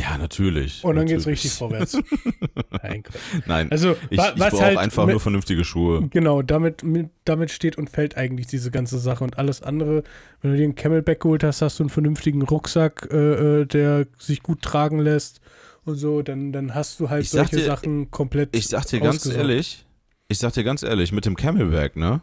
Ja, 0.00 0.18
natürlich. 0.18 0.82
und 0.84 0.96
dann 0.96 1.04
natürlich. 1.04 1.24
geht's 1.24 1.44
richtig 1.44 1.52
vorwärts. 1.52 1.98
Nein. 2.82 3.02
Nein, 3.46 3.70
Also, 3.72 3.96
ich, 4.10 4.18
wa- 4.18 4.32
ich 4.34 4.40
brauche 4.42 4.60
halt 4.64 4.78
einfach 4.78 5.04
mit- 5.06 5.12
nur 5.14 5.20
vernünftige 5.20 5.64
Schuhe. 5.64 6.08
Genau, 6.08 6.42
damit, 6.42 6.82
mit, 6.82 7.10
damit 7.24 7.50
steht 7.50 7.76
und 7.78 7.90
fällt 7.90 8.16
eigentlich 8.16 8.46
diese 8.46 8.70
ganze 8.70 8.98
Sache 8.98 9.24
und 9.24 9.38
alles 9.38 9.62
andere. 9.62 10.02
Wenn 10.42 10.50
du 10.52 10.56
dir 10.56 10.64
einen 10.64 10.74
Camelback 10.74 11.20
geholt 11.20 11.42
hast, 11.44 11.62
hast 11.62 11.78
du 11.78 11.82
einen 11.84 11.90
vernünftigen 11.90 12.42
Rucksack, 12.42 13.08
äh, 13.12 13.60
äh, 13.62 13.66
der 13.66 14.06
sich 14.18 14.42
gut 14.42 14.62
tragen 14.62 14.98
lässt 14.98 15.40
und 15.84 15.96
so, 15.96 16.22
dann, 16.22 16.52
dann 16.52 16.74
hast 16.74 16.98
du 17.00 17.08
halt 17.10 17.24
Ich 17.24 17.30
solche 17.30 17.56
dir- 17.56 17.64
Sachen 17.64 18.10
komplett. 18.10 18.54
Ich 18.56 18.68
sag 18.68 18.86
dir 18.86 19.00
ganz 19.00 19.26
ehrlich, 19.26 19.84
ich 20.28 20.38
sag 20.38 20.52
dir 20.54 20.64
ganz 20.64 20.82
ehrlich, 20.82 21.12
mit 21.12 21.24
dem 21.26 21.36
Camelback, 21.36 21.96
ne, 21.96 22.20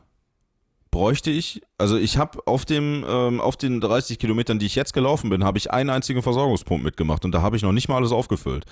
bräuchte 0.93 1.31
ich, 1.31 1.63
also 1.79 1.97
ich 1.97 2.17
habe 2.19 2.45
auf 2.45 2.65
dem, 2.65 3.03
ähm, 3.09 3.41
auf 3.41 3.57
den 3.57 3.81
30 3.81 4.19
Kilometern, 4.19 4.59
die 4.59 4.67
ich 4.67 4.75
jetzt 4.75 4.93
gelaufen 4.93 5.31
bin, 5.31 5.43
habe 5.43 5.57
ich 5.57 5.71
einen 5.71 5.89
einzigen 5.89 6.21
Versorgungspunkt 6.21 6.83
mitgemacht 6.83 7.25
und 7.25 7.31
da 7.31 7.41
habe 7.41 7.57
ich 7.57 7.63
noch 7.63 7.71
nicht 7.71 7.89
mal 7.89 7.95
alles 7.95 8.11
aufgefüllt. 8.11 8.65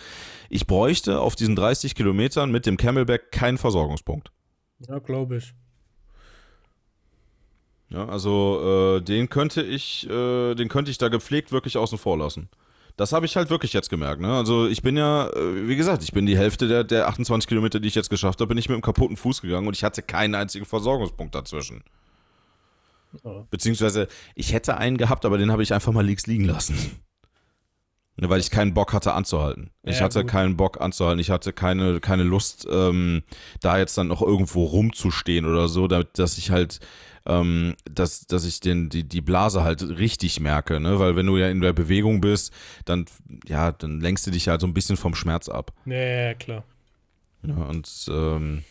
Ich 0.47 0.67
bräuchte 0.67 1.19
auf 1.19 1.36
diesen 1.36 1.55
30 1.55 1.95
Kilometern 1.95 2.51
mit 2.51 2.67
dem 2.67 2.78
Camelback 2.78 3.32
keinen 3.32 3.57
Versorgungspunkt. 3.57 4.32
Ja, 4.88 4.99
glaube 4.99 5.38
ich. 5.38 5.55
Ja, 7.89 8.07
also 8.07 8.97
äh, 8.99 9.01
den 9.01 9.28
könnte 9.28 9.63
ich, 9.63 10.07
äh, 10.07 10.53
den 10.53 10.69
könnte 10.69 10.91
ich 10.91 10.99
da 10.99 11.09
gepflegt 11.09 11.51
wirklich 11.51 11.78
außen 11.78 11.97
vor 11.97 12.19
lassen. 12.19 12.49
Das 12.97 13.13
habe 13.13 13.26
ich 13.26 13.36
halt 13.36 13.49
wirklich 13.49 13.74
jetzt 13.74 13.89
gemerkt. 13.89 14.22
Ne? 14.22 14.32
Also 14.32 14.67
ich 14.67 14.84
bin 14.84 14.95
ja, 14.95 15.28
äh, 15.30 15.67
wie 15.67 15.76
gesagt, 15.76 16.03
ich 16.03 16.11
bin 16.11 16.28
die 16.28 16.38
Hälfte 16.38 16.67
der, 16.67 16.84
der 16.84 17.07
28 17.07 17.47
Kilometer, 17.47 17.80
die 17.80 17.88
ich 17.88 17.95
jetzt 17.95 18.11
geschafft 18.11 18.39
habe, 18.41 18.49
bin 18.49 18.59
ich 18.59 18.69
mit 18.69 18.76
einem 18.76 18.84
kaputten 18.84 19.17
Fuß 19.17 19.41
gegangen 19.41 19.67
und 19.67 19.76
ich 19.76 19.84
hatte 19.84 20.03
keinen 20.03 20.36
einzigen 20.36 20.65
Versorgungspunkt 20.65 21.34
dazwischen. 21.34 21.84
Beziehungsweise, 23.49 24.07
ich 24.36 24.53
hätte 24.53 24.78
einen 24.78 24.97
gehabt, 24.97 25.26
aber 25.26 25.38
den 25.38 25.51
habe 25.51 25.64
ich 25.64 25.74
einfach 25.74 25.91
mal 25.91 26.05
links 26.05 26.28
liegen 26.28 26.45
lassen. 26.45 26.76
Weil 28.18 28.39
ich 28.39 28.51
keinen 28.51 28.74
Bock 28.74 28.93
hatte 28.93 29.14
anzuhalten. 29.14 29.72
Ich 29.84 29.97
ja, 29.97 30.03
hatte 30.03 30.22
gut. 30.22 30.30
keinen 30.30 30.55
Bock 30.55 30.80
anzuhalten. 30.80 31.20
Ich 31.20 31.32
hatte 31.32 31.53
keine, 31.53 31.99
keine 32.01 32.24
Lust, 32.24 32.68
ähm, 32.70 33.24
da 33.62 33.80
jetzt 33.80 33.97
dann 33.97 34.09
noch 34.09 34.22
irgendwo 34.22 34.66
rumzustehen 34.66 35.45
oder 35.45 35.68
so, 35.68 35.88
damit, 35.88 36.20
dass 36.20 36.38
ich 36.38 36.51
halt, 36.51 36.82
ähm, 37.26 37.76
dass, 37.89 38.28
dass 38.28 38.45
ich 38.45 38.59
den, 38.59 38.89
die, 38.89 39.07
die 39.07 39.22
Blase 39.22 39.64
halt 39.64 39.82
richtig 39.82 40.39
merke, 40.39 40.80
ne? 40.80 40.99
Weil 40.99 41.16
wenn 41.16 41.26
du 41.26 41.38
ja 41.38 41.49
in 41.49 41.62
der 41.62 41.74
Bewegung 41.74 42.22
bist, 42.22 42.53
dann, 42.86 43.05
ja, 43.47 43.72
dann 43.72 44.01
lenkst 44.01 44.28
du 44.28 44.32
dich 44.32 44.49
halt 44.49 44.62
so 44.62 44.68
ein 44.68 44.74
bisschen 44.74 44.97
vom 44.97 45.16
Schmerz 45.16 45.49
ab. 45.49 45.74
Ja, 45.86 45.95
ja 45.95 46.34
klar. 46.36 46.64
Ja, 47.43 47.55
und 47.55 47.89
ähm, 48.09 48.64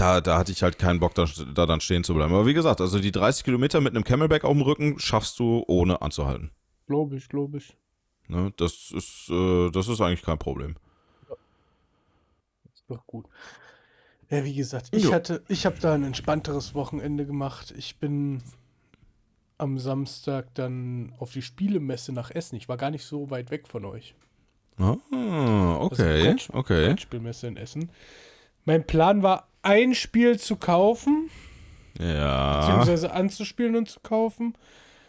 da, 0.00 0.20
da 0.20 0.38
hatte 0.38 0.52
ich 0.52 0.62
halt 0.62 0.78
keinen 0.78 0.98
Bock, 0.98 1.14
da, 1.14 1.26
da 1.54 1.66
dann 1.66 1.80
stehen 1.80 2.04
zu 2.04 2.14
bleiben. 2.14 2.32
Aber 2.32 2.46
wie 2.46 2.54
gesagt, 2.54 2.80
also 2.80 2.98
die 2.98 3.12
30 3.12 3.44
Kilometer 3.44 3.80
mit 3.80 3.94
einem 3.94 4.04
Camelback 4.04 4.44
auf 4.44 4.52
dem 4.52 4.62
Rücken 4.62 4.98
schaffst 4.98 5.38
du 5.38 5.64
ohne 5.66 6.00
anzuhalten. 6.02 6.50
Glaube 6.86 7.16
ich, 7.16 7.28
glaube 7.28 7.58
ich. 7.58 7.76
Ne, 8.28 8.52
das, 8.56 8.92
ist, 8.92 9.28
äh, 9.30 9.70
das 9.70 9.88
ist 9.88 10.00
eigentlich 10.00 10.22
kein 10.22 10.38
Problem. 10.38 10.76
Ja. 11.28 11.36
ist 12.72 12.84
doch 12.88 13.06
gut. 13.06 13.26
Ja, 14.30 14.44
wie 14.44 14.54
gesagt, 14.54 14.88
ich 14.92 15.04
jo. 15.04 15.12
hatte, 15.12 15.42
ich 15.48 15.66
habe 15.66 15.76
da 15.80 15.94
ein 15.94 16.04
entspannteres 16.04 16.74
Wochenende 16.74 17.26
gemacht. 17.26 17.74
Ich 17.76 17.98
bin 17.98 18.42
am 19.58 19.78
Samstag 19.78 20.54
dann 20.54 21.12
auf 21.18 21.32
die 21.32 21.42
Spielemesse 21.42 22.12
nach 22.12 22.30
Essen. 22.30 22.56
Ich 22.56 22.68
war 22.68 22.76
gar 22.76 22.90
nicht 22.90 23.04
so 23.04 23.30
weit 23.30 23.50
weg 23.50 23.68
von 23.68 23.84
euch. 23.84 24.14
Ah, 24.78 25.76
okay, 25.80 26.28
also 26.28 26.54
okay. 26.54 26.96
Spielmesse 26.96 27.48
in 27.48 27.56
Essen. 27.56 27.90
Mein 28.70 28.86
Plan 28.86 29.24
war, 29.24 29.48
ein 29.62 29.96
Spiel 29.96 30.38
zu 30.38 30.54
kaufen. 30.54 31.28
Ja. 31.98 32.60
Beziehungsweise 32.60 33.10
anzuspielen 33.10 33.74
und 33.74 33.88
zu 33.88 33.98
kaufen. 33.98 34.54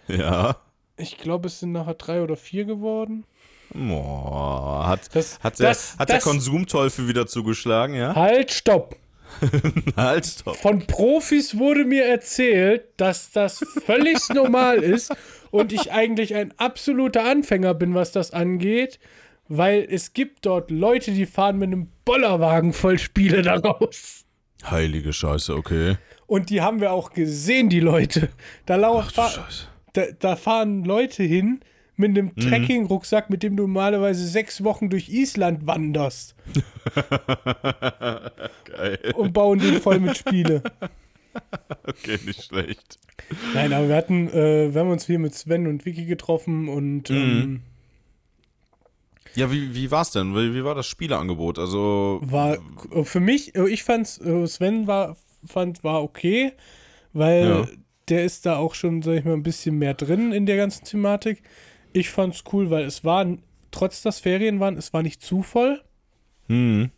Ja. 0.08 0.56
Ich 0.98 1.20
glaube, 1.20 1.46
es 1.46 1.60
sind 1.60 1.72
nachher 1.72 1.94
drei 1.94 2.24
oder 2.24 2.38
vier 2.38 2.66
geworden. 2.66 3.24
Boah, 3.72 4.88
hat, 4.88 5.16
das, 5.16 5.40
hat, 5.44 5.60
der, 5.60 5.70
das, 5.70 5.96
hat 6.00 6.10
der 6.10 6.22
Konsumteufel 6.22 7.08
wieder 7.08 7.28
zugeschlagen, 7.28 7.94
ja? 7.94 8.16
Halt, 8.16 8.50
stopp! 8.50 8.96
halt, 9.96 10.26
stopp. 10.26 10.58
Von 10.58 10.88
Profis 10.88 11.56
wurde 11.56 11.86
mir 11.86 12.06
erzählt, 12.06 12.86
dass 12.98 13.30
das 13.30 13.64
völlig 13.86 14.18
normal 14.34 14.78
ist 14.78 15.14
und 15.52 15.72
ich 15.72 15.92
eigentlich 15.92 16.34
ein 16.34 16.52
absoluter 16.58 17.26
Anfänger 17.26 17.76
bin, 17.76 17.94
was 17.94 18.12
das 18.12 18.32
angeht, 18.32 19.00
weil 19.58 19.86
es 19.90 20.14
gibt 20.14 20.46
dort 20.46 20.72
Leute, 20.72 21.12
die 21.12 21.26
fahren 21.26 21.58
mit 21.58 21.68
einem 21.68 21.90
Bollerwagen 22.06 22.72
voll 22.72 22.98
Spiele 22.98 23.42
daraus. 23.42 24.26
Heilige 24.64 25.12
Scheiße, 25.12 25.54
okay. 25.56 25.98
Und 26.26 26.50
die 26.50 26.62
haben 26.62 26.80
wir 26.80 26.92
auch 26.92 27.12
gesehen, 27.12 27.70
die 27.70 27.82
Leute. 27.82 28.30
Da 28.66 28.78
laufen 28.78 29.12
da, 29.94 30.04
da 30.18 30.36
fahren 30.38 30.86
Leute 30.86 31.24
hin 31.24 31.60
mit 31.98 32.12
einem 32.12 32.32
mhm. 32.34 32.40
Trekking-Rucksack, 32.40 33.30
mit 33.30 33.44
dem 33.44 33.58
du 33.58 33.64
normalerweise 33.64 34.26
sechs 34.26 34.64
Wochen 34.64 34.90
durch 34.90 35.10
Island 35.10 35.68
wanderst. 35.68 36.36
Geil. 38.66 39.00
Und 39.16 39.34
bauen 39.34 39.60
den 39.60 39.82
voll 39.82 40.00
mit 40.00 40.18
Spiele. 40.18 40.64
Okay, 41.88 42.20
nicht 42.26 42.44
schlecht. 42.44 43.00
Nein, 43.54 43.72
aber 43.72 43.88
wir 43.88 43.96
hatten, 43.96 44.28
äh, 44.28 44.74
wir 44.74 44.82
haben 44.82 44.90
uns 44.90 45.06
hier 45.06 45.18
mit 45.18 45.34
Sven 45.34 45.66
und 45.66 45.86
Vicky 45.86 46.04
getroffen 46.04 46.68
und 46.68 47.10
mhm. 47.10 47.16
ähm, 47.16 47.62
ja, 49.36 49.52
wie, 49.52 49.74
wie 49.76 49.92
war 49.92 50.02
es 50.02 50.12
denn? 50.12 50.36
Wie, 50.36 50.54
wie 50.54 50.64
war 50.64 50.76
das 50.76 50.88
Spieleangebot? 50.88 51.60
Also 51.60 52.20
war 52.24 52.58
für 53.04 53.20
mich, 53.20 53.56
ich 53.56 53.84
fand's, 53.84 54.20
äh, 54.20 54.48
Sven 54.48 54.88
war, 54.88 55.18
fand, 55.46 55.84
war 55.84 56.04
okay, 56.04 56.54
weil 57.14 57.46
ja 57.46 57.68
der 58.12 58.26
ist 58.26 58.46
da 58.46 58.58
auch 58.58 58.76
schon, 58.76 59.02
sag 59.02 59.14
ich 59.14 59.26
mal, 59.26 59.34
ein 59.34 59.44
bisschen 59.44 59.78
mehr 59.78 59.94
drin 59.94 60.34
in 60.34 60.46
der 60.46 60.58
ganzen 60.58 60.84
Thematik. 60.84 61.42
Ich 61.94 62.10
fand's 62.10 62.44
cool, 62.52 62.70
weil 62.70 62.84
es 62.84 63.04
war, 63.04 63.26
trotz 63.72 64.02
dass 64.02 64.20
Ferien 64.20 64.60
waren, 64.60 64.78
es 64.78 64.94
war 64.94 65.02
nicht 65.02 65.22
zu 65.22 65.44
voll. 65.44 65.82
Hm. 66.48 66.92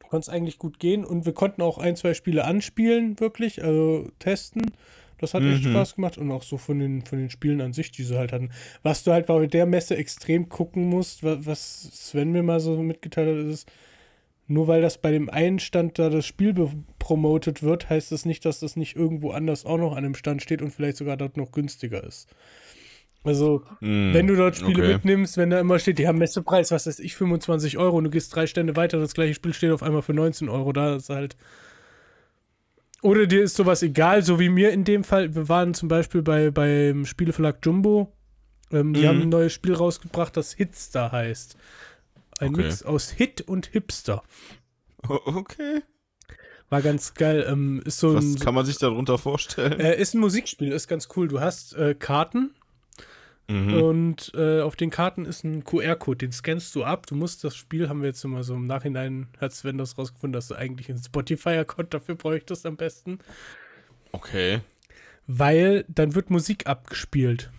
Du 0.00 0.06
konntest 0.08 0.30
eigentlich 0.30 0.58
gut 0.58 0.78
gehen 0.78 1.04
und 1.04 1.26
wir 1.26 1.34
konnten 1.34 1.60
auch 1.60 1.76
ein, 1.76 1.96
zwei 1.96 2.14
Spiele 2.14 2.44
anspielen, 2.44 3.20
wirklich, 3.20 3.62
also 3.62 4.08
testen. 4.18 4.72
Das 5.18 5.34
hat 5.34 5.42
mhm. 5.42 5.52
echt 5.52 5.64
Spaß 5.64 5.96
gemacht 5.96 6.18
und 6.18 6.30
auch 6.30 6.42
so 6.42 6.56
von 6.56 6.78
den, 6.78 7.02
von 7.02 7.18
den 7.18 7.30
Spielen 7.30 7.60
an 7.60 7.72
sich, 7.72 7.90
die 7.90 8.04
sie 8.04 8.16
halt 8.16 8.32
hatten. 8.32 8.50
Was 8.82 9.04
du 9.04 9.12
halt 9.12 9.26
bei 9.26 9.46
der 9.46 9.66
Messe 9.66 9.96
extrem 9.96 10.48
gucken 10.48 10.88
musst, 10.88 11.22
was 11.22 11.82
Sven 11.92 12.32
mir 12.32 12.42
mal 12.42 12.60
so 12.60 12.80
mitgeteilt 12.82 13.28
hat, 13.28 13.52
ist, 13.52 13.70
nur 14.46 14.66
weil 14.66 14.80
das 14.80 14.98
bei 14.98 15.10
dem 15.10 15.28
einen 15.28 15.58
Stand 15.58 15.98
da 15.98 16.08
das 16.08 16.24
Spiel 16.24 16.54
promotet 16.98 17.62
wird, 17.62 17.90
heißt 17.90 18.12
das 18.12 18.24
nicht, 18.24 18.44
dass 18.44 18.60
das 18.60 18.76
nicht 18.76 18.96
irgendwo 18.96 19.30
anders 19.30 19.66
auch 19.66 19.76
noch 19.76 19.94
an 19.94 20.04
dem 20.04 20.14
Stand 20.14 20.42
steht 20.42 20.62
und 20.62 20.70
vielleicht 20.70 20.96
sogar 20.96 21.16
dort 21.16 21.36
noch 21.36 21.52
günstiger 21.52 22.02
ist. 22.02 22.28
Also, 23.24 23.62
mm, 23.80 24.14
wenn 24.14 24.26
du 24.26 24.36
dort 24.36 24.56
Spiele 24.56 24.82
okay. 24.82 24.92
mitnimmst, 24.94 25.36
wenn 25.36 25.50
da 25.50 25.60
immer 25.60 25.78
steht, 25.78 25.98
die 25.98 26.08
haben 26.08 26.18
Messepreis, 26.18 26.70
was 26.70 26.86
weiß 26.86 27.00
ich, 27.00 27.14
25 27.14 27.76
Euro 27.76 27.98
und 27.98 28.04
du 28.04 28.10
gehst 28.10 28.34
drei 28.34 28.46
Stände 28.46 28.74
weiter, 28.74 28.98
das 28.98 29.12
gleiche 29.12 29.34
Spiel 29.34 29.52
steht 29.52 29.70
auf 29.70 29.82
einmal 29.82 30.02
für 30.02 30.14
19 30.14 30.48
Euro, 30.48 30.72
da 30.72 30.96
ist 30.96 31.10
halt. 31.10 31.36
Oder 33.02 33.26
dir 33.26 33.42
ist 33.42 33.56
sowas 33.56 33.82
egal, 33.82 34.22
so 34.22 34.40
wie 34.40 34.48
mir 34.48 34.70
in 34.70 34.84
dem 34.84 35.04
Fall. 35.04 35.34
Wir 35.34 35.48
waren 35.48 35.74
zum 35.74 35.88
Beispiel 35.88 36.22
bei, 36.22 36.50
beim 36.50 37.04
Spieleverlag 37.04 37.58
Jumbo. 37.64 38.12
Ähm, 38.72 38.92
die 38.92 39.02
mm. 39.02 39.06
haben 39.06 39.22
ein 39.22 39.28
neues 39.28 39.52
Spiel 39.52 39.74
rausgebracht, 39.74 40.36
das 40.36 40.52
Hitster 40.52 41.12
heißt. 41.12 41.56
Ein 42.40 42.54
okay. 42.54 42.62
Mix 42.62 42.82
aus 42.82 43.10
Hit 43.10 43.42
und 43.42 43.66
Hipster. 43.66 44.22
Okay. 45.06 45.82
War 46.70 46.82
ganz 46.82 47.14
geil. 47.14 47.46
Ähm, 47.48 47.80
ist 47.84 47.98
so 47.98 48.14
Was 48.14 48.24
ein, 48.24 48.38
kann 48.40 48.54
man 48.54 48.66
sich 48.66 48.78
darunter 48.78 49.16
vorstellen? 49.16 49.80
Äh, 49.80 49.98
ist 50.00 50.14
ein 50.14 50.20
Musikspiel, 50.20 50.72
ist 50.72 50.88
ganz 50.88 51.08
cool. 51.16 51.28
Du 51.28 51.40
hast 51.40 51.74
äh, 51.74 51.94
Karten 51.94 52.54
mhm. 53.48 53.74
und 53.74 54.32
äh, 54.34 54.60
auf 54.60 54.76
den 54.76 54.90
Karten 54.90 55.24
ist 55.24 55.44
ein 55.44 55.64
QR-Code, 55.64 56.18
den 56.18 56.32
scannst 56.32 56.74
du 56.74 56.84
ab. 56.84 57.06
Du 57.06 57.14
musst 57.14 57.44
das 57.44 57.56
Spiel, 57.56 57.88
haben 57.88 58.00
wir 58.00 58.08
jetzt 58.08 58.24
immer 58.24 58.42
so 58.42 58.54
im 58.54 58.66
Nachhinein, 58.66 59.28
hat 59.40 59.52
Sven 59.52 59.78
das 59.78 59.98
rausgefunden, 59.98 60.32
dass 60.32 60.48
du 60.48 60.54
eigentlich 60.54 60.88
einen 60.88 61.02
Spotify-Account 61.02 61.94
dafür 61.94 62.14
bräuchtest 62.14 62.66
am 62.66 62.76
besten. 62.76 63.18
Okay. 64.12 64.60
Weil 65.26 65.84
dann 65.88 66.14
wird 66.14 66.30
Musik 66.30 66.66
abgespielt. 66.66 67.50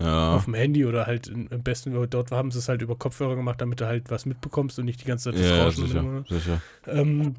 Ja. 0.00 0.34
Auf 0.36 0.44
dem 0.44 0.54
Handy 0.54 0.84
oder 0.84 1.06
halt 1.06 1.26
im 1.26 1.48
besten 1.62 1.92
dort 2.08 2.30
haben 2.30 2.52
sie 2.52 2.58
es 2.58 2.68
halt 2.68 2.82
über 2.82 2.96
Kopfhörer 2.96 3.34
gemacht, 3.34 3.60
damit 3.60 3.80
du 3.80 3.86
halt 3.86 4.10
was 4.10 4.26
mitbekommst 4.26 4.78
und 4.78 4.84
nicht 4.84 5.00
die 5.00 5.06
ganze 5.06 5.32
Zeit 5.32 5.40
das 5.40 5.50
ja, 5.50 5.64
Rauschen. 5.64 5.86
Sicher, 5.86 6.24
sicher. 6.28 6.62
Ähm, 6.86 7.34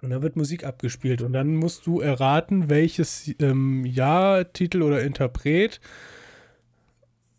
und 0.00 0.10
da 0.10 0.22
wird 0.22 0.36
Musik 0.36 0.64
abgespielt 0.64 1.22
und 1.22 1.32
dann 1.32 1.56
musst 1.56 1.86
du 1.86 2.00
erraten, 2.00 2.70
welches 2.70 3.34
ähm, 3.40 3.84
Jahr, 3.84 4.52
Titel 4.52 4.82
oder 4.82 5.02
Interpret. 5.02 5.80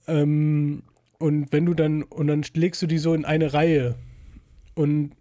Ähm, 0.10 0.84
und 1.20 1.52
wenn 1.52 1.66
du 1.66 1.74
dann, 1.74 2.04
und 2.04 2.28
dann 2.28 2.44
legst 2.54 2.82
du 2.82 2.88
die 2.88 2.98
so 2.98 3.14
in 3.14 3.26
eine 3.26 3.54
Reihe. 3.54 3.96
Und 4.76 5.12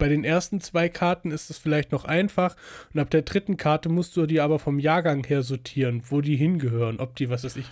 bei 0.00 0.08
den 0.08 0.24
ersten 0.24 0.60
zwei 0.60 0.88
Karten 0.88 1.30
ist 1.30 1.50
es 1.50 1.58
vielleicht 1.58 1.92
noch 1.92 2.04
einfach 2.04 2.56
und 2.92 2.98
ab 2.98 3.10
der 3.10 3.22
dritten 3.22 3.56
Karte 3.56 3.88
musst 3.88 4.16
du 4.16 4.26
die 4.26 4.40
aber 4.40 4.58
vom 4.58 4.80
Jahrgang 4.80 5.22
her 5.24 5.42
sortieren, 5.42 6.02
wo 6.08 6.22
die 6.22 6.34
hingehören, 6.34 6.98
ob 6.98 7.14
die, 7.14 7.30
was 7.30 7.44
weiß 7.44 7.56
ich. 7.56 7.66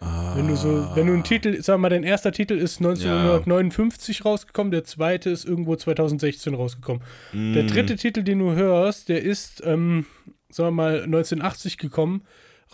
Ah. 0.00 0.34
Wenn 0.34 0.48
du 0.48 0.56
so, 0.56 0.88
wenn 0.94 1.06
du 1.06 1.12
einen 1.12 1.22
Titel, 1.22 1.60
sag 1.62 1.78
mal, 1.78 1.90
dein 1.90 2.02
erster 2.02 2.32
Titel 2.32 2.54
ist 2.54 2.78
1959 2.78 4.18
ja. 4.18 4.24
rausgekommen, 4.24 4.72
der 4.72 4.84
zweite 4.84 5.30
ist 5.30 5.44
irgendwo 5.44 5.76
2016 5.76 6.54
rausgekommen. 6.54 7.02
Mm. 7.32 7.52
Der 7.52 7.62
dritte 7.64 7.96
Titel, 7.96 8.22
den 8.22 8.40
du 8.40 8.52
hörst, 8.52 9.08
der 9.08 9.22
ist, 9.22 9.62
ähm, 9.64 10.06
sagen 10.50 10.76
wir 10.76 10.82
mal, 10.82 11.02
1980 11.02 11.78
gekommen 11.78 12.22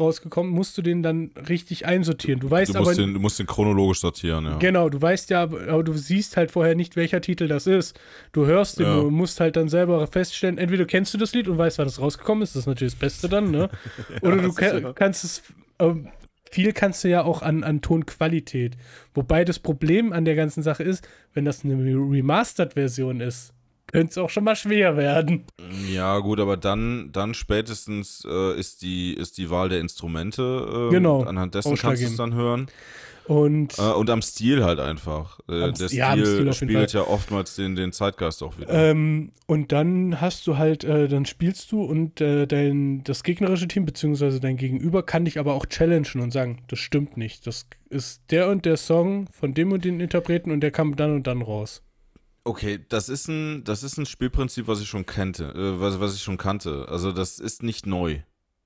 rausgekommen, 0.01 0.51
musst 0.51 0.77
du 0.77 0.83
den 0.83 1.03
dann 1.03 1.31
richtig 1.49 1.87
einsortieren. 1.87 2.41
Du 2.41 2.51
weißt 2.51 2.75
du 2.75 2.79
musst 2.79 2.91
aber. 2.91 2.97
Den, 2.97 3.15
du 3.15 3.21
musst 3.21 3.39
den 3.39 3.47
chronologisch 3.47 4.01
sortieren, 4.01 4.45
ja. 4.45 4.57
Genau, 4.59 4.89
du 4.89 5.01
weißt 5.01 5.31
ja, 5.31 5.43
aber 5.43 5.83
du 5.83 5.93
siehst 5.93 6.37
halt 6.37 6.51
vorher 6.51 6.75
nicht, 6.75 6.97
welcher 6.97 7.21
Titel 7.21 7.49
das 7.49 7.67
ist. 7.67 7.99
Du 8.33 8.47
hörst 8.47 8.79
den, 8.79 8.87
ja. 8.87 9.01
du 9.01 9.11
musst 9.11 9.41
halt 9.41 9.57
dann 9.57 9.69
selber 9.69 10.07
feststellen, 10.07 10.59
entweder 10.59 10.85
kennst 10.87 11.15
du 11.15 11.19
das 11.19 11.35
Lied 11.35 11.49
und 11.49 11.59
weißt, 11.59 11.79
wann 11.79 11.87
das 11.87 12.01
rausgekommen 12.01 12.43
ist, 12.43 12.55
das 12.55 12.63
ist 12.63 12.67
natürlich 12.67 12.95
das 12.95 13.01
Beste 13.01 13.29
dann, 13.29 13.51
ne? 13.51 13.69
Oder 14.23 14.37
ja, 14.37 14.43
du 14.43 14.53
kann, 14.53 14.95
kannst 14.95 15.25
es. 15.25 15.43
Äh, 15.79 15.95
viel 16.51 16.73
kannst 16.73 17.05
du 17.05 17.09
ja 17.09 17.23
auch 17.23 17.43
an, 17.43 17.63
an 17.63 17.81
Tonqualität. 17.81 18.77
Wobei 19.15 19.45
das 19.45 19.61
Problem 19.61 20.13
an 20.13 20.25
der 20.25 20.35
ganzen 20.35 20.65
Sache 20.65 20.83
ist, 20.83 21.07
wenn 21.33 21.45
das 21.45 21.65
eine 21.65 21.75
Remastered-Version 21.75 23.21
ist, 23.21 23.55
könnte 23.93 24.11
es 24.11 24.19
auch 24.19 24.31
schon 24.31 24.45
mal 24.45 24.57
schwer 24.57 24.97
werden. 24.97 25.45
Ja, 25.89 26.19
gut, 26.19 26.41
aber 26.41 26.57
dann, 26.57 27.11
dann 27.13 27.35
spätestens 27.35 28.27
äh, 28.29 28.59
ist, 28.59 28.83
die, 28.83 29.15
ist 29.15 29.39
die 29.39 29.51
Wahl 29.51 29.69
der 29.69 29.81
Instrumente. 29.81 30.89
Äh, 30.89 30.95
genau. 30.95 31.23
Anhand 31.23 31.55
dessen 31.55 31.77
kannst 31.77 32.03
du 32.03 32.07
es 32.07 32.17
dann 32.17 32.35
hören. 32.35 32.69
Und, 33.31 33.79
äh, 33.79 33.83
und 33.83 34.11
am 34.11 34.23
Stil 34.23 34.65
halt 34.65 34.81
einfach. 34.81 35.39
Äh, 35.49 35.71
der 35.73 35.87
ja, 35.89 36.13
Stil, 36.13 36.27
Stil 36.27 36.53
spielt 36.53 36.93
ja 36.93 37.03
oftmals 37.03 37.55
den, 37.55 37.77
den 37.77 37.93
Zeitgeist 37.93 38.43
auch 38.43 38.59
wieder. 38.59 38.71
Ähm, 38.71 39.31
und 39.47 39.71
dann 39.71 40.21
hast 40.21 40.49
du 40.49 40.59
halt, 40.59 40.83
äh, 40.83 41.07
dann 41.07 41.27
spielst 41.27 41.71
du 41.71 41.83
und 41.85 42.21
äh, 42.21 42.47
dein, 42.47 43.05
das 43.05 43.23
gegnerische 43.23 43.69
Team, 43.69 43.85
beziehungsweise 43.85 44.41
dein 44.41 44.57
Gegenüber, 44.57 45.05
kann 45.05 45.27
dich 45.27 45.39
aber 45.39 45.55
auch 45.55 45.67
challengen 45.67 46.21
und 46.21 46.33
sagen, 46.33 46.63
das 46.67 46.81
stimmt 46.81 47.17
nicht. 47.17 47.47
Das 47.47 47.67
ist 47.89 48.23
der 48.31 48.49
und 48.49 48.65
der 48.65 48.77
Song 48.77 49.29
von 49.31 49.55
dem 49.55 49.71
und 49.71 49.85
den 49.85 50.01
Interpreten 50.01 50.51
und 50.51 50.61
der 50.61 50.73
kam 50.73 50.97
dann 50.97 51.15
und 51.15 51.29
dann 51.29 51.43
raus. 51.43 51.83
Okay, 52.45 52.81
das 52.89 53.09
ist 53.09 53.29
ein, 53.29 53.65
das 53.65 53.83
ist 53.83 53.99
ein 53.99 54.07
Spielprinzip, 54.07 54.67
was 54.67 54.81
ich 54.81 54.89
schon 54.89 55.05
kannte, 55.07 55.45
äh, 55.55 55.81
was, 55.81 56.01
was 56.01 56.15
ich 56.15 56.23
schon 56.23 56.39
kannte. 56.39 56.87
Also 56.89 57.13
das 57.13 57.39
ist 57.39 57.63
nicht 57.63 57.87
neu. 57.87 58.19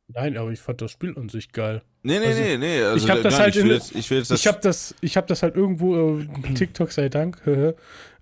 Nein, 0.09 0.37
aber 0.37 0.51
ich 0.53 0.61
fand 0.61 0.83
das 0.83 0.91
Spiel 0.91 1.17
an 1.17 1.31
sich 1.31 1.51
geil. 1.53 1.83
Nee, 2.03 2.19
nee, 2.19 2.27
Also, 2.27 2.43
nee, 2.43 2.57
nee. 2.59 2.83
Also, 2.83 3.05
ich 3.07 3.11
hab 3.11 3.23
das 3.23 3.33
nein, 3.33 3.43
halt 3.43 3.57
ich 3.57 3.63
will 3.63 3.71
in- 3.71 3.77
jetzt, 3.79 3.95
ich 3.97 4.11
will 4.11 4.19
jetzt 4.19 4.31
das. 4.31 4.41
Ich 4.41 4.47
habe 4.47 4.59
das, 4.61 4.95
ich 5.01 5.17
hab 5.17 5.27
das 5.27 5.43
halt 5.43 5.57
irgendwo, 5.57 6.19
äh, 6.19 6.27
TikTok 6.55 6.93
sei 6.93 7.09
Dank, 7.09 7.41
äh, 7.47 7.73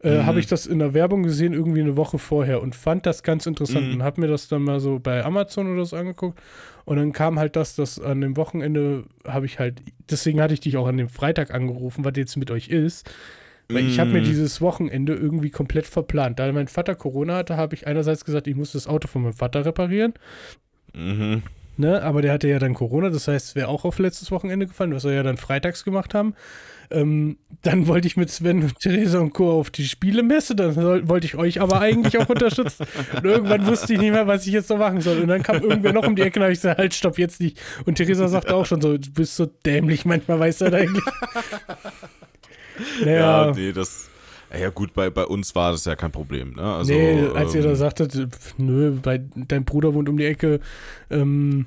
Mhm. 0.05 0.27
habe 0.27 0.41
ich 0.41 0.47
das 0.49 0.67
in 0.67 0.79
der 0.81 0.95
Werbung 0.95 1.23
gesehen, 1.25 1.53
irgendwie 1.53 1.81
eine 1.81 1.97
Woche 1.97 2.19
vorher 2.19 2.61
und 2.63 2.75
fand 2.75 3.05
das 3.07 3.23
ganz 3.23 3.47
interessant 3.47 3.87
Mhm. 3.89 3.95
und 3.95 4.03
habe 4.03 4.21
mir 4.21 4.27
das 4.29 4.49
dann 4.49 4.63
mal 4.63 4.81
so 4.81 4.99
bei 5.01 5.25
Amazon 5.25 5.73
oder 5.73 5.85
so 5.85 5.97
angeguckt. 5.97 6.41
Und 6.85 6.97
dann 6.97 7.13
kam 7.13 7.39
halt 7.39 7.55
das, 7.57 7.77
dass 7.77 8.01
an 8.01 8.21
dem 8.21 8.37
Wochenende 8.37 9.05
habe 9.27 9.47
ich 9.47 9.59
halt, 9.61 9.81
deswegen 10.11 10.41
hatte 10.41 10.55
ich 10.55 10.61
dich 10.61 10.77
auch 10.77 10.87
an 10.89 10.97
dem 10.97 11.09
Freitag 11.09 11.53
angerufen, 11.53 12.05
was 12.05 12.15
jetzt 12.17 12.37
mit 12.37 12.51
euch 12.51 12.69
ist. 12.69 13.09
Weil 13.69 13.87
ich 13.87 13.99
habe 13.99 14.11
mir 14.11 14.23
dieses 14.23 14.61
Wochenende 14.61 15.15
irgendwie 15.15 15.51
komplett 15.51 15.87
verplant. 15.87 16.39
Da 16.39 16.51
mein 16.53 16.69
Vater 16.69 16.95
Corona 16.95 17.37
hatte, 17.37 17.57
habe 17.57 17.75
ich 17.75 17.87
einerseits 17.87 18.25
gesagt, 18.25 18.47
ich 18.47 18.57
muss 18.57 18.73
das 18.73 18.87
Auto 18.87 19.09
von 19.09 19.23
meinem 19.23 19.33
Vater 19.33 19.65
reparieren. 19.65 20.15
Mhm. 20.95 21.43
Ne, 21.79 22.03
aber 22.03 22.21
der 22.21 22.33
hatte 22.33 22.49
ja 22.49 22.59
dann 22.59 22.75
Corona, 22.75 23.09
das 23.09 23.29
heißt, 23.29 23.49
es 23.49 23.55
wäre 23.55 23.69
auch 23.69 23.87
auf 23.87 23.99
letztes 23.99 24.31
Wochenende 24.31 24.67
gefallen, 24.67 24.95
was 24.95 25.05
wir 25.05 25.15
ja 25.15 25.23
dann 25.23 25.39
freitags 25.39 25.85
gemacht 25.85 26.13
haben. 26.13 26.35
Ähm, 26.91 27.39
dann 27.63 27.87
wollte 27.87 28.07
ich 28.07 28.19
mit 28.19 28.31
Sven 28.31 28.63
und 28.63 28.79
Theresa 28.79 29.19
und 29.21 29.33
Co. 29.33 29.51
auf 29.59 29.71
die 29.71 29.87
Spielemesse, 29.87 30.55
dann 30.55 30.75
soll, 30.75 31.09
wollte 31.09 31.27
ich 31.27 31.35
euch 31.35 31.63
aber 31.63 31.81
eigentlich 31.81 32.19
auch 32.19 32.29
unterstützen. 32.29 32.87
Und 33.17 33.25
irgendwann 33.25 33.67
wusste 33.67 33.95
ich 33.95 34.01
nicht 34.01 34.13
mehr, 34.13 34.27
was 34.27 34.47
ich 34.47 34.53
jetzt 34.53 34.69
so 34.69 34.77
machen 34.77 35.01
soll. 35.01 35.21
Und 35.21 35.29
dann 35.29 35.43
kam 35.43 35.63
irgendwer 35.63 35.95
noch 35.95 36.07
um 36.07 36.15
die 36.15 36.21
Ecke 36.21 36.41
und 36.41 36.43
habe 36.43 36.53
ich 36.53 36.59
gesagt, 36.59 36.79
halt, 36.79 36.93
stopp, 36.93 37.19
jetzt 37.19 37.41
nicht. 37.41 37.59
Und 37.87 37.95
Theresa 37.95 38.29
sagte 38.29 38.55
auch 38.55 38.67
schon 38.67 38.83
so, 38.83 38.99
du 38.99 39.11
bist 39.11 39.37
so 39.37 39.47
dämlich, 39.47 40.05
manchmal 40.05 40.39
weißt 40.39 40.61
du 40.61 40.65
das 40.67 40.75
eigentlich. 40.75 41.05
Ja, 43.01 43.47
Naja, 43.47 43.53
nee, 43.55 43.73
das. 43.73 44.09
Ja, 44.59 44.69
gut, 44.69 44.93
bei, 44.93 45.09
bei 45.09 45.25
uns 45.25 45.55
war 45.55 45.73
das 45.73 45.87
ja 45.87 45.97
kein 45.97 46.13
Problem, 46.13 46.53
ne? 46.53 46.63
Also, 46.63 46.93
nee, 46.93 47.27
als 47.35 47.55
ihr 47.55 47.63
ähm, 47.63 47.69
da 47.69 47.75
sagtet, 47.75 48.13
pf, 48.13 48.55
nö, 48.59 48.93
bei, 49.03 49.23
dein 49.35 49.65
Bruder 49.65 49.95
wohnt 49.95 50.11
um 50.11 50.19
die 50.19 50.27
Ecke 50.27 50.61
ähm, 51.11 51.65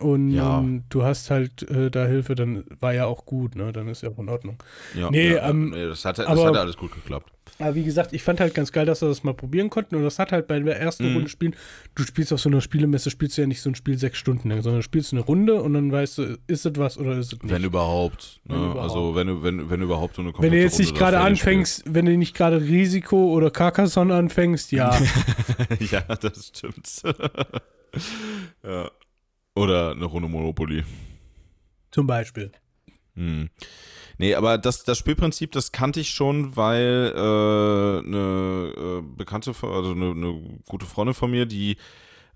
und 0.00 0.30
Ja. 0.30 0.58
ähm, 0.58 0.84
du 0.88 1.02
hast 1.04 1.30
halt 1.30 1.62
äh, 1.70 1.90
da 1.90 2.06
Hilfe, 2.06 2.34
dann 2.34 2.64
war 2.80 2.92
ja 2.94 3.06
auch 3.06 3.24
gut, 3.26 3.54
ne? 3.56 3.72
Dann 3.72 3.88
ist 3.88 4.02
ja 4.02 4.10
auch 4.10 4.18
in 4.18 4.28
Ordnung. 4.28 4.56
Ja, 4.94 5.10
Nee, 5.10 5.34
ja, 5.34 5.48
ähm, 5.48 5.70
nee, 5.70 5.86
das, 5.86 6.04
hatte, 6.04 6.22
das 6.22 6.30
aber- 6.30 6.46
hatte 6.48 6.60
alles 6.60 6.76
gut 6.76 6.92
geklappt. 6.92 7.30
Aber 7.60 7.74
wie 7.76 7.84
gesagt, 7.84 8.12
ich 8.14 8.22
fand 8.24 8.40
halt 8.40 8.52
ganz 8.54 8.72
geil, 8.72 8.84
dass 8.84 9.00
wir 9.02 9.08
das 9.08 9.22
mal 9.22 9.34
probieren 9.34 9.70
konnten 9.70 9.94
und 9.94 10.02
das 10.02 10.18
hat 10.18 10.32
halt 10.32 10.48
bei 10.48 10.58
der 10.58 10.80
ersten 10.80 11.08
Mhm. 11.10 11.14
Runde 11.14 11.28
spielen, 11.28 11.54
du 11.94 12.02
spielst 12.02 12.32
auf 12.32 12.40
so 12.40 12.48
einer 12.48 12.60
Spielemesse, 12.60 13.10
spielst 13.10 13.36
du 13.38 13.42
ja 13.42 13.46
nicht 13.46 13.60
so 13.60 13.70
ein 13.70 13.76
Spiel 13.76 13.96
sechs 13.96 14.18
Stunden 14.18 14.48
lang, 14.50 14.62
sondern 14.62 14.82
spielst 14.82 15.12
eine 15.12 15.20
Runde 15.22 15.62
und 15.62 15.74
dann 15.74 15.92
weißt 15.92 16.18
du, 16.18 16.38
ist 16.48 16.66
es 16.66 16.72
was 16.76 16.98
oder 16.98 17.12
ist 17.16 17.32
es 17.32 17.42
nicht. 17.42 17.52
Wenn 17.54 17.62
überhaupt. 17.62 18.40
Ne? 18.44 18.54
Wenn 18.56 18.62
überhaupt. 18.64 18.80
Also, 18.80 19.14
wenn, 19.14 19.26
du- 19.28 19.42
wenn, 19.44 19.70
wenn 19.70 19.82
überhaupt 19.82 20.16
so 20.16 20.22
eine 20.22 20.32
Wenn 20.36 20.50
du 20.50 20.58
jetzt 20.58 20.80
nicht 20.80 20.96
gerade 20.96 21.20
anfängst, 21.20 21.84
wenn 21.86 22.06
du 22.06 22.16
nicht 22.16 22.34
gerade 22.34 22.60
Risiko 22.60 23.30
oder 23.32 23.50
Carcassonne 23.52 24.14
anfängst, 24.16 24.72
ja. 24.72 24.92
spielst. 24.92 25.92
ja, 25.92 26.00
das 26.00 26.46
stimmt. 26.48 27.02
ja. 28.64 28.90
Oder 29.54 29.92
eine 29.92 30.04
Runde 30.04 30.28
Monopoly. 30.28 30.84
Zum 31.90 32.06
Beispiel. 32.06 32.50
Hm. 33.14 33.50
Nee, 34.18 34.34
aber 34.34 34.58
das, 34.58 34.84
das 34.84 34.98
Spielprinzip, 34.98 35.52
das 35.52 35.72
kannte 35.72 36.00
ich 36.00 36.10
schon, 36.10 36.56
weil 36.56 37.12
äh, 37.14 37.18
eine 38.06 38.72
äh, 38.76 39.02
bekannte, 39.16 39.50
also 39.62 39.92
eine, 39.92 40.10
eine 40.10 40.60
gute 40.68 40.86
Freundin 40.86 41.14
von 41.14 41.30
mir, 41.30 41.46
die 41.46 41.76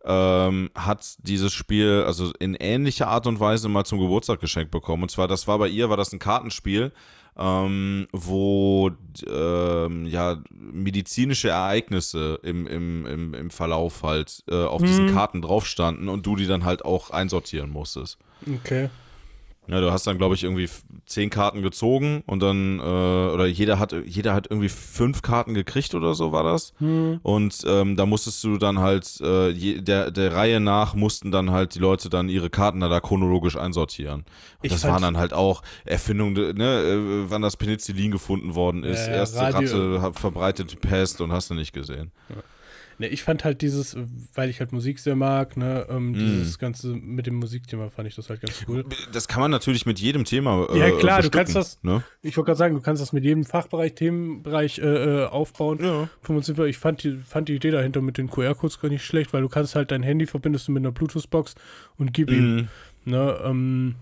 ähm, 0.05 0.71
hat 0.75 1.17
dieses 1.19 1.53
Spiel 1.53 2.05
also 2.07 2.33
in 2.39 2.55
ähnlicher 2.55 3.09
Art 3.09 3.27
und 3.27 3.41
Weise 3.41 3.69
mal 3.69 3.85
zum 3.85 3.99
Geburtstag 3.99 4.41
geschenkt 4.41 4.71
bekommen. 4.71 5.05
Und 5.05 5.11
zwar, 5.11 5.29
das 5.29 5.47
war 5.47 5.59
bei 5.59 5.69
ihr, 5.69 5.91
war 5.91 5.97
das 5.97 6.13
ein 6.13 6.19
Kartenspiel, 6.19 6.93
ähm, 7.39 8.09
wo 8.13 8.91
ähm, 9.27 10.07
ja 10.07 10.39
medizinische 10.51 11.51
Ereignisse 11.51 12.41
im, 12.43 12.67
im, 12.67 13.07
im, 13.07 13.35
im 13.35 13.51
Verlauf 13.51 14.03
halt 14.03 14.43
äh, 14.49 14.65
auf 14.65 14.83
diesen 14.83 15.07
Mhm. 15.07 15.15
Karten 15.15 15.43
drauf 15.43 15.67
standen 15.67 16.09
und 16.09 16.27
du 16.27 16.37
die 16.37 16.47
dann 16.47 16.65
halt 16.65 16.85
auch 16.85 17.11
einsortieren 17.11 17.71
musstest. 17.71 18.19
Okay. 18.47 18.91
Ja, 19.69 19.83
du 19.83 19.93
hast 19.93 20.07
dann, 20.07 20.17
glaube 20.17 20.35
ich, 20.35 20.45
irgendwie 20.45 20.69
zehn 21.05 21.29
Karten 21.29 21.61
gezogen 21.61 22.23
und 22.27 22.41
dann, 22.43 22.79
äh, 22.79 22.83
oder 22.83 23.45
jeder 23.47 23.79
hat, 23.79 23.95
jeder 24.07 24.33
hat 24.33 24.47
irgendwie 24.49 24.71
fünf 24.71 25.21
Karten 25.21 25.53
gekriegt 25.53 25.95
oder 25.95 26.15
so 26.15 26.33
war 26.33 26.43
das. 26.43 26.73
Hm. 26.79 27.21
Und 27.23 27.65
ähm, 27.67 27.95
da 27.95 28.07
musstest 28.07 28.43
du 28.45 28.57
dann 28.57 28.79
halt, 28.79 29.21
äh, 29.21 29.51
je, 29.51 29.83
der, 29.83 30.11
der 30.11 30.35
Reihe 30.35 30.59
nach 30.59 30.95
mussten 30.95 31.31
dann 31.31 31.51
halt 31.51 31.75
die 31.75 31.81
Leute 31.81 32.09
dann 32.09 32.31
ihre 32.31 32.49
Karten 32.49 32.81
da, 32.81 32.89
da 32.89 33.01
chronologisch 33.01 33.57
einsortieren. 33.57 34.25
Und 34.63 34.73
das 34.73 34.85
waren 34.85 35.03
dann 35.03 35.19
halt 35.19 35.35
auch 35.35 35.63
Erfindungen, 35.85 36.57
ne, 36.57 36.65
äh, 36.65 37.31
wann 37.31 37.43
das 37.43 37.59
Penicillin 37.59 38.11
gefunden 38.11 38.55
worden 38.55 38.85
ist. 38.85 39.07
Ja, 39.07 39.13
ja, 39.13 39.19
Erste 39.19 39.39
Radio- 39.39 39.59
Ratte 39.97 40.03
hat 40.03 40.19
verbreitet 40.19 40.73
die 40.73 40.77
Pest 40.77 41.21
und 41.21 41.31
hast 41.31 41.51
du 41.51 41.55
nicht 41.55 41.75
gesehen. 41.75 42.11
Ne, 42.99 43.07
ich 43.09 43.23
fand 43.23 43.45
halt 43.45 43.63
dieses, 43.63 43.97
weil 44.35 44.51
ich 44.51 44.61
halt 44.61 44.73
Musik 44.73 44.99
sehr 44.99 45.15
mag, 45.17 45.57
ne, 45.57 45.87
ähm, 45.89 46.11
Mhm. 46.11 46.15
dieses 46.15 46.59
Ganze 46.59 46.89
mit 46.89 47.27
dem 47.27 47.37
Musikthema 47.37 47.91
fand 47.91 48.09
ich 48.09 48.15
das 48.17 48.29
halt 48.29 48.41
ganz 48.41 48.65
cool. 48.69 48.85
Das 49.13 49.29
kann 49.29 49.41
man 49.41 49.51
natürlich 49.51 49.87
mit 49.87 50.01
jedem 50.01 50.25
Thema. 50.25 50.67
Äh, 50.73 50.79
Ja, 50.79 50.91
klar, 50.99 51.23
du 51.23 51.31
kannst 51.31 51.55
das- 51.55 51.79
Ne? 51.83 52.03
Ich 52.23 52.37
wollte 52.37 52.47
gerade 52.47 52.59
sagen, 52.59 52.75
du 52.75 52.81
kannst 52.81 53.01
das 53.01 53.13
mit 53.13 53.25
jedem 53.25 53.45
Fachbereich, 53.45 53.95
Themenbereich 53.95 54.79
äh, 54.79 54.83
äh, 55.23 55.25
aufbauen. 55.27 55.79
Ja. 55.83 56.09
75, 56.23 56.67
ich 56.67 56.79
fand 56.79 57.03
die, 57.05 57.19
fand 57.25 57.49
die 57.49 57.55
Idee 57.55 57.71
dahinter 57.71 58.01
mit 58.01 58.19
den 58.19 58.29
QR-Codes 58.29 58.81
gar 58.81 58.89
nicht 58.89 59.05
schlecht, 59.05 59.33
weil 59.33 59.43
du 59.43 59.49
kannst 59.49 59.75
halt 59.75 59.91
dein 59.91 60.03
Handy 60.03 60.27
verbindest 60.27 60.67
du 60.69 60.73
mit 60.73 60.83
einer 60.83 60.93
Bluetooth-Box 60.93 61.55
und 61.99 62.13
gib 62.13 62.31
ihm. 62.31 62.57
Mhm. 62.57 62.69
Ne, 63.05 63.39
ähm, 63.45 63.95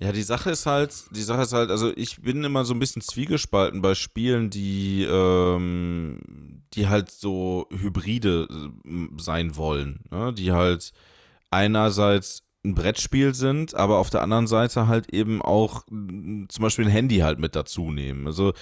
Ja, 0.00 0.12
die 0.12 0.22
Sache 0.22 0.50
ist 0.50 0.64
halt, 0.66 0.92
die 1.10 1.20
Sache 1.22 1.42
ist 1.42 1.52
halt, 1.52 1.70
also 1.70 1.92
ich 1.94 2.20
bin 2.22 2.42
immer 2.42 2.64
so 2.64 2.72
ein 2.72 2.78
bisschen 2.78 3.02
zwiegespalten 3.02 3.82
bei 3.82 3.94
Spielen, 3.94 4.48
die, 4.48 5.04
ähm, 5.04 6.18
die 6.74 6.88
halt 6.88 7.10
so 7.10 7.66
Hybride 7.70 8.48
äh, 8.50 9.08
sein 9.18 9.56
wollen, 9.56 10.00
ne? 10.10 10.32
die 10.32 10.52
halt 10.52 10.92
einerseits 11.50 12.42
ein 12.62 12.74
Brettspiel 12.74 13.34
sind, 13.34 13.74
aber 13.74 13.98
auf 13.98 14.10
der 14.10 14.20
anderen 14.20 14.46
Seite 14.46 14.86
halt 14.86 15.14
eben 15.14 15.40
auch 15.40 15.84
mm, 15.88 16.44
zum 16.48 16.62
Beispiel 16.62 16.84
ein 16.84 16.90
Handy 16.90 17.18
halt 17.18 17.38
mit 17.38 17.56
dazu 17.56 17.90
nehmen. 17.90 18.26
Also 18.26 18.52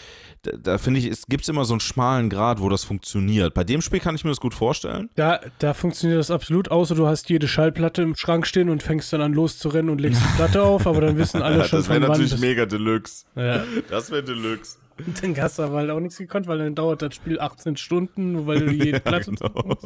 da, 0.43 0.53
da 0.53 0.79
finde 0.79 1.01
ich, 1.01 1.07
es 1.07 1.27
gibt 1.27 1.49
immer 1.49 1.65
so 1.65 1.75
einen 1.75 1.81
schmalen 1.81 2.31
Grad, 2.31 2.61
wo 2.61 2.69
das 2.69 2.85
funktioniert. 2.85 3.55
Bei 3.55 3.65
dem 3.65 3.83
Spiel 3.83 3.99
kann 3.99 4.15
ich 4.15 4.23
mir 4.23 4.31
das 4.31 4.41
gut 4.41 4.55
vorstellen. 4.55 5.11
da, 5.17 5.41
da 5.59 5.75
funktioniert 5.75 6.21
das 6.21 6.31
absolut, 6.31 6.71
außer 6.71 6.95
du 6.95 7.09
hast 7.09 7.29
jede 7.29 7.49
Schallplatte 7.49 8.03
im 8.03 8.15
Schrank 8.15 8.47
stehen 8.47 8.69
und 8.69 8.85
fängst 8.85 9.13
dann 9.13 9.21
an 9.21 9.33
loszurennen 9.33 9.91
und 9.91 10.01
legst 10.01 10.23
die 10.23 10.37
Platte 10.37 10.63
auf, 10.63 10.87
aber 10.87 11.01
dann 11.01 11.19
wissen 11.19 11.43
alle 11.43 11.65
schon 11.69 11.81
das 11.81 11.89
wäre 11.89 12.01
natürlich 12.01 12.39
mega 12.39 12.67
Deluxe. 12.67 13.25
Ja. 13.35 13.65
Das 13.91 14.13
wäre 14.13 14.23
Deluxe. 14.23 14.79
Dann 15.23 15.37
hast 15.41 15.59
du 15.59 15.63
aber 15.63 15.79
halt 15.79 15.91
auch 15.91 16.01
nichts 16.01 16.19
gekonnt, 16.19 16.47
weil 16.47 16.59
dann 16.59 16.75
dauert 16.75 17.03
das 17.03 17.15
Spiel 17.15 17.41
18 17.41 17.77
Stunden, 17.77 18.33
nur 18.33 18.47
weil 18.47 18.61
du 18.67 18.73
jede 18.73 19.01
Platte 19.01 19.33
genau. 19.33 19.77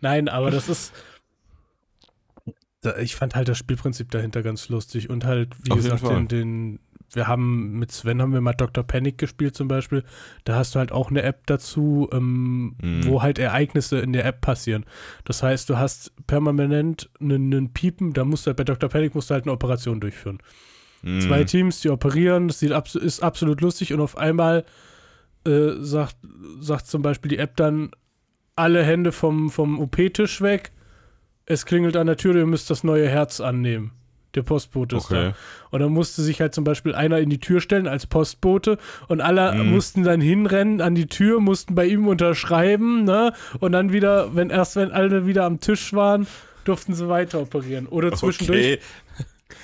Nein, 0.00 0.28
aber 0.28 0.50
das 0.50 0.68
ist. 0.68 0.92
Ich 3.00 3.16
fand 3.16 3.34
halt 3.34 3.48
das 3.48 3.58
Spielprinzip 3.58 4.08
dahinter 4.12 4.42
ganz 4.44 4.68
lustig 4.68 5.10
und 5.10 5.24
halt, 5.24 5.56
wie 5.64 5.72
Auf 5.72 5.82
jeden 5.82 5.96
gesagt, 5.96 6.12
den, 6.12 6.28
den, 6.28 6.78
wir 7.12 7.26
haben 7.26 7.72
mit 7.80 7.90
Sven 7.90 8.22
haben 8.22 8.32
wir 8.32 8.40
mal 8.40 8.52
Dr. 8.52 8.84
Panic 8.84 9.18
gespielt 9.18 9.56
zum 9.56 9.66
Beispiel. 9.66 10.04
Da 10.44 10.54
hast 10.54 10.74
du 10.74 10.78
halt 10.78 10.92
auch 10.92 11.10
eine 11.10 11.22
App 11.22 11.44
dazu, 11.48 12.08
ähm, 12.12 12.76
Mhm. 12.80 13.06
wo 13.06 13.20
halt 13.20 13.40
Ereignisse 13.40 13.98
in 13.98 14.12
der 14.12 14.24
App 14.24 14.40
passieren. 14.42 14.86
Das 15.24 15.42
heißt, 15.42 15.68
du 15.68 15.76
hast 15.76 16.12
permanent 16.28 17.10
einen, 17.20 17.52
einen 17.52 17.72
Piepen, 17.72 18.12
da 18.12 18.24
musst 18.24 18.46
du 18.46 18.50
halt, 18.50 18.58
bei 18.58 18.64
Dr. 18.64 18.88
Panic 18.88 19.12
musst 19.12 19.30
du 19.30 19.34
halt 19.34 19.44
eine 19.44 19.52
Operation 19.52 19.98
durchführen. 20.00 20.38
Mhm. 21.02 21.20
Zwei 21.20 21.44
Teams, 21.44 21.80
die 21.80 21.90
operieren, 21.90 22.48
das 22.48 22.58
sieht 22.60 22.72
abs 22.72 22.94
ist 22.94 23.22
absolut 23.22 23.60
lustig 23.60 23.92
und 23.92 24.00
auf 24.00 24.16
einmal 24.18 24.64
äh, 25.46 25.72
sagt, 25.80 26.16
sagt 26.60 26.86
zum 26.88 27.02
Beispiel 27.02 27.28
die 27.30 27.38
App 27.38 27.56
dann 27.56 27.90
alle 28.56 28.82
Hände 28.82 29.12
vom, 29.12 29.50
vom 29.50 29.78
OP-Tisch 29.78 30.40
weg. 30.42 30.72
Es 31.46 31.64
klingelt 31.64 31.96
an 31.96 32.06
der 32.08 32.16
Tür, 32.16 32.34
ihr 32.36 32.46
müsst 32.46 32.68
das 32.70 32.82
neue 32.84 33.08
Herz 33.08 33.40
annehmen. 33.40 33.92
Der 34.34 34.42
Postbote 34.42 34.96
ist 34.96 35.06
Okay. 35.06 35.30
da. 35.30 35.34
Und 35.70 35.80
dann 35.80 35.90
musste 35.92 36.20
sich 36.22 36.40
halt 36.40 36.54
zum 36.54 36.62
Beispiel 36.64 36.94
einer 36.94 37.18
in 37.18 37.30
die 37.30 37.38
Tür 37.40 37.60
stellen 37.62 37.86
als 37.86 38.06
Postbote 38.06 38.76
und 39.06 39.20
alle 39.22 39.54
Mhm. 39.54 39.70
mussten 39.70 40.02
dann 40.02 40.20
hinrennen 40.20 40.80
an 40.82 40.94
die 40.94 41.06
Tür, 41.06 41.40
mussten 41.40 41.74
bei 41.74 41.86
ihm 41.86 42.06
unterschreiben, 42.08 43.04
ne? 43.04 43.32
Und 43.60 43.72
dann 43.72 43.92
wieder, 43.92 44.34
wenn 44.34 44.50
erst 44.50 44.76
wenn 44.76 44.90
alle 44.90 45.26
wieder 45.26 45.44
am 45.44 45.60
Tisch 45.60 45.94
waren, 45.94 46.26
durften 46.64 46.92
sie 46.92 47.08
weiter 47.08 47.40
operieren. 47.40 47.86
Oder 47.86 48.12
zwischendurch 48.12 48.58
Okay. 48.74 48.78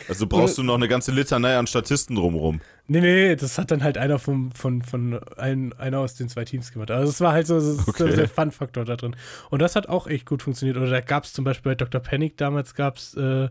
Also 0.08 0.26
brauchst 0.26 0.56
du 0.58 0.62
noch 0.62 0.74
eine 0.74 0.88
ganze 0.88 1.12
Litanei 1.12 1.56
an 1.56 1.66
Statisten 1.66 2.16
drumrum. 2.16 2.60
Nee, 2.86 3.00
nee, 3.00 3.36
das 3.36 3.58
hat 3.58 3.70
dann 3.70 3.82
halt 3.82 3.96
einer 3.98 4.18
vom, 4.18 4.52
von, 4.52 4.82
von 4.82 5.18
ein, 5.36 5.72
einer 5.74 5.98
aus 6.00 6.14
den 6.14 6.28
zwei 6.28 6.44
Teams 6.44 6.72
gemacht. 6.72 6.90
Also 6.90 7.10
es 7.10 7.20
war 7.20 7.32
halt 7.32 7.46
so 7.46 7.54
das 7.54 7.64
ist 7.64 7.88
Okay. 7.88 8.14
der 8.14 8.28
Fun-Faktor 8.28 8.84
da 8.84 8.96
drin. 8.96 9.16
Und 9.50 9.60
das 9.60 9.76
hat 9.76 9.88
auch 9.88 10.06
echt 10.06 10.26
gut 10.26 10.42
funktioniert. 10.42 10.76
Oder 10.76 10.90
da 10.90 11.00
gab 11.00 11.24
es 11.24 11.32
zum 11.32 11.44
Beispiel 11.44 11.72
bei 11.72 11.76
Dr. 11.76 12.00
Panic 12.00 12.36
damals 12.36 12.74
gab 12.74 12.96
es 12.96 13.14
äh, 13.14 13.48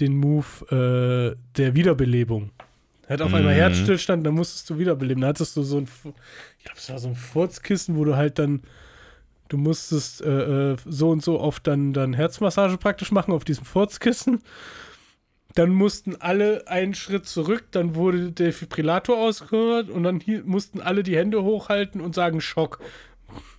den 0.00 0.16
Move 0.16 0.46
äh, 0.70 1.36
der 1.56 1.74
Wiederbelebung. 1.74 2.50
Er 3.06 3.14
hat 3.14 3.22
auf 3.22 3.32
einmal 3.32 3.54
Mhm. 3.54 3.58
Herzstillstand, 3.58 4.26
dann 4.26 4.34
musstest 4.34 4.68
du 4.68 4.78
wiederbeleben. 4.78 5.22
Da 5.22 5.28
hattest 5.28 5.56
du 5.56 5.62
so 5.62 5.78
ein, 5.78 5.84
ich 5.84 6.64
glaube, 6.64 6.78
es 6.78 6.90
war 6.90 6.98
so 6.98 7.08
ein 7.08 7.14
Furzkissen, 7.14 7.96
wo 7.96 8.04
du 8.04 8.16
halt 8.16 8.38
dann, 8.38 8.60
du 9.48 9.56
musstest 9.56 10.20
äh, 10.20 10.72
äh, 10.72 10.76
so 10.84 11.10
und 11.10 11.22
so 11.24 11.40
oft 11.40 11.66
dann, 11.66 11.94
dann 11.94 12.12
Herzmassage 12.12 12.76
praktisch 12.76 13.10
machen 13.12 13.32
auf 13.32 13.44
diesem 13.44 13.64
Furzkissen. 13.64 14.42
Dann 15.58 15.70
mussten 15.70 16.14
alle 16.20 16.68
einen 16.68 16.94
Schritt 16.94 17.26
zurück, 17.26 17.64
dann 17.72 17.96
wurde 17.96 18.30
der 18.30 18.52
Fibrillator 18.52 19.18
ausgehört 19.18 19.90
und 19.90 20.04
dann 20.04 20.20
hier 20.20 20.42
mussten 20.44 20.80
alle 20.80 21.02
die 21.02 21.16
Hände 21.16 21.42
hochhalten 21.42 22.00
und 22.00 22.14
sagen 22.14 22.40
Schock. 22.40 22.78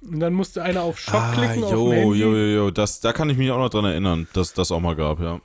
Und 0.02 0.22
dann 0.22 0.34
musste 0.34 0.64
einer 0.64 0.82
auf 0.84 0.98
Schock 0.98 1.34
klicken 1.34 1.64
auf 1.64 1.72
Ah, 1.72 1.76
jo, 1.76 1.92
Handy. 1.92 2.20
jo, 2.20 2.36
jo, 2.36 2.56
jo. 2.56 2.72
Das, 2.72 3.02
da 3.02 3.12
kann 3.12 3.30
ich 3.30 3.38
mich 3.38 3.52
auch 3.52 3.58
noch 3.58 3.70
dran 3.70 3.84
erinnern, 3.84 4.28
dass 4.34 4.54
das 4.54 4.72
auch 4.72 4.80
mal 4.80 4.96
gab, 4.96 5.20
ja. 5.20 5.42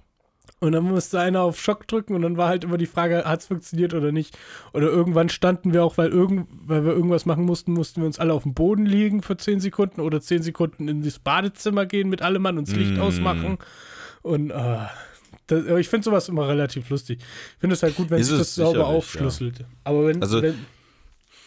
Und 0.60 0.72
dann 0.72 0.84
musste 0.84 1.18
einer 1.20 1.42
auf 1.42 1.60
Schock 1.60 1.86
drücken 1.88 2.14
und 2.14 2.22
dann 2.22 2.36
war 2.36 2.48
halt 2.48 2.62
immer 2.64 2.78
die 2.78 2.86
Frage, 2.86 3.24
hat 3.24 3.40
es 3.40 3.46
funktioniert 3.48 3.92
oder 3.92 4.12
nicht. 4.12 4.38
Oder 4.72 4.86
irgendwann 4.86 5.28
standen 5.30 5.74
wir 5.74 5.84
auch, 5.84 5.98
weil, 5.98 6.08
irgend, 6.10 6.46
weil 6.66 6.84
wir 6.86 6.92
irgendwas 6.92 7.26
machen 7.26 7.44
mussten, 7.44 7.72
mussten 7.72 8.00
wir 8.00 8.06
uns 8.06 8.18
alle 8.20 8.32
auf 8.32 8.44
dem 8.44 8.54
Boden 8.54 8.86
liegen 8.86 9.22
für 9.22 9.36
10 9.36 9.58
Sekunden 9.60 10.00
oder 10.00 10.20
10 10.20 10.42
Sekunden 10.42 10.86
in 10.88 11.02
das 11.02 11.18
Badezimmer 11.18 11.84
gehen 11.84 12.08
mit 12.08 12.22
allem 12.22 12.42
Mann 12.42 12.56
und 12.58 12.68
das 12.68 12.76
Licht 12.76 12.96
Mm. 12.96 13.00
ausmachen. 13.00 13.58
Und 14.22 14.50
äh, 14.52 14.76
das, 15.46 15.64
ich 15.78 15.88
finde 15.88 16.04
sowas 16.04 16.28
immer 16.28 16.48
relativ 16.48 16.88
lustig. 16.90 17.20
Ich 17.20 17.60
finde 17.60 17.74
es 17.74 17.82
halt 17.82 17.96
gut, 17.96 18.10
wenn 18.10 18.20
Ist 18.20 18.28
sich 18.28 18.40
es 18.40 18.54
das 18.54 18.54
sauber 18.54 18.86
aufschlüsselt. 18.86 19.64
Aber 19.84 20.06
wenn, 20.06 20.22
Also- 20.22 20.42
wenn 20.42 20.58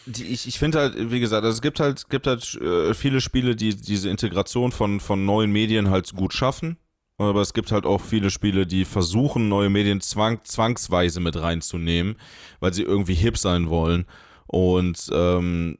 ich 0.06 0.46
ich 0.48 0.58
finde 0.58 0.78
halt, 0.78 1.10
wie 1.10 1.20
gesagt, 1.20 1.44
also 1.44 1.54
es 1.54 1.60
gibt 1.62 1.80
halt, 1.80 2.08
gibt 2.08 2.26
halt 2.26 2.54
äh, 2.62 2.94
viele 2.94 3.20
Spiele, 3.20 3.54
die 3.54 3.74
diese 3.76 4.08
Integration 4.08 4.72
von, 4.72 5.00
von 5.00 5.24
neuen 5.26 5.52
Medien 5.52 5.90
halt 5.90 6.12
gut 6.14 6.32
schaffen. 6.32 6.78
Aber 7.20 7.40
es 7.42 7.52
gibt 7.52 7.72
halt 7.72 7.84
auch 7.84 8.00
viele 8.00 8.30
Spiele, 8.30 8.64
die 8.64 8.84
versuchen, 8.84 9.48
neue 9.48 9.68
Medien 9.70 10.00
zwang, 10.00 10.40
zwangsweise 10.44 11.18
mit 11.18 11.34
reinzunehmen, 11.36 12.14
weil 12.60 12.72
sie 12.72 12.84
irgendwie 12.84 13.14
hip 13.14 13.36
sein 13.36 13.68
wollen. 13.68 14.06
Und 14.46 15.10
ähm, 15.12 15.76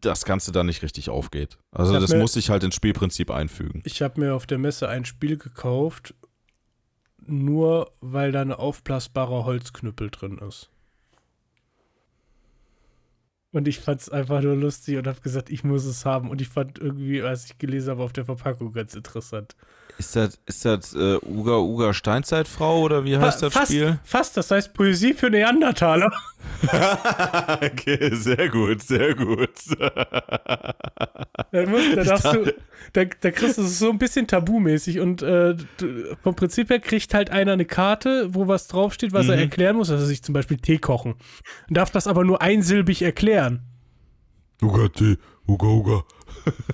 das 0.00 0.24
Ganze 0.24 0.52
dann 0.52 0.66
nicht 0.66 0.82
richtig 0.82 1.10
aufgeht. 1.10 1.58
Also 1.72 1.92
das 1.98 2.10
mir- 2.12 2.18
muss 2.20 2.32
sich 2.34 2.48
halt 2.48 2.62
ins 2.62 2.76
Spielprinzip 2.76 3.30
einfügen. 3.32 3.82
Ich 3.84 4.00
habe 4.02 4.20
mir 4.20 4.34
auf 4.34 4.46
der 4.46 4.58
Messe 4.58 4.88
ein 4.88 5.04
Spiel 5.04 5.36
gekauft, 5.36 6.14
nur 7.28 7.90
weil 8.00 8.32
da 8.32 8.42
ein 8.42 8.52
aufblasbarer 8.52 9.44
Holzknüppel 9.44 10.10
drin 10.10 10.38
ist. 10.38 10.70
Und 13.52 13.66
ich 13.66 13.80
fand 13.80 14.00
es 14.00 14.10
einfach 14.10 14.42
nur 14.42 14.56
lustig 14.56 14.98
und 14.98 15.06
habe 15.06 15.20
gesagt, 15.20 15.50
ich 15.50 15.64
muss 15.64 15.84
es 15.84 16.04
haben. 16.04 16.30
Und 16.30 16.40
ich 16.40 16.48
fand 16.48 16.78
irgendwie, 16.78 17.22
als 17.22 17.46
ich 17.46 17.58
gelesen 17.58 17.90
habe, 17.90 18.02
auf 18.02 18.12
der 18.12 18.26
Verpackung 18.26 18.72
ganz 18.72 18.94
interessant. 18.94 19.56
Ist 19.98 20.14
das, 20.14 20.38
ist 20.46 20.64
das 20.64 20.94
äh, 20.94 21.18
Uga 21.26 21.58
Uga 21.58 21.92
Steinzeitfrau 21.92 22.80
oder 22.82 23.04
wie 23.04 23.18
heißt 23.18 23.42
das 23.42 23.52
fast, 23.52 23.72
Spiel? 23.72 23.98
Fast, 24.04 24.36
das 24.36 24.50
heißt 24.50 24.72
Poesie 24.72 25.12
für 25.12 25.28
Neandertaler. 25.28 26.12
okay, 27.62 28.14
sehr 28.14 28.48
gut, 28.48 28.80
sehr 28.82 29.14
gut. 29.16 29.50
Da, 31.50 31.66
musst, 31.66 31.96
da, 31.96 32.04
darfst 32.04 32.32
du, 32.32 32.54
da, 32.92 33.04
da 33.04 33.30
kriegst 33.30 33.58
du 33.58 33.62
es 33.62 33.78
so 33.78 33.90
ein 33.90 33.98
bisschen 33.98 34.26
tabumäßig 34.26 35.00
und 35.00 35.22
äh, 35.22 35.56
vom 36.22 36.34
Prinzip 36.36 36.70
her 36.70 36.78
kriegt 36.78 37.12
halt 37.14 37.30
einer 37.30 37.52
eine 37.52 37.64
Karte, 37.64 38.32
wo 38.34 38.46
was 38.48 38.68
draufsteht, 38.68 39.12
was 39.12 39.26
er 39.28 39.34
Mhm. 39.36 39.42
erklären 39.42 39.76
muss, 39.76 39.90
also 39.90 40.04
sich 40.06 40.22
zum 40.22 40.32
Beispiel 40.32 40.58
Tee 40.58 40.78
kochen. 40.78 41.14
Und 41.68 41.76
darf 41.76 41.90
das 41.90 42.06
aber 42.06 42.24
nur 42.24 42.40
einsilbig 42.40 43.02
erklären. 43.02 43.62
Uga 44.62 44.88
Tee, 44.88 45.16
Uga 45.46 45.66
Uga. 45.66 46.04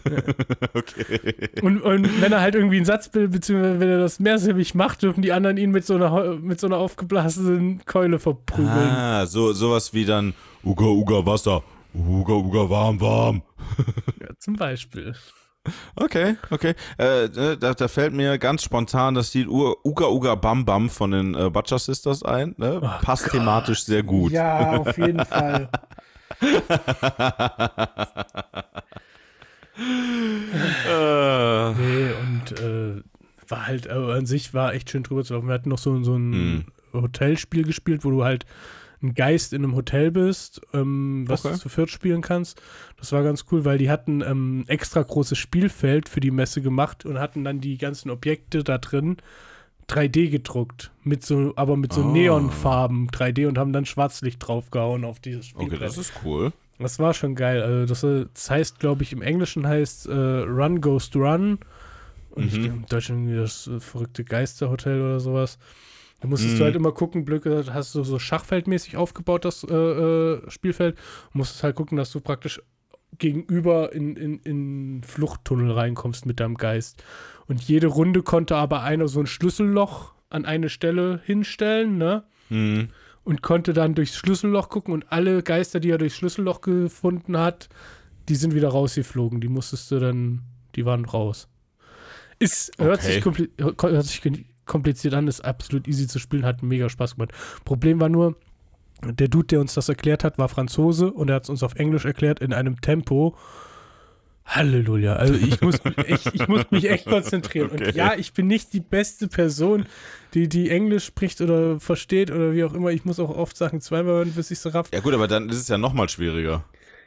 okay. 0.75 1.35
Und, 1.63 1.81
und 1.81 2.21
wenn 2.21 2.33
er 2.33 2.41
halt 2.41 2.55
irgendwie 2.55 2.77
einen 2.77 2.85
Satz 2.85 3.09
bildet, 3.09 3.33
beziehungsweise 3.33 3.81
wenn 3.81 3.89
er 3.89 3.99
das 3.99 4.21
mehrsilbig 4.21 4.75
macht, 4.75 5.03
dürfen 5.03 5.23
die 5.23 5.33
anderen 5.33 5.57
ihn 5.57 5.71
mit 5.71 5.85
so 5.87 5.95
einer, 5.95 6.37
mit 6.37 6.61
so 6.61 6.67
einer 6.67 6.77
aufgeblasenen 6.79 7.85
Keule 7.87 8.19
verprügeln. 8.19 8.69
Ah, 8.69 9.27
so, 9.27 9.53
sowas 9.53 9.93
wie 9.95 10.05
dann 10.05 10.35
Uga 10.65 10.87
Uga 10.87 11.25
Wasser, 11.27 11.63
Uga 11.95 12.35
Uga 12.35 12.69
warm 12.71 13.01
warm. 13.01 13.43
Ja, 14.21 14.29
zum 14.39 14.57
Beispiel. 14.57 15.15
Okay, 15.97 16.37
okay. 16.51 16.75
Äh, 16.99 17.25
äh, 17.25 17.57
da, 17.57 17.73
da 17.73 17.89
fällt 17.89 18.13
mir 18.13 18.37
ganz 18.39 18.63
spontan 18.63 19.15
das 19.15 19.33
Lied 19.33 19.49
U- 19.49 19.75
Uga 19.83 20.09
Uga 20.09 20.35
Bam 20.35 20.67
Bam 20.67 20.91
von 20.91 21.11
den 21.13 21.35
äh, 21.35 21.49
Butcher 21.49 21.79
Sisters 21.79 22.23
ein. 22.23 22.55
Ne? 22.59 22.81
Oh 22.83 22.89
Passt 23.03 23.31
thematisch 23.31 23.85
sehr 23.85 24.03
gut. 24.03 24.33
Ja, 24.33 24.77
auf 24.77 24.99
jeden 24.99 25.25
Fall. 25.25 25.71
Äh, 30.89 31.73
Nee, 31.75 32.11
und 32.23 32.61
äh, 32.61 33.03
war 33.49 33.67
halt, 33.67 33.87
äh, 33.87 33.91
an 33.91 34.27
sich 34.27 34.55
war 34.55 34.75
echt 34.75 34.91
schön 34.91 35.03
drüber 35.03 35.25
zu 35.25 35.35
laufen. 35.35 35.49
Wir 35.49 35.55
hatten 35.55 35.69
noch 35.69 35.79
so, 35.79 36.03
so 36.03 36.17
ein 36.17 36.67
Hotelspiel 36.93 37.65
gespielt, 37.65 38.05
wo 38.05 38.11
du 38.11 38.25
halt 38.25 38.47
ein 39.03 39.15
Geist 39.15 39.53
in 39.53 39.63
einem 39.65 39.75
Hotel 39.75 40.11
bist, 40.11 40.61
ähm, 40.73 41.25
was 41.29 41.45
Okay. 41.45 41.55
du 41.55 41.61
zu 41.61 41.69
viert 41.69 41.91
spielen 41.91 42.23
kannst. 42.23 42.63
Das 42.99 43.13
war 43.13 43.23
ganz 43.23 43.45
cool, 43.51 43.65
weil 43.65 43.77
die 43.79 43.91
hatten 43.91 44.23
ähm, 44.23 44.65
extra 44.69 45.03
großes 45.03 45.37
Spielfeld 45.37 46.09
für 46.09 46.21
die 46.21 46.31
Messe 46.31 46.63
gemacht 46.63 47.05
und 47.05 47.19
hatten 47.19 47.45
dann 47.45 47.61
die 47.61 47.77
ganzen 47.77 48.11
Objekte 48.11 48.65
da 48.65 48.79
drin 48.79 49.19
3D 49.89 50.31
gedruckt, 50.31 50.93
mit 51.03 51.27
so, 51.27 51.53
aber 51.57 51.77
mit 51.77 51.93
so 51.93 52.03
Ah. 52.03 52.07
Neonfarben 52.13 53.09
3D 53.11 53.47
und 53.47 53.59
haben 53.59 53.75
dann 53.75 53.85
Schwarzlicht 53.85 54.39
draufgehauen 54.47 55.05
auf 55.05 55.21
dieses 55.21 55.47
Spielfeld. 55.49 55.73
okay, 55.75 55.85
das 55.85 55.99
ist 55.99 56.13
cool. 56.25 56.53
Das 56.79 56.99
war 56.99 57.15
schon 57.15 57.35
geil. 57.35 57.63
Also 57.63 57.87
das, 57.87 58.29
das 58.35 58.51
heißt, 58.51 58.81
glaube 58.81 59.03
ich, 59.05 59.13
im 59.13 59.23
Englischen 59.23 59.67
heißt 59.67 60.07
äh, 60.07 60.13
Run 60.13 60.81
Ghost 60.81 61.15
Run. 61.17 61.59
Und 62.31 62.47
ich 62.47 62.59
Mhm. 62.59 62.65
im 62.65 62.87
Deutschen 62.87 63.17
irgendwie 63.17 63.37
das 63.37 63.69
äh, 63.69 63.79
verrückte 63.81 64.25
Geisterhotel 64.25 65.01
oder 65.01 65.21
sowas. 65.21 65.59
Da 66.21 66.27
musstest 66.29 66.55
Mhm. 66.55 66.59
du 66.59 66.65
halt 66.65 66.77
immer 66.77 66.93
gucken, 66.93 67.25
Blöcke, 67.25 67.65
hast 67.73 67.95
du 67.95 68.03
so 68.03 68.19
schachfeldmäßig 68.19 68.97
aufgebaut, 68.97 69.45
das 69.45 69.63
äh, 69.65 69.73
äh, 69.75 70.51
Spielfeld. 70.51 70.97
Und 71.27 71.37
musstest 71.37 71.63
halt 71.63 71.77
gucken, 71.77 71.97
dass 71.97 72.11
du 72.11 72.21
praktisch 72.21 72.61
gegenüber 73.19 73.93
in, 73.93 74.17
in, 74.17 74.39
in 74.41 75.03
Fluchttunnel 75.05 75.71
reinkommst 75.71 76.27
mit 76.27 76.41
deinem 76.41 76.57
Geist. 76.57 77.05
Und 77.47 77.63
jede 77.63 77.87
Runde 77.87 78.23
konnte 78.23 78.57
aber 78.57 78.83
einer 78.83 79.07
so 79.07 79.21
ein 79.21 79.27
Schlüsselloch 79.27 80.13
an 80.31 80.45
eine 80.45 80.69
Stelle 80.69 81.21
hinstellen, 81.25 81.99
ne? 81.99 82.25
Mhm. 82.49 82.89
Und 83.25 83.43
konnte 83.43 83.73
dann 83.73 83.95
durchs 83.95 84.17
Schlüsselloch 84.17 84.69
gucken 84.69 84.93
und 84.95 85.11
alle 85.11 85.43
Geister, 85.43 85.81
die 85.81 85.91
er 85.91 85.99
durchs 85.99 86.17
Schlüsselloch 86.17 86.61
gefunden 86.61 87.39
hat, 87.39 87.69
die 88.29 88.37
sind 88.37 88.55
wieder 88.55 88.69
rausgeflogen. 88.69 89.41
Die 89.41 89.49
musstest 89.49 89.91
du 89.91 89.99
dann, 89.99 90.43
die 90.77 90.85
waren 90.85 91.05
raus. 91.05 91.49
Ist, 92.39 92.73
hört, 92.79 93.01
Okay. 93.01 93.13
sich 93.15 93.23
kompli 93.23 93.49
hört 93.59 94.07
sich 94.07 94.23
kompliziert 94.67 95.15
an, 95.15 95.29
ist 95.29 95.45
absolut 95.45 95.87
easy 95.89 96.07
zu 96.07 96.19
spielen, 96.19 96.45
hat 96.45 96.63
mega 96.63 96.89
Spaß 96.89 97.17
gemacht. 97.17 97.33
Problem 97.65 98.01
war 98.01 98.09
nur, 98.09 98.37
der 99.03 99.29
Dude, 99.29 99.47
der 99.47 99.61
uns 99.61 99.75
das 99.75 99.89
erklärt 99.89 100.25
hat, 100.25 100.39
war 100.39 100.49
Franzose 100.49 101.13
und 101.13 101.29
er 101.29 101.37
hat 101.37 101.45
es 101.45 101.51
uns 101.51 101.63
auf 101.63 101.75
Englisch 101.75 102.05
erklärt 102.05 102.41
in 102.41 102.53
einem 102.53 102.81
Tempo. 102.81 103.37
Halleluja. 104.47 105.15
Also 105.15 105.35
ich 105.35 105.61
muss, 105.61 105.77
ich, 106.07 106.27
ich 106.35 106.49
muss 106.49 106.71
mich 106.71 106.89
echt 106.89 107.07
konzentrieren. 107.09 107.71
Okay. 107.73 107.87
Und 107.87 107.95
ja, 107.95 108.15
ich 108.15 108.33
bin 108.33 108.47
nicht 108.47 108.73
die 108.73 108.81
beste 108.81 109.27
Person, 109.27 109.87
die, 110.35 110.49
die 110.49 110.71
Englisch 110.71 111.05
spricht 111.07 111.41
oder 111.41 111.81
versteht 111.81 112.31
oder 112.31 112.53
wie 112.53 112.65
auch 112.65 112.75
immer. 112.75 112.91
Ich 112.91 113.05
muss 113.05 113.19
auch 113.19 113.31
oft 113.31 113.57
Sachen 113.57 113.81
zweimal 113.81 114.15
hören, 114.15 114.33
bis 114.33 114.51
ich 114.51 114.59
es 114.59 114.75
raff. 114.75 114.89
Ja 114.93 115.01
gut, 115.01 115.15
aber 115.15 115.29
dann 115.29 115.49
ist 115.49 115.57
es 115.57 115.69
ja 115.69 115.79
nochmal 115.79 116.09
schwieriger. 116.09 116.65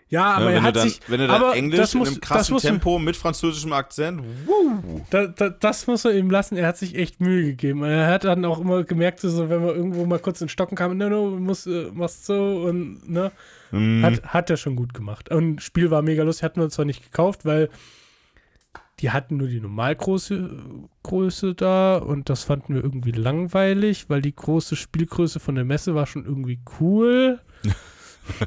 Ja, 0.09 0.35
aber 0.35 0.45
Ne, 0.45 0.53
er 0.53 0.61
hat 0.63 0.75
dann, 0.77 0.87
sich. 0.87 1.01
wenn 1.07 1.19
du 1.19 1.27
dann 1.27 1.53
Englisch 1.53 1.79
das 1.79 1.93
muss, 1.93 2.07
in 2.07 2.13
einem 2.13 2.21
krassen 2.21 2.53
muss, 2.53 2.61
Tempo 2.61 2.97
mit 2.97 3.17
französischem 3.17 3.73
Akzent. 3.73 4.21
Woo. 4.45 5.01
Da, 5.09 5.27
da, 5.27 5.49
das 5.49 5.85
muss 5.87 6.05
er 6.05 6.15
ihm 6.15 6.29
lassen. 6.29 6.55
Er 6.55 6.67
hat 6.67 6.77
sich 6.77 6.95
echt 6.95 7.19
Mühe 7.19 7.43
gegeben. 7.43 7.83
Er 7.83 8.07
hat 8.07 8.23
dann 8.23 8.45
auch 8.45 8.59
immer 8.59 8.83
gemerkt, 8.83 9.19
so, 9.19 9.49
wenn 9.49 9.65
man 9.65 9.75
irgendwo 9.75 10.05
mal 10.05 10.19
kurz 10.19 10.39
in 10.39 10.47
Stocken 10.47 10.77
kam, 10.77 10.97
no, 10.97 11.09
no, 11.09 11.31
musst, 11.31 11.67
äh, 11.67 11.91
machst 11.93 12.25
so 12.25 12.63
und 12.67 13.09
ne. 13.09 13.31
Mhm. 13.71 14.03
Hat, 14.03 14.23
hat 14.23 14.49
er 14.49 14.57
schon 14.57 14.77
gut 14.77 14.93
gemacht. 14.93 15.29
Und 15.29 15.57
das 15.57 15.65
Spiel 15.65 15.91
war 15.91 16.01
mega 16.01 16.23
lustig, 16.23 16.43
hatten 16.43 16.61
wir 16.61 16.65
uns 16.65 16.75
zwar 16.75 16.85
nicht 16.85 17.03
gekauft, 17.03 17.43
weil 17.43 17.69
die 18.99 19.11
hatten 19.11 19.37
nur 19.37 19.47
die 19.47 19.59
Normalgröße 19.59 20.49
Größe 21.03 21.53
da 21.53 21.97
und 21.97 22.29
das 22.29 22.43
fanden 22.43 22.75
wir 22.75 22.83
irgendwie 22.83 23.11
langweilig, 23.11 24.09
weil 24.09 24.21
die 24.21 24.35
große 24.35 24.75
Spielgröße 24.75 25.39
von 25.39 25.55
der 25.55 25.65
Messe 25.65 25.95
war 25.95 26.07
schon 26.07 26.25
irgendwie 26.25 26.59
cool. 26.79 27.39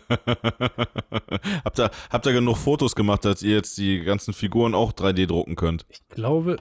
habt, 1.64 1.78
ihr, 1.78 1.90
habt 2.10 2.26
ihr 2.26 2.32
genug 2.32 2.56
Fotos 2.56 2.94
gemacht, 2.94 3.24
dass 3.24 3.42
ihr 3.42 3.54
jetzt 3.54 3.76
die 3.78 4.00
ganzen 4.00 4.32
Figuren 4.34 4.74
auch 4.74 4.92
3D 4.92 5.26
drucken 5.26 5.56
könnt? 5.56 5.86
Ich 5.88 6.06
glaube, 6.08 6.56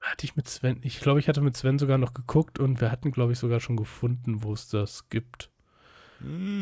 hatte 0.00 0.24
ich 0.24 0.36
mit 0.36 0.48
Sven, 0.48 0.78
ich 0.82 1.00
glaube, 1.00 1.20
ich 1.20 1.28
hatte 1.28 1.40
mit 1.40 1.56
Sven 1.56 1.78
sogar 1.78 1.98
noch 1.98 2.14
geguckt 2.14 2.58
und 2.58 2.80
wir 2.80 2.90
hatten, 2.90 3.12
glaube 3.12 3.32
ich, 3.32 3.38
sogar 3.38 3.60
schon 3.60 3.76
gefunden, 3.76 4.42
wo 4.42 4.52
es 4.52 4.68
das 4.68 5.08
gibt. 5.10 5.50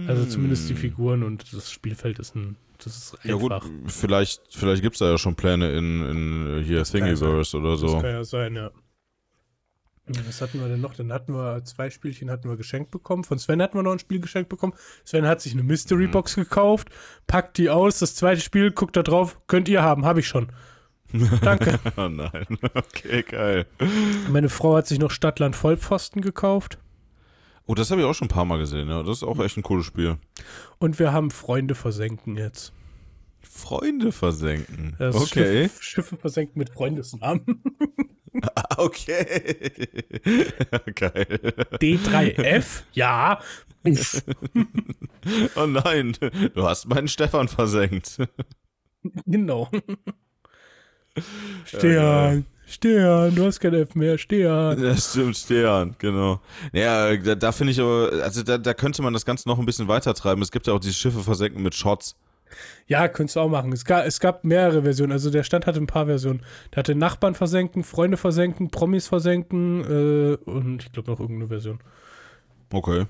Also 0.09 0.27
zumindest 0.27 0.69
die 0.69 0.75
Figuren 0.75 1.23
und 1.23 1.53
das 1.53 1.71
Spielfeld 1.71 2.19
ist 2.19 2.35
ein, 2.35 2.57
das 2.83 2.97
ist 2.97 3.19
Ja 3.23 3.37
gut, 3.37 3.53
einfach. 3.53 3.69
vielleicht, 3.87 4.41
vielleicht 4.51 4.83
gibt 4.83 4.97
es 4.97 4.99
da 4.99 5.09
ja 5.11 5.17
schon 5.17 5.37
Pläne 5.37 5.71
in, 5.75 6.03
in 6.59 6.65
hier 6.65 6.83
Thingiverse 6.83 7.57
oder 7.59 7.71
Das 7.71 7.81
so. 7.81 8.01
kann 8.01 8.11
ja 8.11 8.25
sein, 8.25 8.57
ja. 8.57 8.73
Was 10.07 10.43
hatten 10.43 10.61
wir 10.61 10.69
denn 10.69 10.83
noch? 10.83 10.95
Dann 10.95 11.13
hatten 11.13 11.33
wir 11.35 11.65
zwei 11.65 11.89
Spielchen 11.89 12.31
hatten 12.31 12.49
wir 12.49 12.57
geschenkt 12.57 12.91
bekommen. 12.91 13.25
Von 13.25 13.39
Sven 13.39 13.63
hatten 13.63 13.79
wir 13.79 13.83
noch 13.83 13.93
ein 13.93 13.99
Spiel 13.99 14.21
geschenkt 14.21 14.51
bekommen. 14.51 14.75
Sven 15.05 15.27
hat 15.27 15.41
sich 15.41 15.53
eine 15.55 15.63
Mystery 15.63 16.09
Mhm. 16.09 16.11
Box 16.11 16.35
gekauft, 16.35 16.89
packt 17.27 17.57
die 17.57 17.71
aus, 17.71 18.01
das 18.01 18.15
zweite 18.15 18.43
Spiel, 18.43 18.71
guckt 18.71 18.97
da 18.97 19.03
drauf, 19.03 19.39
könnt 19.47 19.69
ihr 19.69 19.83
haben, 19.83 20.05
habe 20.05 20.21
ich 20.21 20.29
schon. 20.29 20.49
Danke. 21.41 21.79
oh 21.97 22.09
nein, 22.09 22.47
okay, 22.75 23.23
geil. 23.23 23.67
Meine 24.31 24.51
Frau 24.51 24.77
hat 24.77 24.87
sich 24.87 24.99
noch 24.99 25.11
Stadtland 25.11 25.57
Vollpfosten 25.57 26.21
gekauft. 26.21 26.79
Oh, 27.67 27.75
das 27.75 27.91
habe 27.91 28.03
ich 28.03 28.07
auch 28.07 28.13
schon 28.15 28.27
ein 28.27 28.31
paar 28.31 28.45
Mal 28.45 28.59
gesehen, 28.59 28.89
ja. 28.91 29.03
Das 29.03 29.19
ist 29.19 29.23
auch 29.23 29.39
echt 29.43 29.57
ein 29.57 29.63
cooles 29.63 29.87
Spiel. 29.87 30.19
Und 30.79 30.99
wir 30.99 31.13
haben 31.15 31.31
Freunde 31.31 31.75
versenken 31.75 32.37
jetzt. 32.37 32.75
Freunde 33.45 34.13
versenken. 34.13 34.97
Das 34.99 35.17
okay. 35.17 35.65
Schiff, 35.65 35.83
Schiffe 35.83 36.17
versenken 36.17 36.59
mit 36.59 36.71
Freundesnamen. 36.71 37.63
Ah, 38.55 38.75
okay. 38.79 39.65
Geil. 40.95 41.39
D3F? 41.81 42.83
Ja. 42.93 43.41
Oh 45.57 45.67
nein, 45.67 46.17
du 46.55 46.67
hast 46.67 46.87
meinen 46.87 47.09
Stefan 47.09 47.49
versenkt. 47.49 48.19
genau. 49.27 49.71
Stern, 51.65 52.45
Stern, 52.67 53.35
du 53.35 53.45
hast 53.45 53.61
kein 53.61 53.75
F 53.75 53.95
mehr, 53.95 54.19
Stern. 54.19 54.83
Das 54.83 55.11
stimmt, 55.13 55.37
Stern, 55.37 55.97
genau. 55.99 56.41
Ja, 56.73 57.17
da, 57.17 57.35
da 57.35 57.53
finde 57.53 57.73
ich 57.73 57.81
aber, 57.81 58.11
also 58.23 58.43
da, 58.43 58.59
da 58.59 58.75
könnte 58.75 59.03
man 59.03 59.13
das 59.13 59.25
Ganze 59.25 59.49
noch 59.49 59.59
ein 59.59 59.67
bisschen 59.67 59.89
weiter 59.89 60.15
treiben. 60.15 60.43
Es 60.43 60.51
gibt 60.51 60.67
ja 60.67 60.73
auch 60.75 60.81
diese 60.81 60.95
Schiffe 60.95 61.23
versenken 61.23 61.63
mit 61.63 61.75
Shots. 61.75 62.17
Ja, 62.87 63.09
könntest 63.09 63.37
du 63.37 63.41
auch 63.41 63.49
machen. 63.49 63.73
Es 63.73 63.85
gab, 63.85 64.07
es 64.07 64.21
gab 64.21 64.45
mehrere 64.45 64.83
Versionen. 64.83 65.13
Also 65.13 65.31
der 65.31 65.43
Stand 65.43 65.67
hatte 65.67 65.81
ein 65.81 65.87
paar 65.87 66.07
Versionen. 66.07 66.43
Der 66.73 66.79
hatte 66.79 66.95
Nachbarn 66.95 67.35
versenken, 67.35 67.85
Freunde 67.85 68.17
versenken, 68.17 68.71
Promis 68.71 69.09
versenken 69.09 69.81
äh, 69.83 70.51
und 70.51 70.85
ich 70.85 70.93
glaube 70.93 71.11
noch 71.11 71.21
irgendeine 71.21 71.49
Version. 71.49 71.79
Okay. 72.73 73.07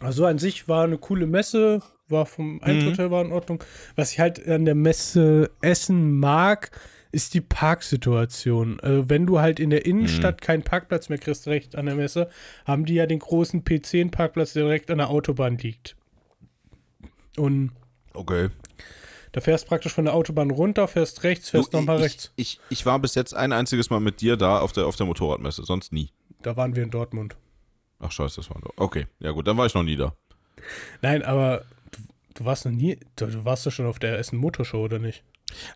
Also 0.00 0.26
an 0.26 0.38
sich 0.38 0.68
war 0.68 0.84
eine 0.84 0.98
coole 0.98 1.26
Messe, 1.26 1.82
war 2.08 2.26
vom 2.26 2.62
Einzelhotel 2.62 3.10
war 3.10 3.24
in 3.24 3.32
Ordnung. 3.32 3.62
Was 3.96 4.12
ich 4.12 4.20
halt 4.20 4.46
an 4.46 4.64
der 4.64 4.76
Messe 4.76 5.50
Essen 5.60 6.18
mag, 6.18 6.70
ist 7.10 7.34
die 7.34 7.40
Parksituation. 7.40 8.78
Also 8.80 9.08
wenn 9.08 9.26
du 9.26 9.40
halt 9.40 9.58
in 9.58 9.70
der 9.70 9.86
Innenstadt 9.86 10.40
keinen 10.40 10.62
Parkplatz 10.62 11.08
mehr 11.08 11.18
kriegst, 11.18 11.48
recht 11.48 11.74
an 11.74 11.86
der 11.86 11.96
Messe, 11.96 12.28
haben 12.64 12.84
die 12.84 12.94
ja 12.94 13.06
den 13.06 13.18
großen 13.18 13.64
P10-Parkplatz, 13.64 14.52
der 14.52 14.64
direkt 14.64 14.90
an 14.90 14.98
der 14.98 15.10
Autobahn 15.10 15.58
liegt. 15.58 15.96
Und 17.36 17.72
Okay. 18.14 18.48
Da 19.32 19.40
fährst 19.40 19.66
praktisch 19.68 19.92
von 19.92 20.04
der 20.04 20.14
Autobahn 20.14 20.50
runter, 20.50 20.88
fährst 20.88 21.22
rechts, 21.22 21.50
fährst 21.50 21.72
nochmal 21.72 21.98
rechts. 21.98 22.32
Ich, 22.36 22.60
ich 22.70 22.86
war 22.86 22.98
bis 22.98 23.14
jetzt 23.14 23.34
ein 23.34 23.52
einziges 23.52 23.90
Mal 23.90 24.00
mit 24.00 24.20
dir 24.20 24.36
da 24.36 24.60
auf 24.60 24.72
der, 24.72 24.86
auf 24.86 24.96
der 24.96 25.06
Motorradmesse, 25.06 25.64
sonst 25.64 25.92
nie. 25.92 26.10
Da 26.42 26.56
waren 26.56 26.74
wir 26.76 26.82
in 26.82 26.90
Dortmund. 26.90 27.36
Ach 28.00 28.12
scheiße, 28.12 28.36
das 28.36 28.50
war 28.50 28.56
Okay, 28.76 29.06
ja 29.18 29.32
gut, 29.32 29.46
dann 29.46 29.56
war 29.56 29.66
ich 29.66 29.74
noch 29.74 29.82
nie 29.82 29.96
da. 29.96 30.14
Nein, 31.02 31.22
aber 31.22 31.64
du, 31.90 31.98
du 32.34 32.44
warst 32.44 32.64
noch 32.64 32.72
nie, 32.72 32.98
du, 33.16 33.26
du 33.26 33.44
warst 33.44 33.66
doch 33.66 33.72
schon 33.72 33.86
auf 33.86 33.98
der 33.98 34.18
Essen 34.18 34.38
Motorshow, 34.38 34.82
oder 34.84 34.98
nicht? 34.98 35.24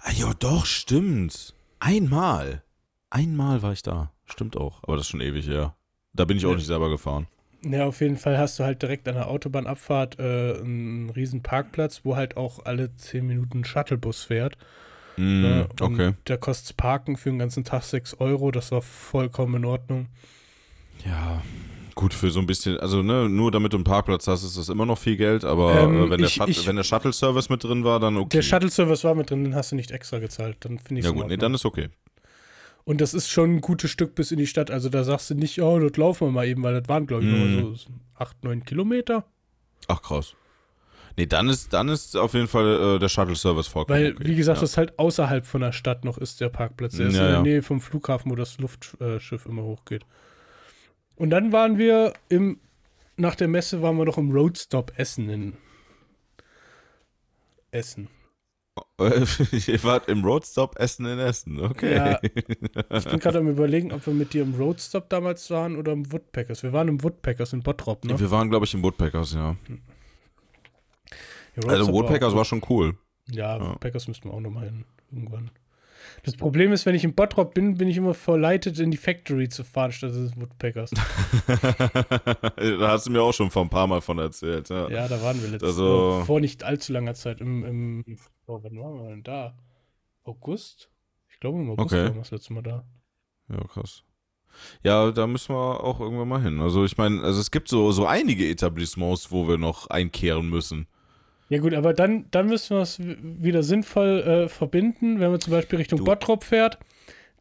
Ah 0.01 0.13
ja, 0.13 0.33
doch, 0.35 0.67
stimmt. 0.67 1.55
Einmal. 1.81 2.63
Einmal 3.11 3.63
war 3.63 3.73
ich 3.73 3.83
da. 3.83 4.13
Stimmt 4.25 4.57
auch. 4.57 4.83
Aber 4.85 4.97
das 4.97 5.07
ist 5.07 5.11
schon 5.11 5.21
ewig 5.21 5.47
her. 5.47 5.75
Da 6.13 6.25
bin 6.25 6.37
ich 6.37 6.47
auch 6.47 6.51
Ja. 6.51 6.57
nicht 6.57 6.67
selber 6.67 6.89
gefahren. 6.91 7.27
Ja, 7.65 7.87
auf 7.87 8.01
jeden 8.01 8.17
Fall 8.17 8.39
hast 8.39 8.59
du 8.59 8.65
halt 8.65 8.83
direkt 8.83 9.07
an 9.09 9.15
der 9.15 9.29
Autobahnabfahrt 9.29 10.19
äh, 10.19 10.55
einen 10.59 11.11
riesen 11.11 11.43
Parkplatz, 11.43 12.01
wo 12.05 12.17
halt 12.17 12.37
auch 12.37 12.65
alle 12.65 12.95
10 12.97 13.27
Minuten 13.27 13.61
ein 13.61 13.65
Shuttlebus 13.65 14.25
fährt. 14.25 14.57
Mm, 15.17 15.43
Ne? 15.43 15.69
Okay. 15.81 16.15
Da 16.25 16.37
kostet 16.37 16.77
Parken 16.77 17.17
für 17.17 17.31
den 17.31 17.39
ganzen 17.39 17.65
Tag 17.65 17.83
6 17.85 18.15
Euro, 18.15 18.51
das 18.51 18.73
war 18.73 18.83
vollkommen 18.83 19.57
in 19.57 19.65
Ordnung. 19.65 20.07
Ja, 21.07 21.43
gut 21.95 22.15
für 22.15 22.31
so 22.31 22.41
ein 22.41 22.47
bisschen, 22.47 22.79
also 22.81 23.03
ne, 23.03 23.29
nur 23.29 23.51
damit 23.51 23.73
du 23.73 23.77
einen 23.77 23.85
Parkplatz 23.85 24.27
hast, 24.27 24.43
ist 24.45 24.57
das 24.57 24.69
immer 24.69 24.87
noch 24.87 24.99
viel 24.99 25.17
Geld, 25.17 25.45
aber 25.45 25.83
Ähm, 25.83 26.05
äh, 26.07 26.11
wenn, 26.11 26.19
der 26.19 26.27
ich- 26.29 26.35
Shuttle, 26.35 26.51
ich- 26.53 26.67
wenn 26.67 26.77
der 26.77 26.85
Shuttle-Service 26.85 27.49
mit 27.49 27.63
drin 27.63 27.85
war, 27.85 28.01
dann 28.01 28.17
okay. 28.17 28.39
Der 28.39 28.43
Shuttle-Service 28.43 29.05
war 29.05 29.15
mit 29.15 29.31
drin, 29.31 29.45
den 29.45 29.55
hast 29.55 29.73
du 29.73 29.77
nicht 29.77 29.91
extra 29.91 30.19
gezahlt, 30.19 30.57
dann 30.61 30.79
finde 30.79 31.01
ich 31.01 31.05
ja 31.07 31.13
gut, 31.13 31.29
nee, 31.29 31.37
dann 31.37 31.55
ist 31.55 31.65
okay. 31.65 31.89
Und 32.85 33.01
das 33.01 33.15
ist 33.15 33.29
schon 33.31 33.57
ein 33.57 33.61
gutes 33.61 33.91
Stück 33.91 34.15
bis 34.17 34.33
in 34.33 34.39
die 34.39 34.47
Stadt, 34.47 34.71
also 34.71 34.89
da 34.89 35.05
sagst 35.05 35.31
du 35.31 35.35
nicht, 35.35 35.61
oh, 35.63 35.79
dort 35.79 35.97
laufen 35.97 36.27
wir 36.29 36.33
mal 36.33 36.47
eben, 36.49 36.63
weil 36.65 36.79
das 36.81 36.89
waren, 36.89 37.07
glaube 37.07 37.25
ich, 37.25 37.31
Mhm. 37.31 37.61
nur 37.61 37.77
so 37.77 37.89
8, 38.17 38.43
9 38.45 38.65
Kilometer. 38.65 39.25
Ach 39.89 40.03
krass. 40.03 40.35
Nee, 41.17 41.27
dann 41.27 41.49
ist, 41.49 41.73
dann 41.75 41.89
ist 41.89 42.17
auf 42.17 42.33
jeden 42.35 42.49
Fall 42.49 42.97
äh, 42.97 42.99
der 42.99 43.09
Shuttle-Service 43.09 43.67
vollkommen 43.69 43.99
Weil, 44.01 44.13
okay. 44.15 44.25
wie 44.27 44.35
gesagt, 44.35 44.57
ja. 44.59 44.63
das 44.63 44.77
halt 44.79 44.99
außerhalb 44.99 45.45
von 45.47 45.61
der 45.61 45.73
Stadt 45.73 46.05
noch 46.05 46.17
ist 46.19 46.41
der 46.41 46.49
Parkplatz. 46.49 46.97
Der 46.97 47.09
ist 47.09 47.15
Ja, 47.17 47.21
in 47.21 47.27
der 47.27 47.35
ja. 47.37 47.43
Nähe 47.43 47.63
vom 47.63 47.81
Flughafen, 47.81 48.31
wo 48.31 48.35
das 48.35 48.59
Luftschiff 48.59 49.45
immer 49.47 49.63
hochgeht. 49.63 50.05
Und 51.15 51.31
dann 51.31 51.53
waren 51.53 51.77
wir 51.79 52.15
im, 52.31 52.59
nach 53.17 53.35
der 53.35 53.47
Messe 53.49 53.83
waren 53.83 53.97
wir 53.99 54.07
noch 54.07 54.17
im 54.19 54.31
Roadstop 54.33 54.93
Essen 54.97 55.29
in 55.29 55.53
Essen. 57.71 58.09
Ihr 58.99 59.83
wart 59.85 60.09
im 60.09 60.25
Roadstop 60.25 60.79
Essen 60.79 61.07
in 61.07 61.19
Essen, 61.19 61.61
okay. 61.61 61.95
Ja, 61.97 62.19
ich 62.23 62.33
bin 63.05 63.19
gerade 63.21 63.39
am 63.39 63.49
überlegen, 63.49 63.93
ob 63.93 64.07
wir 64.07 64.15
mit 64.15 64.33
dir 64.33 64.43
im 64.43 64.55
Roadstop 64.55 65.09
damals 65.11 65.51
waren 65.51 65.77
oder 65.77 65.93
im 65.93 66.11
Woodpeckers. 66.13 66.63
Wir 66.63 66.73
waren 66.73 66.89
im 66.89 67.03
Woodpeckers 67.03 67.53
in 67.53 67.63
Bottrop, 67.63 68.05
ne? 68.05 68.19
Wir 68.19 68.31
waren, 68.31 68.49
glaube 68.49 68.65
ich, 68.65 68.75
im 68.75 68.83
Woodpeckers, 68.83 69.35
ja. 69.35 69.57
Ja, 71.57 71.69
Also 71.69 71.93
Woodpeckers 71.93 72.33
auch 72.33 72.37
war 72.37 72.45
schon 72.45 72.63
cool. 72.71 72.97
Ja, 73.29 73.59
Ja. 73.59 73.71
Woodpeckers 73.73 74.09
müssten 74.09 74.29
wir 74.29 74.35
auch 74.35 74.41
nochmal 74.41 74.65
hin, 74.67 74.85
irgendwann. 75.11 75.51
Das 76.25 76.37
Problem 76.37 76.71
ist, 76.71 76.87
wenn 76.87 76.95
ich 76.95 77.03
in 77.03 77.15
Bottrop 77.15 77.53
bin, 77.53 77.79
bin 77.79 77.89
ich 77.89 77.97
immer 77.97 78.15
verleitet, 78.15 78.79
in 78.79 78.93
die 78.93 78.97
Factory 78.97 79.49
zu 79.49 79.65
fahren, 79.65 79.91
statt 79.91 80.13
in 80.13 80.33
Woodpeckers. 80.41 80.91
da 81.51 82.89
hast 82.91 83.07
du 83.07 83.11
mir 83.11 83.23
auch 83.23 83.33
schon 83.33 83.51
vor 83.51 83.63
ein 83.63 83.69
paar 83.69 83.89
Mal 83.89 84.01
von 84.01 84.19
erzählt, 84.19 84.69
ja. 84.69 84.89
Ja, 84.89 85.09
da 85.09 85.21
waren 85.21 85.43
wir 85.43 85.49
letztes 85.49 85.71
Also- 85.71 86.19
Mal. 86.19 86.25
Vor 86.25 86.41
nicht 86.41 86.63
allzu 86.63 86.93
langer 86.93 87.15
Zeit. 87.15 87.41
Im, 87.41 87.65
im 87.65 88.19
oh, 88.47 88.61
wann 88.63 88.79
waren 88.79 89.03
wir 89.03 89.11
denn 89.11 89.23
da? 89.25 89.57
August? 90.23 90.91
Ich 91.29 91.41
glaube, 91.41 91.59
im 91.59 91.71
August 91.71 91.93
Okay. 91.93 92.05
waren 92.05 92.15
wir 92.15 92.21
das 92.21 92.31
letzte 92.31 92.53
Mal 92.53 92.63
da. 92.63 92.85
Ja, 93.49 93.65
krass. 93.67 94.05
Ja, 94.85 95.11
da 95.11 95.27
müssen 95.27 95.55
wir 95.55 95.83
auch 95.83 95.99
irgendwann 95.99 96.29
mal 96.29 96.43
hin. 96.43 96.61
Also 96.61 96.85
ich 96.85 96.97
meine, 96.99 97.23
also 97.23 97.41
es 97.41 97.51
gibt 97.51 97.69
so, 97.69 97.91
so 97.91 98.07
einige 98.07 98.49
Etablissements, 98.49 99.33
wo 99.33 99.49
wir 99.49 99.59
noch 99.59 99.89
einkehren 99.89 100.49
müssen. 100.49 100.87
Ja, 101.53 101.59
gut, 101.59 101.75
aber 101.75 101.93
dann, 101.93 102.25
dann 102.31 102.47
müssen 102.47 102.75
wir 102.77 102.81
es 102.81 102.99
wieder 102.99 103.63
sinnvoll 103.63 104.21
äh, 104.23 104.49
verbinden, 104.49 105.21
wenn 105.21 105.31
man 105.31 105.39
zum 105.39 105.51
Beispiel 105.51 105.77
Richtung 105.77 105.99
Du- 105.99 106.05
Bottrop 106.07 106.45
fährt. 106.45 106.79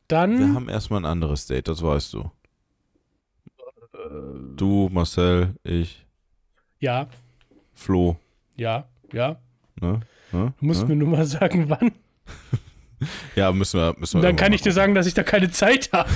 Dann. 0.10 0.38
Wir 0.38 0.54
haben 0.54 0.68
erstmal 0.68 1.00
ein 1.00 1.06
anderes 1.06 1.48
Date, 1.48 1.70
das 1.70 1.82
weißt 1.82 2.12
du. 2.16 2.30
äh, 3.94 4.58
Du, 4.58 4.90
Marcel, 4.92 5.56
ich, 5.64 6.06
ja, 6.82 7.08
Flo, 7.74 8.18
ja, 8.58 8.86
ja. 9.14 9.38
ne? 9.80 10.02
ne? 10.34 10.54
Du 10.60 10.66
musst 10.66 10.82
ne? 10.82 10.88
mir 10.90 10.96
nur 10.98 11.08
mal 11.08 11.26
sagen, 11.26 11.70
wann. 11.70 11.94
Ja, 13.36 13.52
müssen 13.52 13.80
wir, 13.80 13.96
müssen 13.98 14.22
wir 14.22 14.28
dann 14.28 14.36
kann 14.36 14.54
ich 14.54 14.62
dir 14.62 14.72
sagen, 14.72 14.94
dass 14.94 15.08
ich 15.08 15.14
da 15.14 15.24
keine 15.24 15.50
Zeit 15.50 15.90
habe. 15.92 16.10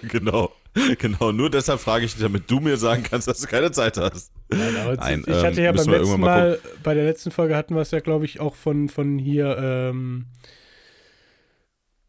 genau, 0.08 0.52
genau. 0.98 1.32
Nur 1.32 1.50
deshalb 1.50 1.80
frage 1.80 2.04
ich 2.04 2.12
dich, 2.12 2.22
damit 2.22 2.50
du 2.50 2.60
mir 2.60 2.76
sagen 2.76 3.02
kannst, 3.02 3.28
dass 3.28 3.40
du 3.40 3.46
keine 3.46 3.70
Zeit 3.70 3.96
hast. 3.96 4.32
Nein, 4.48 4.76
aber 4.76 4.96
Nein, 4.96 5.24
ich 5.26 5.34
hatte 5.34 5.58
ähm, 5.58 5.64
ja 5.64 5.72
beim 5.72 5.88
letzten 5.88 6.20
mal 6.20 6.40
Mal, 6.40 6.58
bei 6.82 6.94
der 6.94 7.04
letzten 7.04 7.30
Folge 7.30 7.56
hatten 7.56 7.74
wir 7.74 7.82
es 7.82 7.90
ja, 7.90 8.00
glaube 8.00 8.24
ich, 8.24 8.40
auch 8.40 8.54
von, 8.54 8.88
von 8.88 9.18
hier, 9.18 9.56
ähm, 9.58 10.26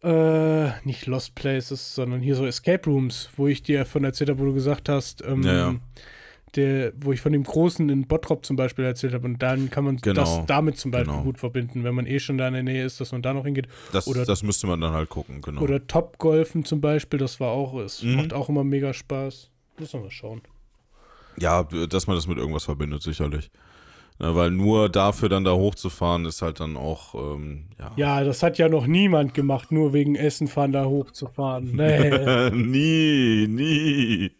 äh, 0.02 0.70
nicht 0.86 1.06
Lost 1.06 1.36
Places, 1.36 1.96
sondern 1.96 2.22
hier 2.22 2.36
so 2.36 2.46
Escape 2.46 2.90
Rooms, 2.90 3.30
wo 3.38 3.48
ich 3.48 3.64
dir 3.64 3.86
von 3.86 4.04
erzählt 4.04 4.30
habe, 4.30 4.40
wo 4.40 4.46
du 4.46 4.54
gesagt 4.54 4.90
hast, 4.90 5.24
ähm, 5.24 5.44
Ja, 5.44 5.54
ja. 5.54 5.76
Der, 6.56 6.94
wo 6.98 7.12
ich 7.12 7.20
von 7.20 7.32
dem 7.34 7.44
Großen 7.44 7.90
in 7.90 8.06
Bottrop 8.08 8.46
zum 8.46 8.56
Beispiel 8.56 8.86
erzählt 8.86 9.14
habe 9.14 9.26
und 9.26 9.42
dann 9.42 9.72
kann 9.72 9.84
man 9.86 9.98
Genau, 9.98 10.22
das 10.22 10.46
damit 10.46 10.78
zum 10.78 10.92
Beispiel 10.92 11.12
genau. 11.12 11.24
gut 11.24 11.40
verbinden, 11.40 11.84
wenn 11.84 11.96
man 11.96 12.06
eh 12.06 12.20
schon 12.20 12.38
da 12.38 12.48
in 12.48 12.54
der 12.54 12.62
Nähe 12.62 12.86
ist, 12.86 13.02
dass 13.02 13.12
man 13.12 13.24
da 13.24 13.34
noch 13.34 13.44
hingeht. 13.46 13.68
Das, 13.92 14.06
Oder- 14.08 14.24
das 14.26 14.44
müsste 14.44 14.68
man 14.68 14.80
dann 14.80 14.94
halt 14.94 15.10
gucken, 15.10 15.42
genau. 15.42 15.62
Oder 15.62 15.88
Top-Golfen 15.88 16.64
zum 16.64 16.80
Beispiel, 16.80 17.18
das 17.18 17.40
war 17.40 17.50
auch, 17.50 17.74
es 17.80 18.04
Mhm. 18.04 18.16
macht 18.18 18.34
auch 18.34 18.50
immer 18.50 18.64
mega 18.64 18.94
Spaß. 18.94 19.50
Müssen 19.80 19.94
wir 19.94 20.04
mal 20.04 20.12
schauen. 20.12 20.42
Ja, 21.40 21.64
dass 21.64 22.06
man 22.06 22.16
das 22.16 22.28
mit 22.28 22.38
irgendwas 22.38 22.66
verbindet, 22.66 23.02
sicherlich. 23.02 23.50
Ja, 24.20 24.36
weil 24.36 24.52
nur 24.52 24.90
dafür 24.90 25.28
dann 25.30 25.44
da 25.44 25.54
hochzufahren, 25.54 26.26
ist 26.26 26.44
halt 26.44 26.60
dann 26.60 26.78
auch, 26.78 27.16
ähm, 27.16 27.64
ja. 27.80 27.92
Ja, 27.96 28.24
das 28.24 28.44
hat 28.44 28.60
ja 28.60 28.70
noch 28.70 28.86
niemand 28.86 29.34
gemacht, 29.34 29.72
nur 29.72 29.92
wegen 29.94 30.14
Essen 30.14 30.48
fahren 30.48 30.72
da 30.72 30.86
hochzufahren. 30.86 31.76
Nee. 31.76 32.50
nie, 32.52 33.48
nie. 33.48 34.32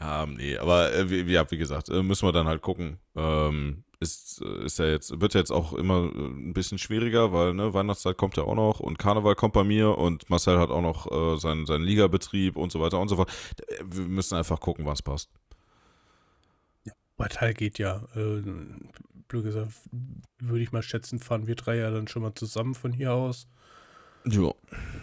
Ja, 0.00 0.26
nee, 0.26 0.56
aber 0.56 0.92
äh, 0.94 1.10
wie, 1.10 1.32
ja, 1.32 1.50
wie 1.50 1.58
gesagt, 1.58 1.88
äh, 1.88 2.02
müssen 2.02 2.26
wir 2.26 2.32
dann 2.32 2.46
halt 2.46 2.62
gucken. 2.62 2.98
Ähm, 3.16 3.84
ist, 4.00 4.40
äh, 4.42 4.64
ist 4.64 4.78
ja 4.78 4.86
jetzt, 4.86 5.20
wird 5.20 5.34
ja 5.34 5.40
jetzt 5.40 5.50
auch 5.50 5.72
immer 5.72 6.10
äh, 6.14 6.18
ein 6.18 6.52
bisschen 6.52 6.78
schwieriger, 6.78 7.32
weil 7.32 7.54
ne, 7.54 7.74
Weihnachtszeit 7.74 8.16
kommt 8.16 8.36
ja 8.36 8.44
auch 8.44 8.54
noch 8.54 8.78
und 8.80 8.98
Karneval 8.98 9.34
kommt 9.34 9.54
bei 9.54 9.64
mir 9.64 9.98
und 9.98 10.30
Marcel 10.30 10.58
hat 10.58 10.70
auch 10.70 10.82
noch 10.82 11.10
äh, 11.10 11.38
seinen, 11.38 11.66
seinen 11.66 11.84
Ligabetrieb 11.84 12.56
und 12.56 12.70
so 12.70 12.80
weiter 12.80 13.00
und 13.00 13.08
so 13.08 13.16
fort. 13.16 13.30
Äh, 13.66 13.82
Wir 13.84 14.06
müssen 14.06 14.36
einfach 14.36 14.60
gucken, 14.60 14.86
was 14.86 15.02
passt. 15.02 15.30
Teil 17.28 17.52
geht 17.54 17.78
ja. 17.80 18.04
Äh, 18.14 18.42
blöd 19.26 19.44
gesagt, 19.44 19.72
würde 20.38 20.62
ich 20.62 20.70
mal 20.70 20.82
schätzen, 20.82 21.18
fahren 21.18 21.48
wir 21.48 21.56
drei 21.56 21.76
ja 21.76 21.90
dann 21.90 22.06
schon 22.06 22.22
mal 22.22 22.34
zusammen 22.34 22.74
von 22.74 22.92
hier 22.92 23.12
aus. 23.12 23.48
Ja. 24.24 24.52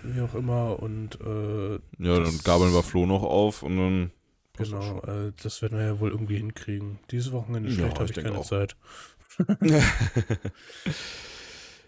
Wie 0.04 0.22
auch 0.22 0.34
immer. 0.36 0.80
Und 0.82 1.20
äh, 1.22 1.74
Ja, 2.00 2.20
dann 2.20 2.40
gabeln 2.44 2.74
wir 2.74 2.84
Flo 2.84 3.06
noch 3.06 3.24
auf 3.24 3.64
und 3.64 3.78
dann. 3.78 4.12
Genau, 4.58 5.00
äh, 5.02 5.32
das 5.42 5.62
werden 5.62 5.78
wir 5.78 5.86
ja 5.86 6.00
wohl 6.00 6.12
irgendwie 6.12 6.38
hinkriegen. 6.38 7.00
Dieses 7.12 7.32
Wochenende 7.32 7.70
Ja, 7.70 7.76
schlecht 7.76 7.96
habe 8.00 8.06
ich 8.12 8.18
ich 8.18 8.24
keine 8.24 8.38
auch. 8.38 8.46
Zeit. 8.46 8.76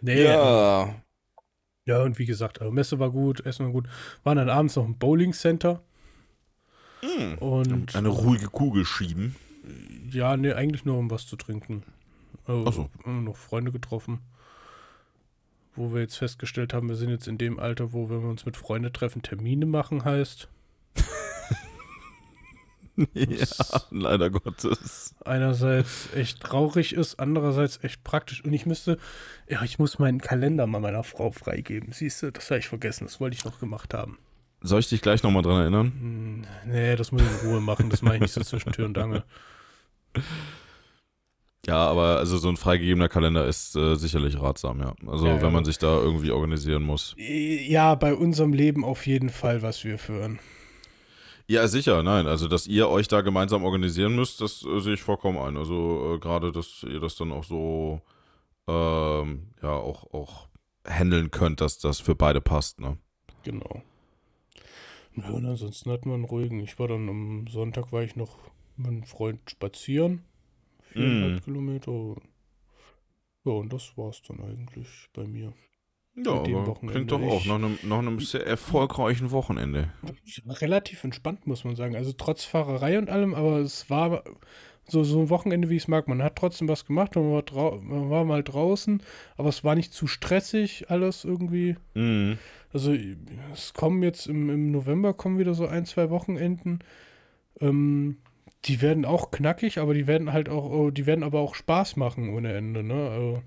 Nee, 0.01 0.23
ja. 0.25 0.93
Ja. 1.85 2.03
und 2.03 2.19
wie 2.19 2.25
gesagt, 2.25 2.61
also 2.61 2.71
Messe 2.71 2.99
war 2.99 3.09
gut, 3.09 3.45
Essen 3.45 3.65
war 3.65 3.71
gut. 3.71 3.87
Waren 4.23 4.37
dann 4.37 4.49
abends 4.49 4.75
noch 4.75 4.85
im 4.85 4.97
Bowling 4.97 5.33
Center. 5.33 5.81
Hm. 7.01 7.37
Und 7.39 7.95
Eine 7.95 8.09
ruhige 8.09 8.47
Kugel 8.47 8.85
schieben. 8.85 9.35
ja, 10.11 10.37
nee, 10.37 10.53
eigentlich 10.53 10.85
nur 10.85 10.97
um 10.97 11.09
was 11.09 11.25
zu 11.25 11.35
trinken. 11.35 11.83
Also, 12.45 12.65
Ach 12.67 12.73
so. 12.73 12.89
haben 13.05 13.23
noch 13.23 13.37
Freunde 13.37 13.71
getroffen. 13.71 14.19
Wo 15.75 15.93
wir 15.93 16.01
jetzt 16.01 16.17
festgestellt 16.17 16.73
haben, 16.73 16.89
wir 16.89 16.95
sind 16.95 17.09
jetzt 17.09 17.27
in 17.27 17.37
dem 17.37 17.59
Alter, 17.59 17.93
wo, 17.93 18.09
wenn 18.09 18.21
wir 18.21 18.29
uns 18.29 18.45
mit 18.45 18.57
Freunden 18.57 18.91
treffen, 18.93 19.21
Termine 19.21 19.65
machen 19.65 20.05
heißt. 20.05 20.47
ja, 23.13 23.45
leider 23.91 24.29
Gottes. 24.29 25.13
Einerseits 25.23 26.09
echt 26.15 26.41
traurig 26.41 26.93
ist, 26.93 27.19
andererseits 27.19 27.83
echt 27.83 28.03
praktisch. 28.03 28.43
Und 28.43 28.53
ich 28.53 28.65
müsste, 28.65 28.97
ja, 29.47 29.61
ich 29.63 29.77
muss 29.77 29.99
meinen 29.99 30.19
Kalender 30.19 30.65
mal 30.65 30.79
meiner 30.79 31.03
Frau 31.03 31.31
freigeben. 31.31 31.91
Siehst 31.91 32.23
du, 32.23 32.31
das 32.31 32.49
habe 32.49 32.59
ich 32.59 32.67
vergessen. 32.67 33.05
Das 33.05 33.19
wollte 33.19 33.35
ich 33.35 33.45
noch 33.45 33.59
gemacht 33.59 33.93
haben. 33.93 34.17
Soll 34.61 34.79
ich 34.79 34.89
dich 34.89 35.01
gleich 35.01 35.21
nochmal 35.21 35.43
dran 35.43 35.61
erinnern? 35.61 35.91
Hm, 35.99 36.45
nee, 36.65 36.95
das 36.95 37.11
muss 37.11 37.21
ich 37.21 37.43
in 37.43 37.49
Ruhe 37.49 37.61
machen. 37.61 37.89
Das 37.89 38.01
mache 38.01 38.15
ich 38.15 38.21
nicht 38.21 38.33
so 38.33 38.41
zwischen 38.41 38.71
Tür 38.71 38.85
und 38.85 38.97
Angel. 38.97 39.23
Ja, 41.67 41.85
aber 41.87 42.17
also 42.17 42.37
so 42.37 42.49
ein 42.49 42.57
freigegebener 42.57 43.09
Kalender 43.09 43.45
ist 43.45 43.75
äh, 43.75 43.95
sicherlich 43.95 44.41
ratsam, 44.41 44.79
ja. 44.79 44.95
Also 45.05 45.27
Ja, 45.27 45.41
wenn 45.41 45.51
man 45.51 45.65
sich 45.65 45.77
da 45.77 45.99
irgendwie 45.99 46.31
organisieren 46.31 46.81
muss. 46.83 47.13
Ja, 47.17 47.93
bei 47.95 48.15
unserem 48.15 48.53
Leben 48.53 48.85
auf 48.85 49.05
jeden 49.05 49.29
Fall, 49.29 49.61
was 49.61 49.83
wir 49.83 49.99
führen. 49.99 50.39
Ja, 51.49 51.67
sicher, 51.67 52.03
nein. 52.03 52.27
Also, 52.27 52.47
dass 52.47 52.67
ihr 52.67 52.89
euch 52.89 53.07
da 53.07 53.21
gemeinsam 53.21 53.63
organisieren 53.63 54.15
müsst, 54.15 54.41
das 54.41 54.63
äh, 54.65 54.79
sehe 54.79 54.95
ich 54.95 55.01
vollkommen 55.01 55.37
ein. 55.37 55.55
Also, 55.57 56.15
äh, 56.15 56.19
gerade, 56.19 56.51
dass 56.51 56.83
ihr 56.83 56.99
das 56.99 57.15
dann 57.15 57.31
auch 57.31 57.43
so, 57.45 58.01
ähm, 58.67 59.47
ja, 59.61 59.71
auch, 59.71 60.13
auch 60.13 60.49
handeln 60.85 61.31
könnt, 61.31 61.61
dass 61.61 61.79
das 61.79 61.99
für 61.99 62.15
beide 62.15 62.41
passt, 62.41 62.79
ne? 62.81 62.97
Genau. 63.43 63.81
Ja, 65.15 65.29
und 65.29 65.45
ansonsten 65.45 65.89
hatten 65.91 66.09
wir 66.09 66.15
einen 66.15 66.25
ruhigen. 66.25 66.59
Ich 66.59 66.77
war 66.79 66.87
dann 66.89 67.09
am 67.09 67.47
Sonntag, 67.47 67.91
war 67.91 68.03
ich 68.03 68.15
noch 68.15 68.37
mit 68.75 68.87
einem 68.87 69.03
Freund 69.03 69.39
spazieren. 69.49 70.23
Viereinhalb 70.91 71.41
Mm. 71.41 71.43
Kilometer. 71.43 72.15
Ja, 73.45 73.51
und 73.53 73.71
das 73.71 73.97
war's 73.97 74.21
dann 74.27 74.41
eigentlich 74.41 75.09
bei 75.13 75.25
mir. 75.25 75.53
Ja, 76.25 76.31
aber 76.31 76.75
klingt 76.87 77.11
doch 77.11 77.21
auch 77.21 77.41
Ich- 77.41 77.45
nach 77.47 77.55
einem, 77.55 77.77
nach 77.83 77.99
einem 77.99 78.19
sehr 78.19 78.45
erfolgreichen 78.45 79.31
Wochenende. 79.31 79.89
Relativ 80.47 81.03
entspannt, 81.03 81.45
muss 81.45 81.63
man 81.63 81.75
sagen. 81.75 81.95
Also 81.95 82.11
trotz 82.11 82.43
Fahrerei 82.43 82.97
und 82.97 83.09
allem, 83.09 83.35
aber 83.35 83.57
es 83.59 83.89
war 83.89 84.23
so, 84.89 85.03
so 85.03 85.21
ein 85.21 85.29
Wochenende, 85.29 85.69
wie 85.69 85.75
ich 85.75 85.83
es 85.83 85.87
mag. 85.87 86.07
Man 86.07 86.23
hat 86.23 86.35
trotzdem 86.37 86.67
was 86.69 86.85
gemacht, 86.85 87.15
man 87.15 87.29
war, 87.31 87.79
man 87.81 88.09
war 88.09 88.23
mal 88.25 88.43
draußen, 88.43 89.03
aber 89.35 89.49
es 89.49 89.63
war 89.63 89.75
nicht 89.75 89.93
zu 89.93 90.07
stressig, 90.07 90.89
alles 90.89 91.23
irgendwie. 91.23 91.75
Mhm. 91.93 92.37
Also 92.73 92.95
es 93.53 93.73
kommen 93.73 94.01
jetzt 94.01 94.27
im, 94.27 94.49
im 94.49 94.71
November 94.71 95.13
kommen 95.13 95.39
wieder 95.39 95.53
so 95.53 95.67
ein, 95.67 95.85
zwei 95.85 96.09
Wochenenden. 96.09 96.79
Ähm, 97.61 98.17
die 98.65 98.81
werden 98.81 99.05
auch 99.05 99.31
knackig, 99.31 99.77
aber 99.79 99.93
die 99.93 100.07
werden 100.07 100.33
halt 100.33 100.49
auch, 100.49 100.69
oh, 100.69 100.89
die 100.89 101.05
werden 101.05 101.23
aber 101.23 101.39
auch 101.41 101.53
Spaß 101.55 101.95
machen 101.95 102.29
ohne 102.33 102.53
Ende, 102.53 102.83
ne? 102.83 103.09
Also, 103.09 103.41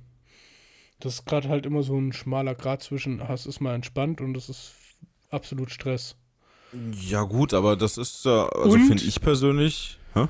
das 1.00 1.14
ist 1.14 1.26
gerade 1.26 1.48
halt 1.48 1.66
immer 1.66 1.82
so 1.82 1.98
ein 1.98 2.12
schmaler 2.12 2.54
Grad 2.54 2.82
zwischen, 2.82 3.20
ah, 3.20 3.32
es 3.32 3.46
ist 3.46 3.60
mal 3.60 3.74
entspannt 3.74 4.20
und 4.20 4.36
es 4.36 4.48
ist 4.48 4.72
absolut 5.30 5.70
Stress. 5.70 6.16
Ja, 6.92 7.22
gut, 7.22 7.52
aber 7.52 7.76
das 7.76 7.98
ist, 7.98 8.26
äh, 8.26 8.28
also 8.28 8.78
finde 8.78 9.02
ich 9.02 9.20
persönlich. 9.20 9.98
Hä? 10.14 10.28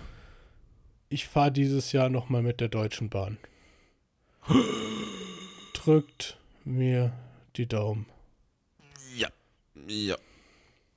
Ich 1.08 1.26
fahre 1.26 1.52
dieses 1.52 1.92
Jahr 1.92 2.08
nochmal 2.08 2.42
mit 2.42 2.60
der 2.60 2.68
Deutschen 2.68 3.10
Bahn. 3.10 3.36
Drückt 5.74 6.38
mir 6.64 7.12
die 7.56 7.66
Daumen. 7.66 8.06
Ja. 9.16 9.28
Ja. 9.88 10.16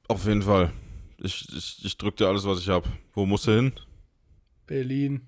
Auf 0.07 0.26
jeden 0.26 0.43
Fall. 0.43 0.71
Ich, 1.17 1.47
ich, 1.55 1.84
ich 1.84 1.97
drück 1.97 2.17
dir 2.17 2.28
alles, 2.28 2.45
was 2.45 2.59
ich 2.59 2.69
hab. 2.69 2.86
Wo 3.13 3.26
musst 3.26 3.47
du 3.47 3.51
hin? 3.51 3.74
Berlin. 4.67 5.28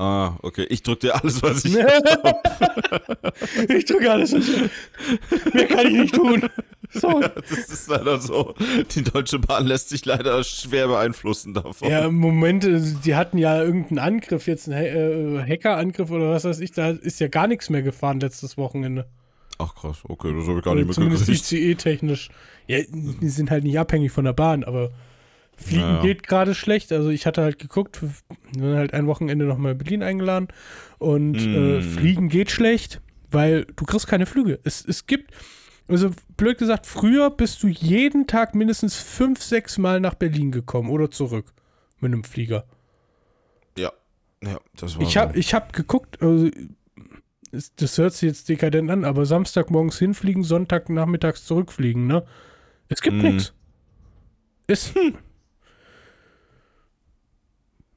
Ah, 0.00 0.38
okay. 0.42 0.64
Ich 0.70 0.82
drück 0.82 1.00
dir 1.00 1.14
alles, 1.14 1.42
was 1.42 1.62
ich 1.66 1.74
ich 3.68 3.84
drücke 3.84 4.10
alles. 4.10 4.32
was 4.32 4.48
ich- 4.48 5.54
Mehr 5.54 5.66
kann 5.66 5.86
ich 5.88 5.92
nicht 5.92 6.14
tun. 6.14 6.48
So. 6.92 7.20
Das 7.20 7.50
ist 7.68 7.88
leider 7.88 8.18
so. 8.18 8.54
Die 8.94 9.02
Deutsche 9.04 9.38
Bahn 9.38 9.66
lässt 9.66 9.90
sich 9.90 10.04
leider 10.06 10.42
schwer 10.42 10.88
beeinflussen 10.88 11.52
davon. 11.54 11.90
Ja, 11.90 12.06
im 12.06 12.14
Moment, 12.14 12.64
äh, 12.64 12.80
die 13.04 13.14
hatten 13.14 13.36
ja 13.38 13.62
irgendeinen 13.62 13.98
Angriff, 13.98 14.46
jetzt 14.46 14.68
einen 14.70 15.38
äh, 15.38 15.42
Hackerangriff 15.46 16.10
oder 16.10 16.30
was 16.30 16.44
weiß 16.44 16.60
ich, 16.60 16.72
da 16.72 16.90
ist 16.90 17.20
ja 17.20 17.28
gar 17.28 17.46
nichts 17.46 17.68
mehr 17.70 17.82
gefahren 17.82 18.20
letztes 18.20 18.56
Wochenende. 18.56 19.06
Ach 19.58 19.74
krass, 19.74 19.98
okay, 20.08 20.32
das 20.34 20.48
habe 20.48 20.58
ich 20.60 20.64
gar 20.64 20.74
nicht 20.74 20.92
zumindest 20.94 21.28
mitgekriegt. 21.28 21.52
ICE-technisch. 21.52 22.30
Ja, 22.66 22.78
die 22.88 23.28
sind 23.28 23.50
halt 23.50 23.64
nicht 23.64 23.78
abhängig 23.78 24.10
von 24.12 24.24
der 24.24 24.32
Bahn, 24.32 24.64
aber 24.64 24.90
Fliegen 25.60 25.82
Naja. 25.82 26.02
geht 26.02 26.26
gerade 26.26 26.54
schlecht. 26.54 26.90
Also 26.92 27.10
ich 27.10 27.26
hatte 27.26 27.42
halt 27.42 27.58
geguckt, 27.58 28.00
wir 28.02 28.10
waren 28.62 28.76
halt 28.76 28.94
ein 28.94 29.06
Wochenende 29.06 29.44
nochmal 29.44 29.72
in 29.72 29.78
Berlin 29.78 30.02
eingeladen 30.02 30.48
und 30.98 31.36
äh, 31.36 31.78
Mm. 31.78 31.82
Fliegen 31.82 32.28
geht 32.28 32.50
schlecht, 32.50 33.00
weil 33.30 33.66
du 33.76 33.84
kriegst 33.84 34.06
keine 34.06 34.26
Flüge. 34.26 34.58
Es, 34.64 34.84
es 34.84 35.06
gibt, 35.06 35.32
also 35.88 36.10
blöd 36.36 36.58
gesagt, 36.58 36.86
früher 36.86 37.30
bist 37.30 37.62
du 37.62 37.68
jeden 37.68 38.26
Tag 38.26 38.54
mindestens 38.54 38.96
fünf, 38.96 39.42
sechs 39.42 39.76
Mal 39.78 40.00
nach 40.00 40.14
Berlin 40.14 40.50
gekommen 40.50 40.88
oder 40.90 41.10
zurück 41.10 41.52
mit 42.00 42.12
einem 42.12 42.24
Flieger. 42.24 42.64
Ja, 43.78 43.92
ja, 44.42 44.58
das 44.76 44.96
war 44.96 45.02
Ich 45.02 45.16
habe 45.16 45.34
so. 45.34 45.38
ich 45.38 45.52
hab 45.54 45.72
geguckt, 45.72 46.20
also, 46.22 46.48
das 47.76 47.98
hört 47.98 48.12
sich 48.14 48.28
jetzt 48.28 48.48
dekadent 48.48 48.90
an, 48.90 49.04
aber 49.04 49.26
Samstagmorgens 49.26 49.98
hinfliegen, 49.98 50.42
Sonntagnachmittags 50.44 51.44
zurückfliegen, 51.44 52.06
ne? 52.06 52.24
Es 52.88 53.02
gibt 53.02 53.16
Mhm. 53.16 53.22
nichts. 53.22 53.52
Es. 54.66 54.92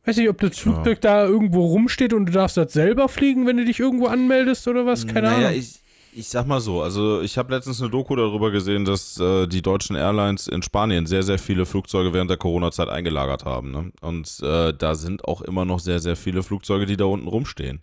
Weiß 0.06 0.18
nicht, 0.18 0.30
ob 0.30 0.40
das 0.42 0.60
Flugzeug 0.60 1.00
da 1.00 1.26
irgendwo 1.26 1.66
rumsteht 1.66 2.12
und 2.14 2.26
du 2.26 2.34
darfst 2.34 2.58
das 2.58 2.74
selber 2.74 3.08
fliegen, 3.08 3.48
wenn 3.48 3.56
du 3.58 3.64
dich 3.66 3.80
irgendwo 3.80 4.08
anmeldest 4.08 4.68
oder 4.68 4.86
was? 4.86 5.08
Keine 5.08 5.30
naja, 5.30 5.48
Ahnung. 5.48 5.60
Ich, 5.60 5.80
ich 6.14 6.28
sag 6.28 6.46
mal 6.46 6.60
so, 6.60 6.82
also 6.82 7.22
ich 7.22 7.38
habe 7.38 7.54
letztens 7.56 7.80
eine 7.82 7.90
Doku 7.90 8.16
darüber 8.18 8.52
gesehen, 8.52 8.84
dass 8.84 9.18
äh, 9.18 9.48
die 9.48 9.62
deutschen 9.62 9.96
Airlines 9.96 10.48
in 10.48 10.62
Spanien 10.62 11.06
sehr, 11.06 11.24
sehr 11.24 11.40
viele 11.40 11.66
Flugzeuge 11.66 12.14
während 12.14 12.30
der 12.30 12.38
Corona-Zeit 12.38 12.90
eingelagert 12.90 13.46
haben. 13.46 13.72
Ne? 13.72 13.92
Und 14.02 14.40
äh, 14.44 14.74
da 14.74 14.96
sind 14.96 15.24
auch 15.24 15.42
immer 15.42 15.64
noch 15.64 15.80
sehr, 15.80 16.00
sehr 16.00 16.18
viele 16.18 16.44
Flugzeuge, 16.44 16.86
die 16.86 16.98
da 16.98 17.06
unten 17.06 17.28
rumstehen. 17.30 17.82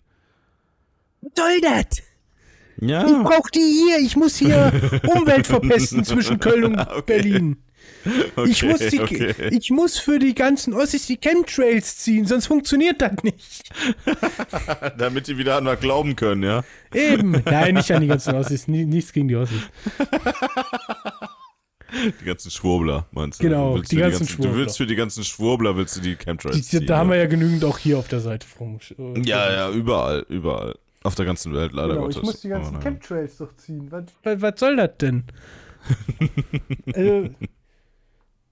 Soll 1.35 1.59
das? 1.61 2.03
Ja. 2.79 3.05
Ich 3.05 3.23
brauch 3.23 3.49
die 3.49 3.59
hier. 3.59 3.99
Ich 3.99 4.15
muss 4.15 4.37
hier 4.37 4.71
Umwelt 5.07 5.47
verpesten 5.47 6.03
zwischen 6.03 6.39
Köln 6.39 6.65
und 6.65 6.79
Okay. 6.79 7.01
Berlin. 7.05 7.57
Ich, 8.45 8.63
muss 8.63 8.79
die, 8.79 8.99
okay. 8.99 9.33
ich 9.51 9.69
muss 9.69 9.99
für 9.99 10.19
die 10.19 10.33
ganzen 10.33 10.73
Ossis 10.73 11.07
die 11.07 11.17
Chemtrails 11.17 11.97
ziehen, 11.97 12.25
sonst 12.25 12.47
funktioniert 12.47 13.01
das 13.01 13.11
nicht. 13.23 13.69
Damit 14.97 15.27
die 15.27 15.37
wieder 15.37 15.57
an 15.57 15.65
was 15.65 15.79
glauben 15.79 16.15
können, 16.15 16.43
ja. 16.43 16.63
Eben. 16.93 17.41
Nein, 17.45 17.75
nicht 17.75 17.91
an 17.91 18.01
die 18.01 18.07
ganzen 18.07 18.35
Ossis. 18.35 18.67
Nichts 18.67 19.13
gegen 19.13 19.27
die 19.27 19.35
Ossis. 19.35 19.61
Die 22.21 22.25
ganzen 22.25 22.49
Schwurbler, 22.51 23.05
meinst 23.11 23.39
du? 23.39 23.43
Genau, 23.43 23.71
du 23.71 23.79
willst 23.79 23.91
die 23.91 23.97
für 23.97 24.01
ganzen 24.01 24.25
Du 24.25 24.31
Schwurbler. 24.31 24.55
willst 24.55 24.77
für 24.77 24.85
die 24.85 24.95
ganzen 24.95 25.23
Schwurbler, 25.25 25.75
willst 25.75 25.97
du 25.97 25.99
die 25.99 26.15
Chemtrails 26.15 26.55
die, 26.55 26.61
ziehen, 26.61 26.85
da 26.85 26.99
haben 26.99 27.09
ja. 27.09 27.15
wir 27.15 27.21
ja 27.23 27.27
genügend 27.27 27.65
auch 27.65 27.77
hier 27.77 27.99
auf 27.99 28.07
der 28.07 28.21
Seite 28.21 28.47
vom. 28.47 28.79
Ja, 29.25 29.51
ja, 29.51 29.69
überall, 29.71 30.25
überall. 30.29 30.75
Auf 31.03 31.15
der 31.15 31.25
ganzen 31.25 31.53
Welt, 31.53 31.73
leider 31.73 31.89
Genau, 31.89 32.01
Gottes. 32.03 32.17
ich 32.17 32.23
muss 32.23 32.39
die 32.41 32.49
ganzen 32.49 32.75
Aber 32.75 32.77
naja. 32.77 32.91
Chemtrails 32.91 33.37
durchziehen. 33.37 33.87
Was, 33.91 34.03
was, 34.23 34.41
was 34.41 34.59
soll 34.59 34.75
das 34.77 34.91
denn? 34.99 35.23
äh, 36.93 37.29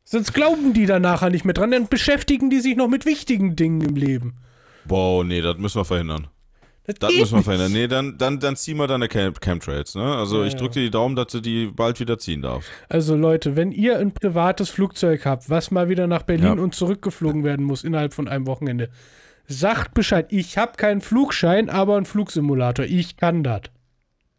sonst 0.10 0.34
glauben 0.34 0.74
die 0.74 0.86
da 0.86 1.00
nachher 1.00 1.30
nicht 1.30 1.46
mehr 1.46 1.54
dran, 1.54 1.72
dann 1.72 1.88
beschäftigen 1.88 2.50
die 2.50 2.60
sich 2.60 2.76
noch 2.76 2.88
mit 2.88 3.06
wichtigen 3.06 3.56
Dingen 3.56 3.82
im 3.82 3.96
Leben. 3.96 4.36
Wow, 4.86 5.24
nee, 5.24 5.42
das 5.42 5.58
müssen 5.58 5.80
wir 5.80 5.86
verhindern. 5.86 6.28
Das 7.00 7.12
geht 7.12 7.20
müssen 7.20 7.36
wir 7.38 7.44
verhindern. 7.44 7.72
Nee, 7.72 7.88
dann, 7.88 8.18
dann, 8.18 8.40
dann 8.40 8.56
ziehen 8.56 8.78
wir 8.78 8.88
deine 8.88 9.08
Chem 9.08 9.34
Chemtrails, 9.40 9.94
ne? 9.94 10.16
Also 10.16 10.42
Ja, 10.42 10.48
ich 10.48 10.56
drücke 10.56 10.74
dir 10.76 10.82
die 10.86 10.90
Daumen, 10.90 11.16
dass 11.16 11.28
du 11.28 11.40
die 11.40 11.68
bald 11.68 12.00
wieder 12.00 12.18
ziehen 12.18 12.42
darfst. 12.42 12.68
Also 12.90 13.16
Leute, 13.16 13.56
wenn 13.56 13.72
ihr 13.72 14.00
ein 14.00 14.12
privates 14.12 14.70
Flugzeug 14.72 15.24
habt, 15.26 15.52
was 15.52 15.70
mal 15.70 15.88
wieder 15.90 16.08
nach 16.08 16.24
Berlin 16.24 16.58
Ja. 16.58 16.64
und 16.64 16.74
zurückgeflogen 16.74 17.44
werden 17.44 17.64
muss 17.64 17.84
innerhalb 17.84 18.16
von 18.16 18.28
einem 18.28 18.48
Wochenende, 18.48 18.90
sagt 19.48 19.94
Bescheid. 19.94 20.28
Ich 20.30 20.58
habe 20.58 20.78
keinen 20.78 21.02
Flugschein, 21.02 21.70
aber 21.70 21.96
einen 21.98 22.06
Flugsimulator. 22.06 22.86
Ich 22.86 23.18
kann 23.18 23.44
das. 23.44 23.62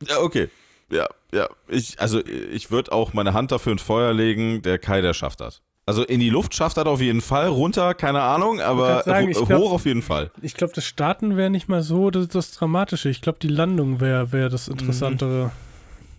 Ja, 0.09 0.19
okay. 0.21 0.49
Ja, 0.91 1.07
ja. 1.33 1.49
Ich, 1.69 2.01
also 2.01 2.21
ich 2.25 2.71
würde 2.71 2.93
auch 2.93 3.13
meine 3.13 3.33
Hand 3.33 3.53
dafür 3.53 3.73
ins 3.73 3.83
Feuer 3.83 4.13
legen, 4.13 4.63
der 4.63 4.79
Kai, 4.79 5.01
der 5.01 5.15
schafft 5.15 5.41
das. 5.41 5.63
Also 5.87 6.05
in 6.05 6.21
die 6.21 6.31
Luft 6.31 6.55
schafft 6.55 6.77
das 6.77 6.87
auf 6.87 7.01
jeden 7.01 7.21
Fall, 7.21 7.49
runter, 7.49 7.95
keine 7.95 8.21
Ahnung, 8.23 8.61
aber 8.61 9.03
sagen, 9.03 9.35
ho- 9.35 9.45
glaub- 9.45 9.61
hoch 9.61 9.73
auf 9.73 9.87
jeden 9.87 10.03
Fall. 10.03 10.31
Ich 10.43 10.55
glaube, 10.55 10.73
das 10.75 10.85
Starten 10.85 11.37
wäre 11.37 11.51
nicht 11.51 11.69
mal 11.69 11.83
so 11.83 12.11
das, 12.11 12.29
das 12.29 12.53
Dramatische. 12.53 13.09
Ich 13.09 13.23
glaube, 13.23 13.39
die 13.43 13.49
Landung 13.49 14.01
wäre 14.01 14.31
wär 14.33 14.49
das 14.49 14.69
Interessantere. 14.69 15.51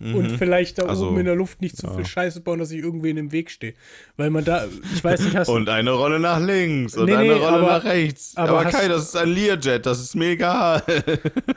Und 0.02 0.32
vielleicht 0.38 0.78
da 0.78 0.86
Also, 0.86 1.08
oben 1.08 1.18
in 1.20 1.26
der 1.26 1.36
Luft 1.36 1.60
nicht 1.62 1.76
zu 1.76 1.86
ja. 1.86 1.92
viel 1.94 2.04
Scheiße 2.06 2.40
bauen, 2.40 2.58
dass 2.58 2.70
ich 2.72 2.78
irgendwie 2.82 3.10
in 3.10 3.16
dem 3.16 3.30
Weg 3.30 3.50
stehe. 3.50 3.74
Weil 4.16 4.30
man 4.30 4.44
da, 4.44 4.64
ich 4.94 5.04
weiß 5.04 5.20
nicht, 5.20 5.36
hast 5.36 5.48
Und 5.48 5.68
eine 5.68 5.92
Rolle 5.92 6.18
nach 6.18 6.40
links 6.40 6.96
und 6.96 7.06
Nee, 7.06 7.14
eine 7.14 7.28
nee, 7.34 7.38
Rolle 7.38 7.58
aber- 7.58 7.66
nach 7.68 7.84
rechts. 7.84 8.36
aber 8.36 8.60
Aber, 8.60 8.70
Kai, 8.70 8.88
das 8.88 9.04
ist 9.04 9.16
ein 9.16 9.28
Learjet, 9.28 9.86
das 9.86 10.00
ist 10.00 10.16
mir 10.16 10.30
egal. 10.30 10.82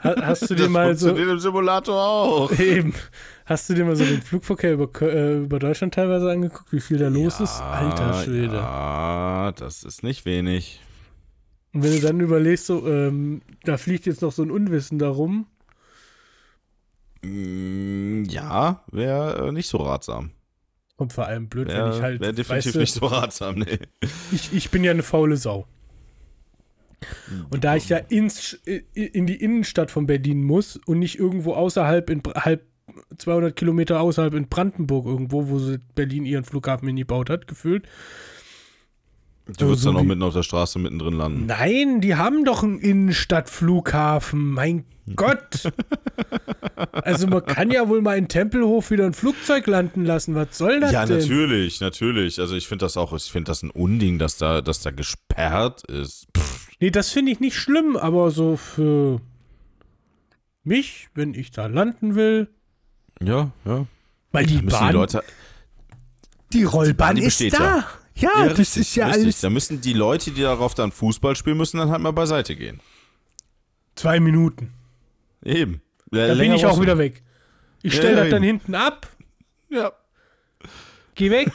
ha- 0.02 0.14
hast 0.22 0.48
du 0.50 0.54
dir 0.54 0.62
Das 0.64 0.70
mal 0.70 0.96
so 0.96 1.10
im 1.14 1.38
Simulator 1.40 1.96
auch. 2.00 2.52
eben, 2.60 2.94
hast 3.46 3.68
du 3.68 3.74
dir 3.74 3.84
mal 3.84 3.96
so 3.96 4.04
den 4.04 4.22
Flugverkehr 4.22 4.74
über, 4.74 4.88
äh, 5.02 5.38
über 5.38 5.58
Deutschland 5.58 5.94
teilweise 5.94 6.30
angeguckt, 6.30 6.72
wie 6.72 6.80
viel 6.80 6.98
da 6.98 7.08
los 7.08 7.40
ist? 7.40 7.60
Alter 7.60 8.22
Schwede. 8.22 8.54
Ja, 8.56 9.52
das 9.56 9.82
ist 9.82 10.02
nicht 10.02 10.24
wenig. 10.24 10.80
Und 11.72 11.82
wenn 11.82 11.92
du 11.92 12.00
dann 12.00 12.20
überlegst, 12.20 12.66
so, 12.66 12.86
ähm, 12.86 13.42
da 13.64 13.76
fliegt 13.76 14.06
jetzt 14.06 14.22
noch 14.22 14.32
so 14.32 14.42
ein 14.42 14.50
Unwissender 14.50 15.08
rum. 15.08 15.46
Mm, 17.22 18.24
Ja, 18.24 18.84
wäre 18.90 19.48
äh, 19.48 19.52
nicht 19.52 19.68
so 19.68 19.78
ratsam. 19.78 20.30
Und 20.96 21.12
vor 21.12 21.26
allem 21.26 21.48
blöd, 21.48 21.68
Ja, 21.70 21.84
wenn 21.86 21.92
ich 21.92 22.02
halt. 22.02 22.20
wäre 22.20 22.32
definitiv 22.32 22.66
weißt 22.66 22.74
du, 22.76 22.78
nicht 22.80 22.94
so 22.94 23.06
ratsam, 23.06 23.56
nee. 23.58 23.78
ich, 24.32 24.52
ich 24.54 24.70
bin 24.70 24.82
ja 24.82 24.92
eine 24.92 25.02
faule 25.02 25.36
Sau. 25.36 25.66
Und 27.50 27.64
da 27.64 27.76
ich 27.76 27.88
ja 27.90 27.98
ins, 27.98 28.54
in 28.94 29.26
die 29.26 29.36
Innenstadt 29.36 29.90
von 29.90 30.06
Berlin 30.06 30.42
muss 30.42 30.76
und 30.86 30.98
nicht 30.98 31.18
irgendwo 31.18 31.52
außerhalb, 31.52 32.08
in 32.08 32.22
halb 32.34 32.64
200 33.18 33.54
Kilometer 33.54 34.00
außerhalb 34.00 34.32
in 34.34 34.48
Brandenburg 34.48 35.06
irgendwo, 35.06 35.48
wo 35.48 35.76
Berlin 35.94 36.24
ihren 36.24 36.44
Flughafen 36.44 36.88
hingebaut 36.88 37.28
hat, 37.28 37.46
gefühlt. 37.46 37.86
Du 39.46 39.66
würdest 39.66 39.82
so 39.84 39.90
dann 39.92 40.00
auch 40.00 40.04
mitten 40.04 40.22
auf 40.22 40.34
der 40.34 40.42
Straße 40.42 40.78
mittendrin 40.78 41.14
landen. 41.14 41.46
Nein, 41.46 42.00
die 42.00 42.16
haben 42.16 42.44
doch 42.44 42.62
einen 42.64 42.78
Innenstadtflughafen. 42.80 44.50
Mein 44.52 44.84
Gott. 45.14 45.70
Also 46.90 47.28
man 47.28 47.46
kann 47.46 47.70
ja 47.70 47.88
wohl 47.88 48.02
mal 48.02 48.18
in 48.18 48.26
Tempelhof 48.26 48.90
wieder 48.90 49.06
ein 49.06 49.14
Flugzeug 49.14 49.68
landen 49.68 50.04
lassen. 50.04 50.34
Was 50.34 50.58
soll 50.58 50.80
das 50.80 50.90
Ja, 50.90 51.06
denn? 51.06 51.18
natürlich, 51.20 51.80
natürlich. 51.80 52.40
Also 52.40 52.56
ich 52.56 52.66
finde 52.66 52.86
das 52.86 52.96
auch, 52.96 53.12
ich 53.12 53.30
finde 53.30 53.50
das 53.50 53.62
ein 53.62 53.70
Unding, 53.70 54.18
dass 54.18 54.36
da, 54.36 54.60
dass 54.62 54.80
da 54.80 54.90
gesperrt 54.90 55.84
ist. 55.84 56.26
Pff, 56.36 56.66
Nee, 56.80 56.90
das 56.90 57.10
finde 57.10 57.32
ich 57.32 57.40
nicht 57.40 57.56
schlimm, 57.56 57.96
aber 57.96 58.30
so 58.30 58.56
für 58.56 59.20
mich, 60.64 61.08
wenn 61.14 61.32
ich 61.34 61.50
da 61.52 61.66
landen 61.66 62.14
will, 62.16 62.48
ja, 63.22 63.50
ja. 63.64 63.86
weil 64.32 64.44
die 64.44 64.58
Bahn, 64.58 64.88
die 64.88 64.92
Leute. 64.92 65.22
die 66.52 66.64
Rollbahn 66.64 67.16
die 67.16 67.22
ist 67.22 67.38
besteht 67.38 67.54
da. 67.54 67.76
ja. 67.78 67.84
Ja, 68.16 68.30
Ja, 68.36 68.48
das 68.48 68.58
richtig, 68.58 68.82
ist 68.82 68.96
ja 68.96 69.06
richtig. 69.06 69.24
alles 69.24 69.40
Da 69.40 69.50
müssen 69.50 69.80
die 69.80 69.92
Leute, 69.92 70.30
die 70.30 70.42
darauf 70.42 70.74
dann 70.74 70.90
Fußball 70.92 71.36
spielen, 71.36 71.56
müssen 71.56 71.78
dann 71.78 71.90
halt 71.90 72.00
mal 72.00 72.12
beiseite 72.12 72.56
gehen. 72.56 72.80
zwei 73.94 74.20
Minuten. 74.20 74.72
Eben. 75.44 75.80
Da 76.10 76.26
bin 76.28 76.36
länger 76.38 76.54
ich 76.56 76.66
auch 76.66 76.80
wieder 76.80 76.98
weg. 76.98 77.22
Ich 77.82 77.94
stelle 77.94 78.16
ja, 78.16 78.22
das 78.22 78.30
dann 78.30 78.42
hinten 78.42 78.74
ab. 78.74 79.08
Ja. 79.68 79.92
geh 81.14 81.30
weg, 81.30 81.50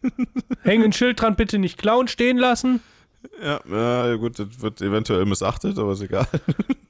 hänge 0.62 0.84
ein 0.86 0.92
Schild 0.92 1.20
dran, 1.20 1.36
bitte 1.36 1.58
nicht 1.58 1.78
klauen, 1.78 2.08
stehen 2.08 2.38
lassen. 2.38 2.80
Ja, 3.42 3.60
ja, 3.68 4.14
gut, 4.16 4.38
das 4.38 4.60
wird 4.60 4.80
eventuell 4.80 5.24
missachtet, 5.26 5.78
aber 5.78 5.92
ist 5.92 6.00
egal. 6.02 6.26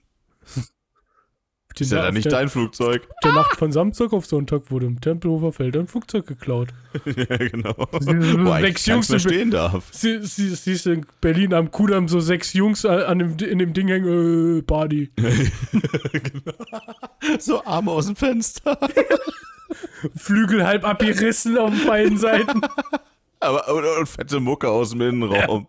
Ist 1.78 1.92
ja 1.92 2.02
dann 2.02 2.14
nicht 2.14 2.24
der, 2.24 2.32
dein 2.32 2.48
Flugzeug. 2.48 3.06
der 3.24 3.32
Nacht 3.32 3.56
von 3.58 3.70
Samstag 3.72 4.12
auf 4.12 4.26
Sonntag 4.26 4.70
wurde 4.70 4.86
im 4.86 5.00
Tempelhofer 5.00 5.52
Feld 5.52 5.76
ein 5.76 5.86
Flugzeug 5.86 6.26
geklaut. 6.26 6.68
ja, 7.04 7.36
genau. 7.36 7.74
Wo 7.76 8.50
eigentlich 8.50 8.78
sechs 8.78 8.86
Jungs 8.86 9.08
mehr 9.10 9.18
im 9.18 9.22
Be- 9.24 9.28
stehen 9.28 9.50
darf. 9.50 9.84
Sie, 9.90 10.18
sie, 10.22 10.54
siehst 10.54 10.86
du 10.86 10.90
in 10.92 11.06
Berlin 11.20 11.52
am 11.54 11.70
Kudamm 11.70 12.08
so 12.08 12.20
sechs 12.20 12.52
Jungs 12.54 12.84
an 12.84 13.18
dem, 13.18 13.36
in 13.38 13.58
dem 13.58 13.72
Ding 13.72 13.88
hängen, 13.88 14.58
äh, 14.58 14.62
Party. 14.62 15.10
So 17.38 17.64
Arme 17.64 17.90
aus 17.90 18.06
dem 18.06 18.16
Fenster. 18.16 18.78
Flügel 20.16 20.64
halb 20.66 20.84
abgerissen 20.84 21.58
auf 21.58 21.72
beiden 21.86 22.18
Seiten. 22.18 22.60
Aber 23.40 23.68
und, 23.74 23.84
und 23.84 24.08
fette 24.08 24.40
Mucke 24.40 24.68
aus 24.68 24.90
dem 24.90 25.00
Innenraum. 25.02 25.66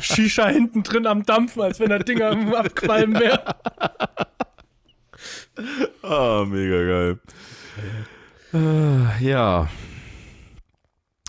Shisha 0.00 0.46
hinten 0.48 0.82
drin 0.82 1.06
am 1.06 1.24
Dampfen, 1.24 1.62
als 1.62 1.80
wenn 1.80 1.90
das 1.90 2.04
Ding 2.04 2.22
am 2.22 2.54
Abqualmen 2.54 3.18
wäre. 3.18 3.42
Ah, 6.02 6.44
mega 6.46 6.84
geil. 6.84 7.18
Äh, 8.52 9.24
ja. 9.28 9.68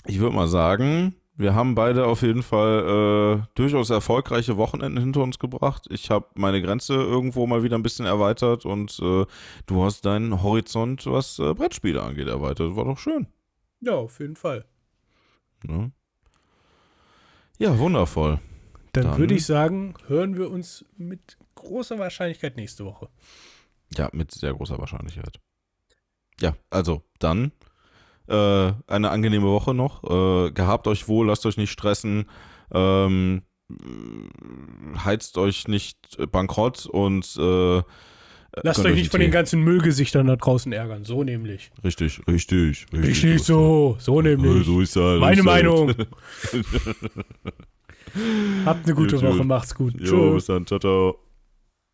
Ich 0.05 0.19
würde 0.19 0.35
mal 0.35 0.47
sagen, 0.47 1.15
wir 1.35 1.53
haben 1.55 1.75
beide 1.75 2.05
auf 2.05 2.21
jeden 2.21 2.43
Fall 2.43 3.41
äh, 3.41 3.47
durchaus 3.55 3.89
erfolgreiche 3.89 4.57
Wochenenden 4.57 4.99
hinter 5.01 5.21
uns 5.21 5.39
gebracht. 5.39 5.85
Ich 5.89 6.09
habe 6.09 6.27
meine 6.35 6.61
Grenze 6.61 6.93
irgendwo 6.93 7.45
mal 7.47 7.63
wieder 7.63 7.77
ein 7.77 7.83
bisschen 7.83 8.05
erweitert 8.05 8.65
und 8.65 8.99
äh, 9.01 9.25
du 9.65 9.83
hast 9.83 10.05
deinen 10.05 10.41
Horizont, 10.43 11.05
was 11.05 11.39
äh, 11.39 11.53
Brettspiele 11.53 12.01
angeht, 12.01 12.27
erweitert. 12.27 12.75
War 12.75 12.85
doch 12.85 12.97
schön. 12.97 13.27
Ja, 13.81 13.93
auf 13.93 14.19
jeden 14.19 14.35
Fall. 14.35 14.65
Ne? 15.63 15.91
Ja, 17.57 17.77
wundervoll. 17.77 18.39
Dann, 18.93 19.03
Dann- 19.05 19.17
würde 19.17 19.33
ich 19.35 19.45
sagen, 19.45 19.93
hören 20.07 20.37
wir 20.37 20.49
uns 20.49 20.85
mit 20.97 21.37
großer 21.55 21.99
Wahrscheinlichkeit 21.99 22.55
nächste 22.57 22.85
Woche. 22.85 23.09
Ja, 23.95 24.09
mit 24.11 24.31
sehr 24.31 24.53
großer 24.53 24.77
Wahrscheinlichkeit. 24.79 25.39
Ja, 26.39 26.55
also 26.69 27.03
dann 27.19 27.51
äh, 28.27 28.71
eine 28.87 29.09
angenehme 29.09 29.47
Woche 29.47 29.73
noch. 29.73 30.03
Äh, 30.03 30.51
gehabt 30.51 30.87
euch 30.87 31.07
wohl, 31.07 31.27
lasst 31.27 31.45
euch 31.45 31.57
nicht 31.57 31.71
stressen. 31.71 32.25
Ähm, 32.71 33.43
heizt 35.03 35.37
euch 35.37 35.67
nicht 35.67 36.17
bankrott 36.31 36.85
und 36.85 37.35
äh, 37.37 37.81
Lasst 38.63 38.83
euch 38.85 38.95
nicht 38.95 39.11
von 39.11 39.19
den 39.19 39.25
einen 39.25 39.33
ganzen 39.33 39.61
Müllgesichtern 39.61 40.25
da 40.27 40.35
draußen 40.35 40.71
ärgern. 40.73 41.03
So 41.03 41.23
nämlich. 41.23 41.69
Tee. 41.75 41.81
Richtig, 41.83 42.21
richtig, 42.27 42.87
richtig. 42.91 43.09
Richtig 43.09 43.43
so. 43.43 43.97
So 43.99 44.21
nämlich. 44.21 44.65
So 44.65 44.81
ist 44.81 44.95
halt, 44.95 45.19
Meine. 45.19 45.43
Meinung. 45.43 45.93
Habt 48.65 48.85
eine 48.85 48.95
gute 48.95 49.17
Gut, 49.17 49.25
Woche. 49.25 49.43
Macht's 49.43 49.75
gut. 49.75 49.93
Jo, 49.99 50.33
bis 50.33 50.45
Tschüss. 50.45 50.45
dann. 50.45 50.65
Ciao, 50.65 50.79
ciao. 50.79 51.19